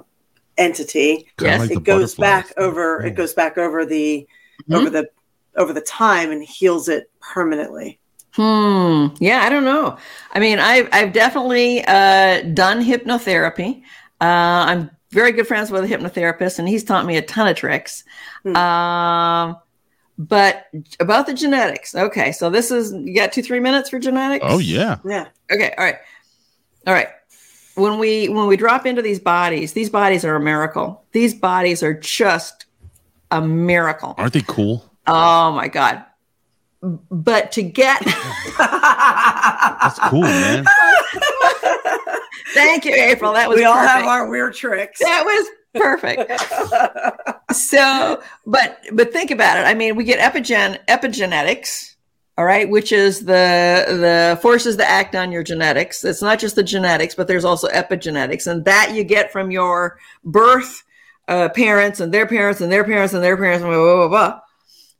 [0.57, 1.59] entity, Kinda Yes.
[1.59, 3.01] like it goes back over.
[3.03, 4.27] It goes back over the
[4.69, 4.75] Mhm.
[4.75, 5.09] over the
[5.57, 7.99] over the time and heals it permanently.
[8.33, 9.07] Hmm.
[9.19, 9.97] Yeah, I don't know.
[10.31, 13.81] I mean, I've I've definitely uh, done hypnotherapy.
[14.21, 17.57] Uh, I'm very good friends with a hypnotherapist, and he's taught me a ton of
[17.57, 18.05] tricks.
[18.43, 18.55] Hmm.
[18.55, 19.57] Um,
[20.17, 20.67] but
[20.99, 21.95] about the genetics.
[21.95, 24.45] Okay, so this is you got two three minutes for genetics.
[24.47, 24.99] Oh yeah.
[25.03, 25.27] Yeah.
[25.51, 25.73] Okay.
[25.77, 25.97] All right.
[26.87, 27.09] All right.
[27.75, 31.03] When we when we drop into these bodies, these bodies are a miracle.
[31.11, 32.65] These bodies are just
[33.31, 34.13] a miracle.
[34.17, 34.91] Aren't they cool?
[35.07, 36.05] Oh my god.
[36.81, 38.03] But to get
[38.57, 40.65] That's cool, man.
[42.53, 43.33] Thank you, April.
[43.33, 44.99] That was we all have our weird tricks.
[44.99, 46.41] that was perfect.
[47.55, 49.61] so, but but think about it.
[49.61, 51.95] I mean, we get epigen epigenetics,
[52.37, 56.03] all right, which is the the forces that act on your genetics.
[56.03, 59.97] It's not just the genetics, but there's also epigenetics, and that you get from your
[60.23, 60.83] birth
[61.31, 64.07] uh, parents and their parents and their parents and their parents and blah, blah, blah,
[64.09, 64.39] blah.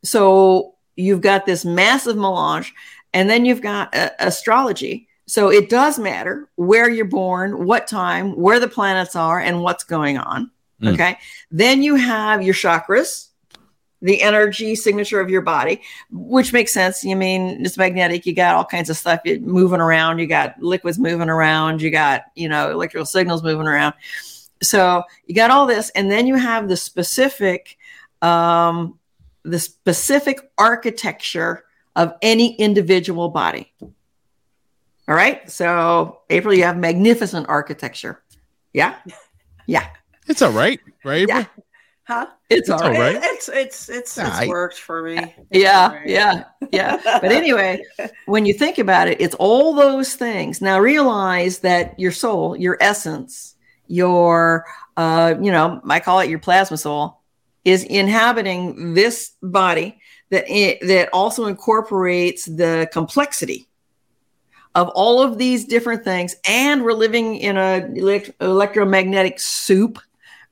[0.03, 2.73] So you've got this massive melange,
[3.13, 5.09] and then you've got uh, astrology.
[5.27, 9.83] So it does matter where you're born, what time, where the planets are, and what's
[9.83, 10.49] going on.
[10.81, 10.93] Mm.
[10.93, 11.17] Okay.
[11.51, 13.27] Then you have your chakras,
[14.01, 15.81] the energy signature of your body,
[16.11, 17.03] which makes sense.
[17.03, 18.25] You mean it's magnetic.
[18.25, 20.19] You got all kinds of stuff moving around.
[20.19, 21.81] You got liquids moving around.
[21.81, 23.93] You got, you know, electrical signals moving around.
[24.61, 25.89] So you got all this.
[25.91, 27.77] And then you have the specific,
[28.21, 28.99] um,
[29.43, 31.63] the specific architecture
[31.95, 33.73] of any individual body.
[35.07, 35.49] All right.
[35.49, 38.21] So, April, you have magnificent architecture.
[38.73, 38.95] Yeah.
[39.67, 39.87] Yeah.
[40.27, 41.27] It's all right, right?
[41.27, 41.45] Yeah.
[42.03, 42.25] huh?
[42.49, 42.99] It's all all right.
[42.99, 43.15] right.
[43.15, 44.47] It- it's it's it's it's Aight.
[44.49, 45.17] worked for me.
[45.17, 45.93] It's Yeah.
[45.93, 46.07] right.
[46.07, 46.43] Yeah.
[46.73, 46.99] Yeah.
[47.21, 47.83] But anyway,
[48.25, 50.61] when you think about it, it's all those things.
[50.61, 53.55] Now realize that your soul, your essence,
[53.91, 54.65] your,
[54.97, 57.19] uh, you know, I call it your plasma soul,
[57.65, 59.99] is inhabiting this body
[60.31, 63.67] that i- that also incorporates the complexity
[64.73, 69.99] of all of these different things, and we're living in a elect- electromagnetic soup,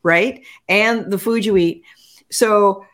[0.03, 0.43] right?
[0.67, 1.83] And the food you eat.
[2.29, 2.85] So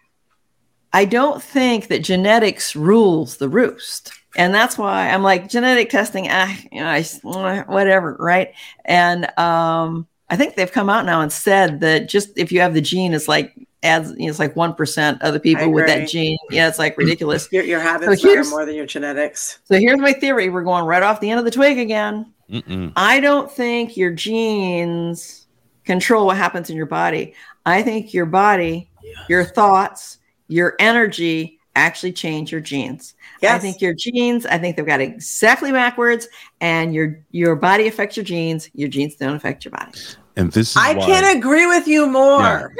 [0.93, 4.13] I don't think that genetics rules the roost.
[4.37, 8.53] And that's why I'm like genetic testing, ah, you know, I, whatever, right?
[8.85, 12.73] And um, I think they've come out now and said that just if you have
[12.73, 13.53] the gene, it's like
[13.83, 16.37] adds, you know, it's like one percent of the people with that gene.
[16.49, 17.01] Yeah, it's like hmm.
[17.01, 17.47] ridiculous.
[17.51, 19.59] Your, your habits So matter more than your genetics.
[19.65, 22.31] so here's my theory: we're going right off the end of the twig again.
[22.49, 22.93] Mm-mm.
[22.95, 25.47] I don't think your genes
[25.83, 27.33] control what happens in your body.
[27.65, 28.89] I think your body,
[29.29, 33.13] your thoughts, your energy actually change your genes.
[33.43, 36.27] I think your genes, I think they've got exactly backwards,
[36.61, 38.69] and your your body affects your genes.
[38.73, 39.91] Your genes don't affect your body.
[40.35, 42.73] And this is I why, can't agree with you more.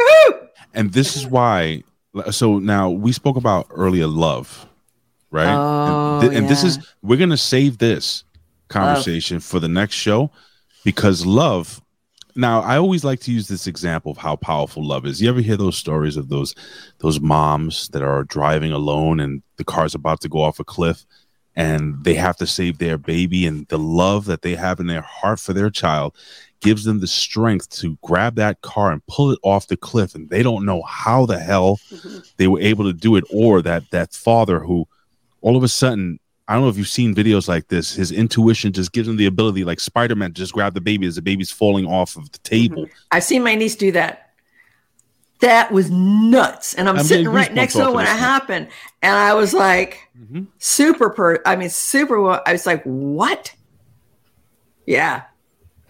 [0.73, 1.83] and this is why.
[2.31, 4.67] So now we spoke about earlier love,
[5.31, 5.55] right?
[5.55, 8.23] Oh, and, thi- and this is we're gonna save this
[8.69, 10.31] conversation for the next show
[10.83, 11.81] because love.
[12.35, 15.21] Now I always like to use this example of how powerful love is.
[15.21, 16.53] You ever hear those stories of those
[16.99, 21.05] those moms that are driving alone and the car's about to go off a cliff
[21.55, 25.01] and they have to save their baby and the love that they have in their
[25.01, 26.13] heart for their child
[26.59, 30.29] gives them the strength to grab that car and pull it off the cliff and
[30.29, 32.25] they don't know how the hell Mhm.
[32.37, 34.85] they were able to do it or that that father who
[35.41, 37.95] all of a sudden I don't know if you've seen videos like this.
[37.95, 41.07] His intuition just gives him the ability, like Spider Man, to just grab the baby
[41.07, 42.87] as the baby's falling off of the table.
[43.11, 44.29] I've seen my niece do that.
[45.41, 46.75] That was nuts.
[46.75, 48.67] And I'm I'm sitting right next to of when it happened.
[49.01, 50.47] And I was like, Mhm.
[50.59, 53.53] super per I mean super I was like, what?
[54.85, 55.23] Yeah.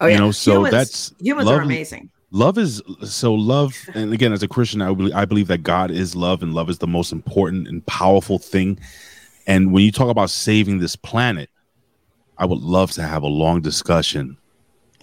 [0.00, 0.18] Oh You yeah.
[0.18, 2.10] know, so that's humans are amazing.
[2.32, 5.90] Love is so love, and again, as a Christian, I believe, I believe that God
[5.90, 8.78] is love, and love is the most important and powerful thing.
[9.46, 11.50] And when you talk about saving this planet,
[12.38, 14.36] I would love to have a long discussion.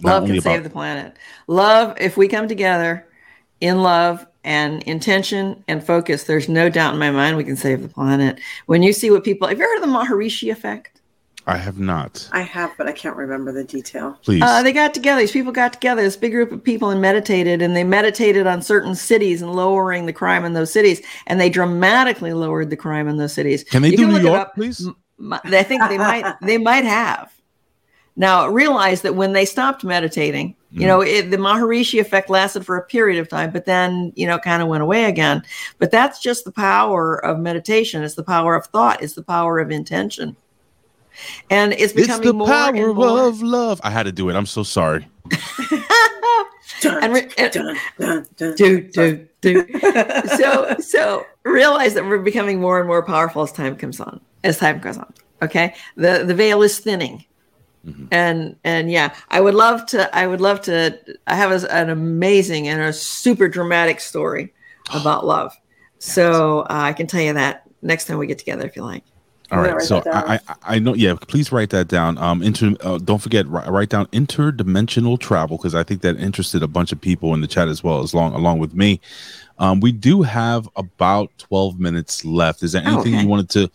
[0.02, 1.16] Love can save the planet.
[1.46, 3.06] Love, if we come together
[3.60, 7.82] in love and intention and focus, there's no doubt in my mind we can save
[7.82, 8.38] the planet.
[8.66, 10.93] When you see what people have you heard of the Maharishi effect?
[11.46, 12.26] I have not.
[12.32, 14.18] I have, but I can't remember the detail.
[14.24, 15.20] Please, Uh, they got together.
[15.20, 16.00] These people got together.
[16.00, 20.06] This big group of people and meditated, and they meditated on certain cities and lowering
[20.06, 23.62] the crime in those cities, and they dramatically lowered the crime in those cities.
[23.64, 24.54] can they you do can New it York, up.
[24.54, 24.88] please?
[25.30, 26.34] I think they might.
[26.42, 27.30] They might have.
[28.16, 32.76] Now realize that when they stopped meditating, you know, it, the Maharishi effect lasted for
[32.76, 35.42] a period of time, but then you know, kind of went away again.
[35.78, 38.02] But that's just the power of meditation.
[38.02, 39.02] It's the power of thought.
[39.02, 40.36] It's the power of intention,
[41.50, 43.26] and it's It's the more power and more.
[43.28, 43.80] of love.
[43.84, 44.36] I had to do it.
[44.36, 45.06] I'm so sorry.
[46.84, 48.54] And re- and- dun, dun, dun.
[48.56, 49.66] do do do.
[50.36, 54.58] so so realize that we're becoming more and more powerful as time comes on as
[54.58, 55.10] time goes on
[55.40, 57.24] okay the the veil is thinning
[57.86, 58.08] Mhm.
[58.10, 61.90] and and yeah i would love to i would love to i have a, an
[61.90, 64.52] amazing and a super dramatic story
[64.94, 65.54] about love
[65.98, 69.04] so uh, i can tell you that next time we get together if you like
[69.50, 70.02] All I'm right, so.
[70.12, 71.14] I, I I know yeah.
[71.20, 72.16] Please write that down.
[72.18, 76.62] Um, inter, uh, don't forget write, write down interdimensional travel because I think that interested
[76.62, 79.00] a bunch of people in the chat as well as long along with me.
[79.58, 82.62] Um, we do have about twelve minutes left.
[82.62, 83.22] Is there Oh, anything okay.
[83.22, 83.70] you wanted to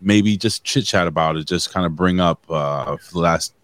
[0.00, 1.46] maybe just chit chat about it?
[1.46, 3.54] Just kind of bring up uh, for the last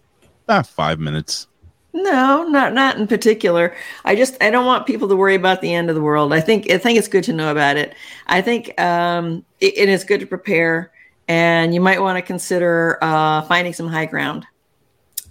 [0.47, 1.47] ah, five minutes.
[1.91, 3.75] No, not not in particular.
[4.05, 6.33] I just I don't want people to worry about the end of the world.
[6.33, 7.95] I think I think it's good to know about it.
[8.27, 10.91] I think um, it, it is good to prepare,
[11.29, 14.45] and you might want to consider uh, finding some high ground,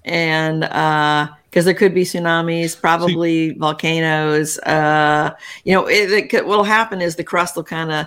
[0.04, 4.58] and because there could be tsunamis, probably volcanoes.
[4.60, 5.34] Uh,
[5.64, 8.06] you know, it, it could, what'll happen is the crust will kind of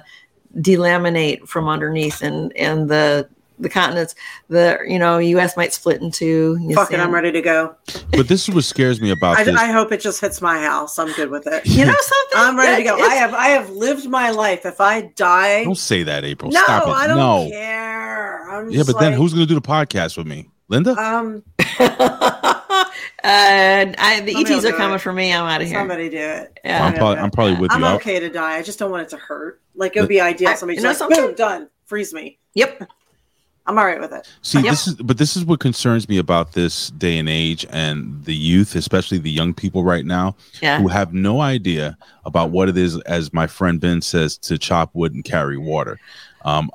[0.55, 3.29] delaminate from underneath, and and the
[3.61, 4.15] the continents,
[4.49, 5.55] the you know, U.S.
[5.55, 6.57] might split in two.
[6.61, 7.75] You Fuck it, I'm ready to go.
[8.11, 9.55] But this is what scares me about I, this.
[9.55, 10.99] I hope it just hits my house.
[10.99, 11.65] I'm good with it.
[11.71, 12.37] You know something?
[12.37, 12.95] I'm ready to go.
[12.97, 14.65] It's- I have I have lived my life.
[14.65, 16.51] If I die, don't say that, April.
[16.51, 16.91] no, Stop it.
[16.91, 17.49] I don't no.
[17.49, 18.49] care.
[18.51, 20.49] I'm Yeah, just but then who's going to do the podcast with me?
[20.67, 20.91] Linda?
[20.91, 21.43] um
[21.79, 22.73] uh,
[23.23, 24.99] I, the Somebody ETs are coming it.
[25.01, 25.33] for me.
[25.33, 25.77] I'm out of here.
[25.79, 26.59] somebody do it.
[26.63, 26.85] Yeah.
[26.85, 27.85] I'm probably I'm probably with I'm you.
[27.87, 28.55] I'll- okay to die.
[28.57, 29.61] I just don't want it to hurt.
[29.75, 30.49] Like it would be ideal.
[30.49, 31.27] I- Somebody you know just like, something?
[31.27, 31.69] boom, done.
[31.85, 32.37] Freeze me.
[32.55, 32.89] Yep.
[33.67, 34.27] I'm all right with it.
[34.41, 34.71] See, Yep.
[34.71, 38.35] this is but this is what concerns me about this day and age and the
[38.35, 40.79] youth, especially the young people right now, Yeah.
[40.79, 44.89] who have no idea about what it is, as my friend Ben says, to chop
[44.93, 45.99] wood and carry water.
[46.43, 46.71] Um,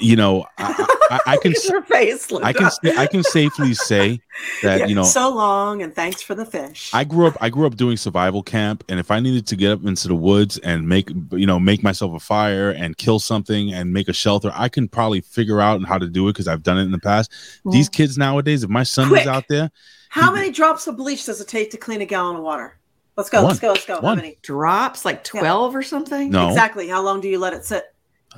[0.00, 4.20] you know, I, I, I can your face, I can I can safely say
[4.62, 6.90] that Yeah, you know so long and thanks for the fish.
[6.94, 9.72] I grew up I grew up doing survival camp and if I needed to get
[9.72, 13.72] up into the woods and make you know make myself a fire and kill something
[13.72, 16.62] and make a shelter I can probably figure out how to do it because I've
[16.62, 17.32] done it in the past.
[17.70, 19.20] These kids nowadays if my son Quick.
[19.20, 19.70] was out there
[20.10, 22.76] How many drops of bleach does it take to clean a gallon of water?
[23.16, 23.42] Let's go.
[23.42, 23.48] One.
[23.48, 23.68] Let's go.
[23.68, 23.96] Let's go.
[23.96, 24.16] How One.
[24.16, 24.38] many?
[24.40, 26.30] Drops like 12 or something?
[26.30, 26.88] no Exactly.
[26.88, 27.84] How long do you let it sit?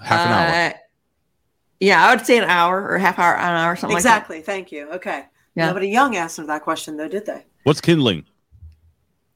[0.02, 0.70] Half an hour.
[0.70, 0.72] Uh,
[1.82, 4.16] yeah, I would say an hour or half hour, an hour, something like that.
[4.18, 4.40] Exactly.
[4.40, 4.88] Thank you.
[4.92, 5.24] Okay.
[5.54, 5.66] Yeah.
[5.66, 7.44] Nobody young asked him that question though, did they?
[7.64, 8.24] What's kindling?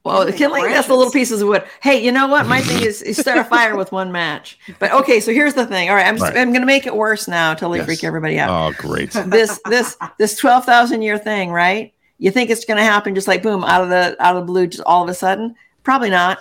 [0.03, 1.65] Well, Like kindling, that's the little pieces of wood.
[1.81, 2.47] Hey, you know what?
[2.47, 4.57] My thing is, is start a fire with one match.
[4.79, 5.89] But okay, so here's the thing.
[5.89, 6.37] All right, I'm, Right.
[6.37, 7.85] I'm going to make it worse now till they Yes.
[7.87, 8.49] freak everybody out.
[8.49, 9.11] Oh, great.
[9.25, 11.93] this this this 12,000 year thing, right?
[12.19, 14.45] You think it's going to happen just like boom out of the out of the
[14.51, 15.55] blue just all of a sudden?
[15.83, 16.39] Probably not.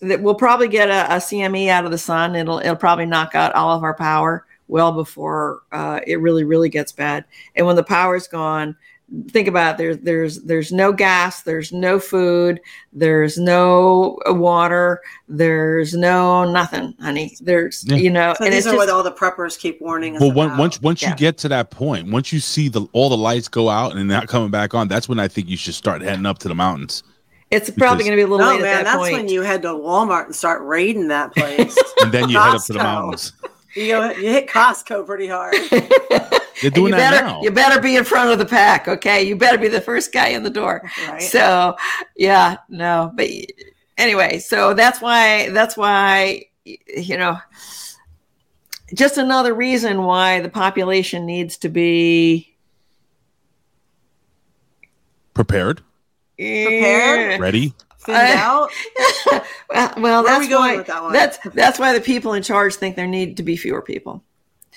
[0.00, 2.34] That we'll probably get a, a CME out of the sun.
[2.34, 4.44] It'll it'll probably knock out all of our power
[4.74, 7.24] well before uh, it really really gets bad.
[7.54, 8.76] And when the power's gone,
[9.28, 12.60] think about it, there's there's there's no gas, there's no food,
[12.92, 17.36] there's no water, there's no nothing, honey.
[17.40, 17.96] There's Yeah.
[17.96, 20.20] you know, So and these it's are just, what all the preppers keep warning us
[20.20, 21.10] Well, one, once once Yeah.
[21.10, 24.08] you get to that point, once you see the all the lights go out and
[24.08, 26.54] not coming back on, that's when I think you should start heading up to the
[26.56, 27.04] mountains.
[27.52, 29.12] it's probably going to be a little no, late man, at that that's point.
[29.14, 31.76] when you head to Walmart and start raiding that place.
[32.02, 33.32] And then you head up to the mountains.
[33.76, 35.54] you go, you hit Costco pretty hard.
[36.62, 37.42] They're doing you that better now.
[37.42, 39.22] you better be in front of the pack, okay?
[39.24, 40.88] You better be the first guy in the door.
[41.08, 41.20] Right?
[41.20, 41.76] So,
[42.16, 43.28] yeah, no, but
[43.98, 47.38] anyway, so that's why that's why you know
[48.94, 52.50] just another reason why the population needs to be
[55.34, 55.82] Prepared,
[56.38, 57.40] eh, Prepared?
[57.40, 57.74] ready.
[58.04, 58.70] Thinned I- out.
[59.70, 61.12] well, well Where are that's we going why with that one?
[61.12, 64.22] that's that's why the people in charge think there need to be fewer people.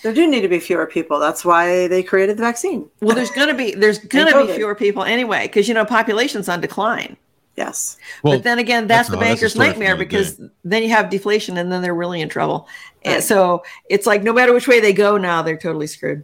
[0.03, 1.19] There do need to be fewer people.
[1.19, 2.87] That's why they created the vaccine.
[3.01, 6.61] Well, there's gonna be there's gonna be fewer people anyway because you know population's on
[6.61, 7.17] decline.
[7.55, 7.97] Yes.
[8.21, 10.83] Well, but then again, that's, that's- the no, banker's story for nightmare another because then
[10.83, 12.67] you have deflation and then they're really in trouble.
[13.03, 16.23] And so it's like no matter which way they go now, they're totally screwed.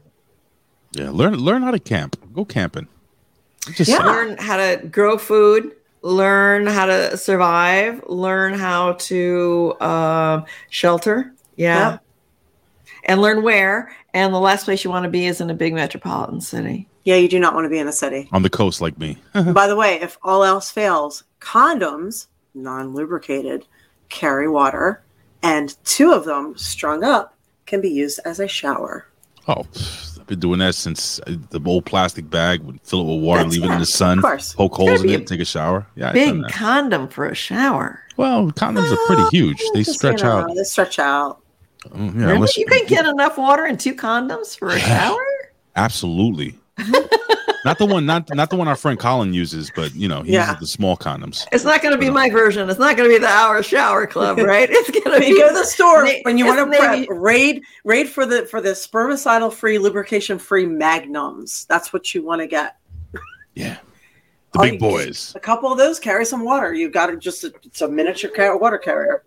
[0.92, 2.16] yeah, learn learn how to camp.
[2.34, 2.88] Go camping.
[3.74, 4.06] Just Yeah.
[4.06, 11.34] Learn how to grow food, learn how to survive, learn how to um, shelter.
[11.56, 11.92] Yeah.
[11.92, 11.98] Yeah.
[13.06, 13.96] And learn where.
[14.14, 16.88] And the last place you want to be is in a big metropolitan city.
[17.04, 18.30] Yeah, you do not want to be in a city.
[18.32, 19.18] on the coast like me.
[19.34, 23.66] By the way, if all else fails, condoms, non lubricated,
[24.10, 25.02] carry water,
[25.42, 27.36] and two of them strung up
[27.66, 29.08] can be used as a shower.
[29.48, 33.14] Oh, pff, I've been doing that since uh, the old plastic bag would fill it
[33.16, 34.54] with water, That's- leave it in the sun, of course.
[34.54, 35.86] poke holes in it, take a shower.
[35.96, 38.00] Yeah, Big condom for a shower.
[38.18, 39.62] Well, condoms are pretty huge.
[39.74, 40.56] They stretch you know, out.
[40.56, 41.40] They stretch out.
[41.90, 42.48] Mm, Yeah, really?
[42.56, 45.26] You can get enough water in two condoms for a shower?
[45.76, 46.58] absolutely.
[47.66, 50.34] Not the one, not not the one our friend Colin uses, but you know, he
[50.34, 50.48] Yeah.
[50.48, 51.46] uses the small condoms.
[51.52, 52.70] It's not going to be my version.
[52.70, 54.68] It's not going to be the hour shower club, right?
[54.70, 57.08] It's going to be go to the store Na- when you want to prep, Navy-
[57.12, 61.66] raid raid for the for the spermicidal free, lubrication free magnums.
[61.70, 62.78] That's what you want to get.
[63.56, 63.78] Yeah,
[64.54, 65.34] the big boys.
[65.36, 66.74] A couple of those carry some water.
[66.74, 69.24] You've got to just it's a miniature car- water carrier.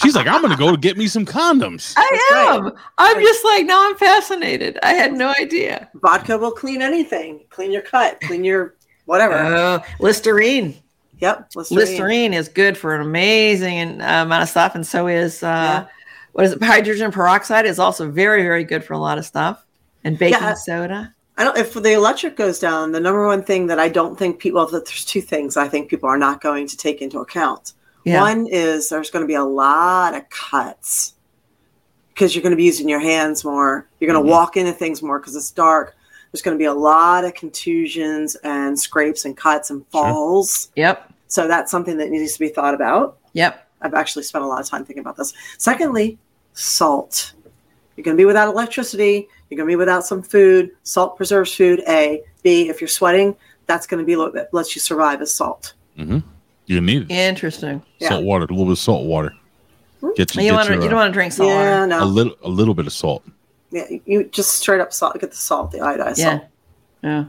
[0.00, 1.94] She's like, I'm gonna go get me some condoms.
[1.96, 2.72] I That's am.
[2.98, 3.88] I'm just like now.
[3.88, 4.78] I'm fascinated.
[4.82, 5.88] I had no idea.
[5.94, 7.40] Vodka will clean anything.
[7.50, 8.20] Clean your cut.
[8.20, 8.74] Clean your
[9.06, 9.34] whatever.
[9.34, 10.76] Oh, Listerine.
[11.18, 11.50] yep.
[11.56, 11.78] Listerine.
[11.78, 15.86] Listerine is good for an amazing uh, amount of stuff, and so is uh, Yeah.
[16.32, 16.62] what is it?
[16.62, 19.64] Hydrogen peroxide is also very, very good for a lot of stuff,
[20.04, 20.54] and baking Yeah.
[20.54, 21.14] soda.
[21.40, 21.56] I don't.
[21.56, 24.60] If the electric goes down, the number one thing that I don't think people.
[24.60, 27.72] Well, there's two things I think people are not going to take into account.
[28.04, 28.20] Yeah.
[28.20, 31.14] One is there's going to be a lot of cuts
[32.10, 33.88] because you're going to be using your hands more.
[33.98, 34.32] You're going to Mhm.
[34.32, 35.96] walk into things more because it's dark.
[36.30, 40.02] There's going to be a lot of contusions and scrapes and cuts and Sure.
[40.04, 40.68] falls.
[40.76, 41.10] Yep.
[41.28, 43.16] So that's something that needs to be thought about.
[43.32, 43.66] Yep.
[43.80, 45.32] I've actually spent a lot of time thinking about this.
[45.56, 46.18] Secondly,
[46.52, 47.32] salt.
[47.96, 49.28] You're going to be without electricity.
[49.50, 50.70] You're going to be without some food.
[50.84, 51.82] Salt preserves food.
[51.88, 52.22] A.
[52.42, 52.68] B.
[52.68, 53.36] If you're sweating,
[53.66, 55.74] that's going to be what lets you survive as salt.
[55.98, 56.18] Mm-hmm.
[56.66, 57.10] You need it.
[57.10, 57.82] Interesting.
[57.98, 58.10] Yeah.
[58.10, 59.32] Salt water, a little bit of salt water.
[60.16, 60.74] Get You, you, get want to?
[60.74, 61.86] your, You don't want to drink salt yeah, water.
[61.88, 62.02] no.
[62.02, 63.22] a little a little bit of salt.
[63.70, 65.20] Yeah, you just straight up salt.
[65.20, 66.38] Get the salt, the iodized Yeah.
[66.38, 66.42] salt.
[67.02, 67.24] Yeah.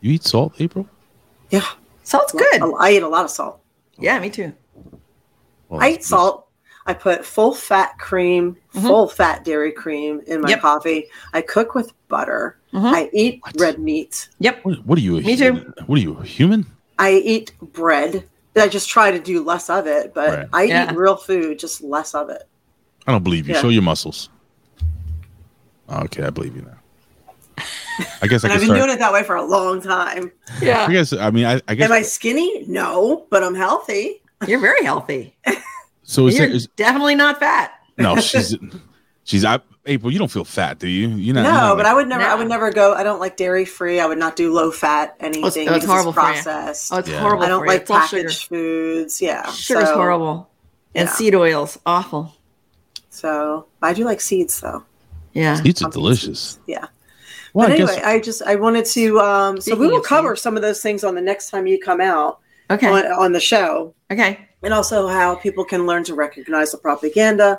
[0.00, 0.88] You eat salt, April?
[1.50, 1.64] Yeah,
[2.02, 2.60] Salt's good.
[2.62, 3.60] I, I eat a lot of salt.
[3.98, 4.52] Yeah, me too.
[5.68, 6.48] Well, I eat it's- salt.
[6.86, 8.82] I put full fat cream, Mhm.
[8.82, 10.60] full fat dairy cream in my Yep.
[10.60, 11.06] coffee.
[11.32, 12.56] I cook with butter.
[12.72, 12.92] Mhm.
[12.94, 13.54] I eat What?
[13.60, 14.28] red meat.
[14.40, 14.64] Yep.
[14.64, 15.16] What, what are you?
[15.18, 15.72] a Me human?
[15.86, 16.16] What are you?
[16.20, 16.66] A human?
[16.98, 18.24] I eat bread.
[18.56, 20.48] I just try to do less of it, but Right.
[20.52, 20.90] I Yeah.
[20.92, 22.42] eat real food, just less of it.
[23.06, 23.54] I don't believe you.
[23.54, 23.60] Yeah.
[23.60, 24.28] Show your muscles.
[25.90, 27.64] Okay, I believe you now.
[28.22, 28.78] I guess I I've been start.
[28.80, 30.32] doing it that way for a long time.
[30.60, 30.86] Yeah.
[30.88, 32.64] I guess I mean I, I guess Am I skinny?
[32.66, 34.22] No, but I'm healthy.
[34.46, 35.36] You're very healthy.
[36.12, 36.26] so.
[36.26, 37.72] Is, You're it, is definitely not fat.
[37.98, 38.16] no?
[38.20, 38.56] She's
[39.24, 40.12] she's I, April.
[40.12, 41.08] You don't feel fat, do you?
[41.08, 41.42] You know.
[41.42, 42.22] no, but I would never.
[42.24, 42.94] I would never go.
[42.94, 43.98] I don't like dairy free.
[44.00, 46.56] I would not do low fat anything oh, it's because horrible it's for you.
[46.92, 47.20] Oh, it's Yeah.
[47.20, 48.22] horrible I don't for like It's all sugar.
[48.22, 49.20] packaged foods.
[49.22, 50.48] Yeah, Sugar's so- horrible.
[50.94, 51.14] And yeah.
[51.14, 52.34] seed oils, awful.
[53.10, 54.84] So I do like seeds though.
[55.32, 55.54] Yeah.
[55.56, 56.40] Seeds are delicious.
[56.40, 56.58] seeds.
[56.66, 56.86] Yeah.
[57.54, 60.00] Well, but I anyway, guess I just I wanted to um so Speaking we will
[60.00, 60.42] cover seeds.
[60.42, 62.40] some of those things on the next time you come out
[62.70, 62.86] Okay.
[62.88, 63.94] on, on the show.
[64.10, 64.48] Okay.
[64.62, 67.58] And also how people can learn to recognize the propaganda,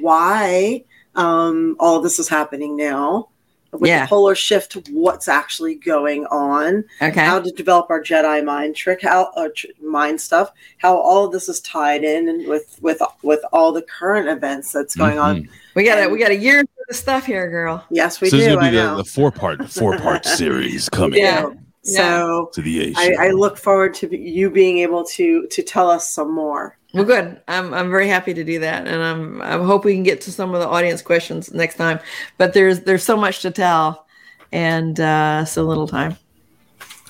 [0.00, 3.28] why um, all of this is happening now,
[3.72, 4.02] with Yeah.
[4.04, 7.20] the polar shift, what's actually going on, Okay.
[7.24, 11.32] how to develop our Jedi mind trick, how uh, tr- mind stuff, how all of
[11.32, 15.42] this is tied in and with with with all the current events that's going on.
[15.42, 15.48] Mhm.
[15.74, 17.84] We got a we got a year of stuff here, girl.
[17.90, 18.96] Yes, we so this is gonna I be the, know.
[18.98, 21.50] the four part four part series coming Yeah.
[21.86, 23.26] So to the A I.
[23.26, 26.76] I look forward to you being able to to tell us some more.
[26.94, 27.40] Well, good.
[27.48, 30.32] I'm I'm very happy to do that, and I'm I hope we can get to
[30.32, 32.00] some of the audience questions next time.
[32.38, 34.06] But there's there's so much to tell,
[34.52, 36.16] and uh, so little time.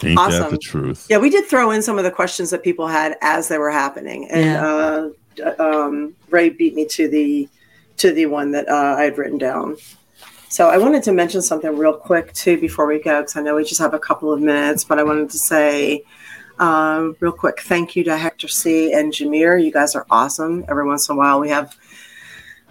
[0.03, 0.51] Ain't that awesome.
[0.51, 1.07] the truth?
[1.09, 3.71] Yeah, we did throw in some of the questions that people had as they were
[3.71, 5.11] happening, and uh,
[5.59, 7.49] um, Ray beat me to the
[7.99, 9.77] to the one that uh, I had written down.
[10.49, 13.57] So I wanted to mention something real quick too before we go, because I know
[13.57, 16.05] we just have a couple of minutes, but I wanted to say
[16.59, 19.63] um, real quick thank you to Hector C and Jameer.
[19.63, 20.65] You guys are awesome.
[20.69, 21.77] Every once in a while, we have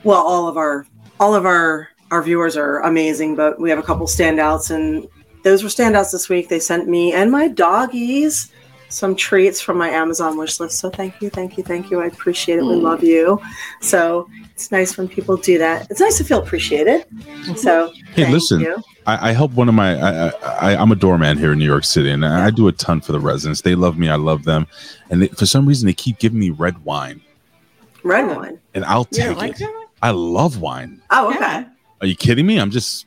[0.03, 0.87] well, all of our
[1.19, 5.07] all of our our viewers are amazing, but we have a couple standouts, and
[5.43, 6.49] those were standouts this week.
[6.49, 8.51] They sent me and my doggies
[8.95, 10.79] some treats from my Amazon wish list.
[10.79, 11.99] So thank you, thank you, thank you.
[12.01, 12.63] I appreciate it.
[12.63, 13.07] We love mm.
[13.07, 13.41] you.
[13.81, 15.87] So it's nice when people do that.
[15.91, 17.05] It's nice to feel appreciated.
[17.09, 17.55] Mm-hmm.
[17.55, 18.61] So Hey, thank listen.
[18.61, 18.81] you.
[19.05, 19.99] I, I help one of my.
[19.99, 20.29] I,
[20.71, 23.11] I, I'm a doorman here in New York City, and I do a ton for
[23.11, 23.61] the residents.
[23.61, 24.09] They love me.
[24.09, 24.65] I love them,
[25.11, 27.21] and they, for some reason, they keep giving me red wine,
[28.03, 28.59] Red wine.
[28.73, 29.59] and I'll You don't take like it.
[29.59, 29.87] that?
[30.01, 31.01] I love wine.
[31.11, 31.39] Oh, okay.
[31.39, 31.65] Yeah.
[32.01, 32.57] Are you kidding me?
[32.59, 33.05] I'm just.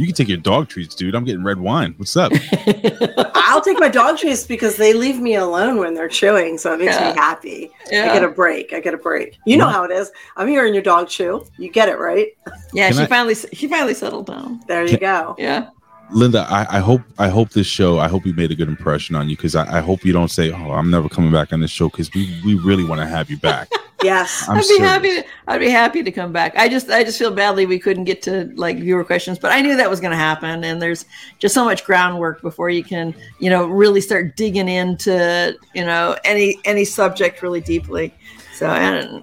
[0.00, 1.14] You can take your dog treats, dude.
[1.14, 1.92] I'm getting red wine.
[1.98, 2.32] What's up?
[3.34, 6.78] I'll take my dog treats because they leave me alone when they're chewing, so it
[6.78, 7.10] makes Yeah.
[7.10, 7.70] me happy.
[7.88, 8.72] I get a break.
[8.72, 9.36] I get a break.
[9.44, 10.10] You know how it is.
[10.38, 11.44] I'm hearing your dog chew.
[11.58, 12.28] You get it right.
[12.72, 12.88] Yeah.
[12.88, 14.60] Can She I- finally she finally settled down.
[14.66, 15.34] There you go.
[15.38, 15.68] Yeah.
[16.12, 17.98] Linda, I, I hope I hope this show.
[17.98, 20.30] I hope we made a good impression on you because I, I hope you don't
[20.30, 23.06] say, "Oh, I'm never coming back on this show" because we we really want to
[23.06, 23.68] have you back.
[24.02, 24.48] Yes.
[24.48, 24.88] I'm I'd be serious.
[24.88, 25.08] happy.
[25.16, 26.56] To, I'd be happy to come back.
[26.56, 29.60] I just, I just feel badly we couldn't get to like viewer questions, but I
[29.60, 30.64] knew that was going to happen.
[30.64, 31.04] And there's
[31.38, 36.16] just so much groundwork before you can, you know, really start digging into, you know,
[36.24, 38.14] any any subject really deeply.
[38.54, 39.22] So, and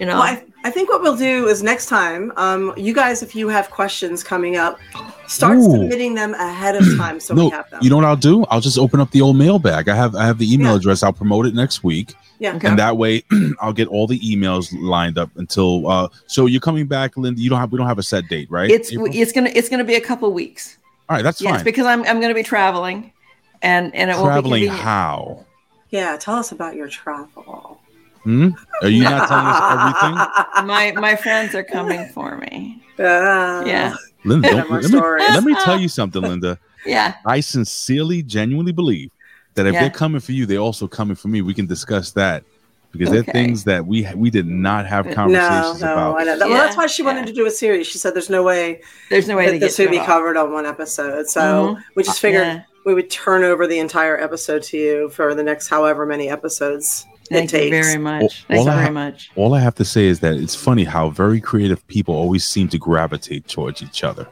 [0.00, 3.22] you know, Well, I, I think what we'll do is next time, um, you guys,
[3.22, 4.78] if you have questions coming up,
[5.26, 5.70] start Ooh.
[5.70, 7.80] submitting them ahead of time so no, we have them.
[7.82, 8.44] you know what I'll do?
[8.46, 9.90] I'll just open up the old mailbag.
[9.90, 10.76] I have I have the email Yeah.
[10.78, 11.02] address.
[11.02, 12.54] I'll promote it next week, yeah.
[12.56, 12.66] Okay.
[12.66, 13.22] and that way
[13.60, 15.86] I'll get all the emails lined up until.
[15.86, 17.38] Uh, so you're coming back, Linda?
[17.40, 18.70] You don't have we don't have a set date, right?
[18.70, 19.08] it's April?
[19.12, 20.78] it's gonna it's gonna be a couple weeks.
[21.10, 21.22] all right.
[21.22, 21.64] That's Yes, fine.
[21.64, 23.12] because I'm I'm gonna be traveling,
[23.60, 24.80] and and it won't be Traveling convenient.
[24.80, 25.44] how?
[25.90, 27.80] Yeah, tell us about your travel.
[28.24, 28.48] Hmm?
[28.82, 30.66] Are you not telling us everything?
[30.66, 32.82] My my friends are coming for me.
[32.98, 33.94] Uh, Yeah,
[34.24, 36.58] Linda, don't, let, me, let me tell you something, Linda.
[36.86, 39.10] yeah, I sincerely, genuinely believe
[39.54, 39.80] that if Yeah.
[39.82, 41.42] they're coming for you, they're also coming for me.
[41.42, 42.44] We can discuss that
[42.92, 46.20] because they're things that we we did not have No, conversations no, about.
[46.20, 46.38] I know.
[46.38, 47.26] Well, Yeah, that's why she wanted yeah.
[47.26, 47.86] to do a series.
[47.86, 48.80] She said there's no way
[49.10, 51.26] there's no way that to this would be covered on one episode.
[51.28, 51.40] So
[51.76, 51.82] Mhm.
[51.96, 52.60] we just figured Yeah.
[52.86, 57.04] we would turn over the entire episode to you for the next however many episodes
[57.30, 58.20] Thank it you very much.
[58.22, 59.30] Well, Thank all you I very ha- much.
[59.36, 62.68] All I have to say is that it's funny how very creative people always seem
[62.68, 64.28] to gravitate towards each other.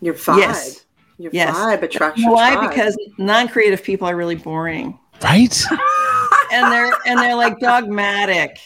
[0.00, 0.38] Your vibe.
[0.38, 0.86] Yes.
[1.18, 1.54] Your Yes.
[1.54, 2.54] vibe attracts Why?
[2.54, 2.70] tribe.
[2.70, 5.62] Because non-creative people are really boring, Right?
[6.52, 8.58] and they're and they're like dogmatic,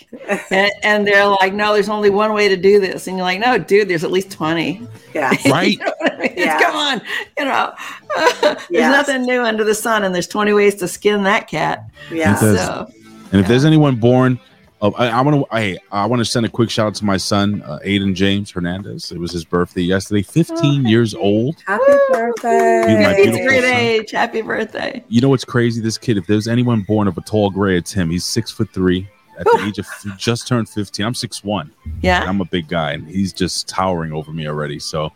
[0.50, 3.40] and, and they're like, no, there's only one way to do this, and you're like,
[3.40, 4.86] no, dude, there's at least twenty.
[5.12, 5.30] yeah.
[5.50, 5.72] right?
[5.78, 6.32] You know what I mean?
[6.36, 6.60] Yeah.
[6.60, 7.02] Come on,
[7.36, 7.74] you know,
[8.40, 8.92] there's Yes.
[8.92, 11.84] nothing new under the sun, and there's 20 ways to skin that cat.
[12.12, 12.36] Yeah.
[12.36, 12.88] So,
[13.34, 14.38] And if there's anyone born,
[14.80, 15.46] of, I, I want to.
[15.50, 18.52] I I want to send a quick shout out to my son, uh, Aiden James
[18.52, 19.10] Hernandez.
[19.10, 20.22] It was his birthday yesterday.
[20.22, 21.56] 15 years old.
[21.66, 22.82] Happy You, my birthday.
[22.84, 23.72] it's beautiful great son.
[23.72, 24.10] age.
[24.12, 25.02] Happy birthday.
[25.08, 25.80] You know what's crazy?
[25.80, 26.16] This kid.
[26.16, 28.08] If there's anyone born of a tall gray, it's him.
[28.08, 29.08] He's six foot three.
[29.36, 31.04] At the age of just turned 15.
[31.04, 31.72] I'm six one.
[32.02, 32.22] Yeah.
[32.22, 34.78] I'm a big guy, and he's just towering over me already.
[34.78, 35.12] So, um,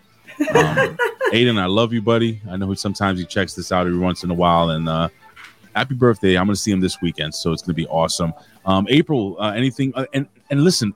[1.33, 2.41] Aiden, I love you, buddy.
[2.51, 5.09] I know sometimes he checks this out every once in a while, and uh,
[5.79, 6.37] happy birthday!
[6.37, 8.35] I'm going to see him this weekend, so it's going to be awesome.
[8.67, 9.93] Um, April, uh, anything?
[9.95, 10.95] Uh, and and listen,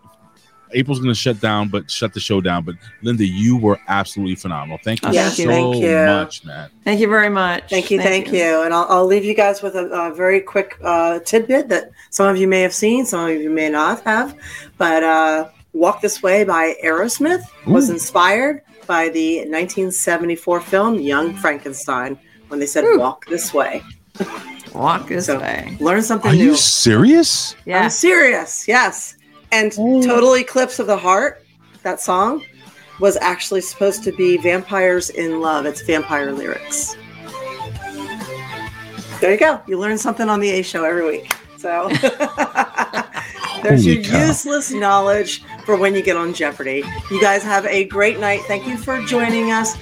[0.74, 2.64] April's going to shut down, but shut the show down.
[2.64, 4.78] But Linda, you were absolutely phenomenal.
[4.82, 5.96] Thank you Oh, Yes, so thank you.
[5.96, 6.70] much, man.
[6.84, 7.68] Thank you very much.
[7.70, 8.62] Thank you, thank, you.
[8.62, 12.28] And I'll, I'll leave you guys with a, a very quick uh, tidbit that some
[12.28, 14.36] of you may have seen, some of you may not have.
[14.78, 22.18] But uh, Walk This Way by Aerosmith was inspired by the 1974 film Young Frankenstein
[22.48, 22.98] when they said Ooh.
[22.98, 23.82] walk this way.
[24.74, 25.77] Walk this So- way.
[25.81, 26.44] Learn something Are new.
[26.44, 27.55] you serious?
[27.65, 27.77] Yeah.
[27.78, 27.89] I'm Yeah.
[27.89, 29.16] serious, yes.
[29.51, 30.03] And Oh.
[30.03, 31.44] Total Eclipse of the Heart
[31.82, 32.43] that song
[33.01, 35.66] was actually supposed to be Vampires in Love.
[35.66, 36.97] It's vampire lyrics.
[39.20, 39.61] There you go.
[39.66, 41.32] You learn something on the A show every week.
[41.59, 41.89] So
[43.62, 44.27] there's Holy your cow.
[44.27, 46.82] useless knowledge for when you get on Jeopardy.
[47.11, 48.40] You guys have a great night.
[48.49, 49.77] Thank you for joining us.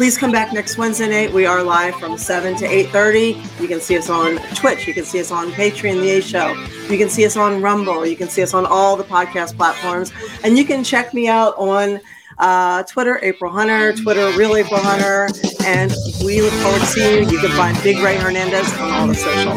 [0.00, 1.30] Please come back next Wednesday night.
[1.30, 3.60] We are live from 7 to 8.30.
[3.60, 4.86] You can see us on Twitch.
[4.86, 6.54] You can see us on Patreon, The A Show.
[6.90, 8.06] You can see us on Rumble.
[8.06, 10.10] You can see us on all the podcast platforms.
[10.42, 12.00] And you can check me out on
[12.40, 15.28] uh, Twitter, April Hunter, Twitter, Real April Hunter.
[15.64, 15.92] And
[16.24, 17.30] we look forward to seeing you.
[17.30, 19.52] You can find Big Ray Hernandez on all the social.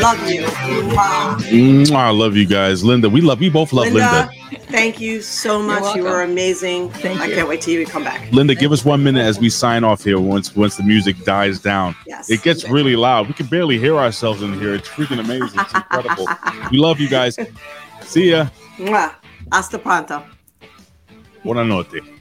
[0.00, 0.42] Love you.
[0.42, 1.36] Mwah.
[1.38, 2.84] Mwah, I love you guys.
[2.84, 4.30] Linda, we love we both love Linda.
[4.50, 5.96] Linda, thank you so much.
[5.96, 6.90] You are amazing.
[6.90, 7.34] Thank I you.
[7.34, 8.30] can't wait till you come back.
[8.32, 11.58] Linda, give us one minute as we sign off here once once the music dies
[11.58, 11.96] down.
[12.06, 12.30] Yes.
[12.30, 13.28] It gets really loud.
[13.28, 14.74] We can barely hear ourselves in here.
[14.74, 15.58] It's freaking amazing.
[15.58, 16.26] It's incredible.
[16.70, 17.38] we love you guys.
[18.02, 18.48] See ya.
[18.76, 19.14] Mwah.
[19.50, 20.22] Hasta pronto.
[21.42, 22.15] Buonanotte.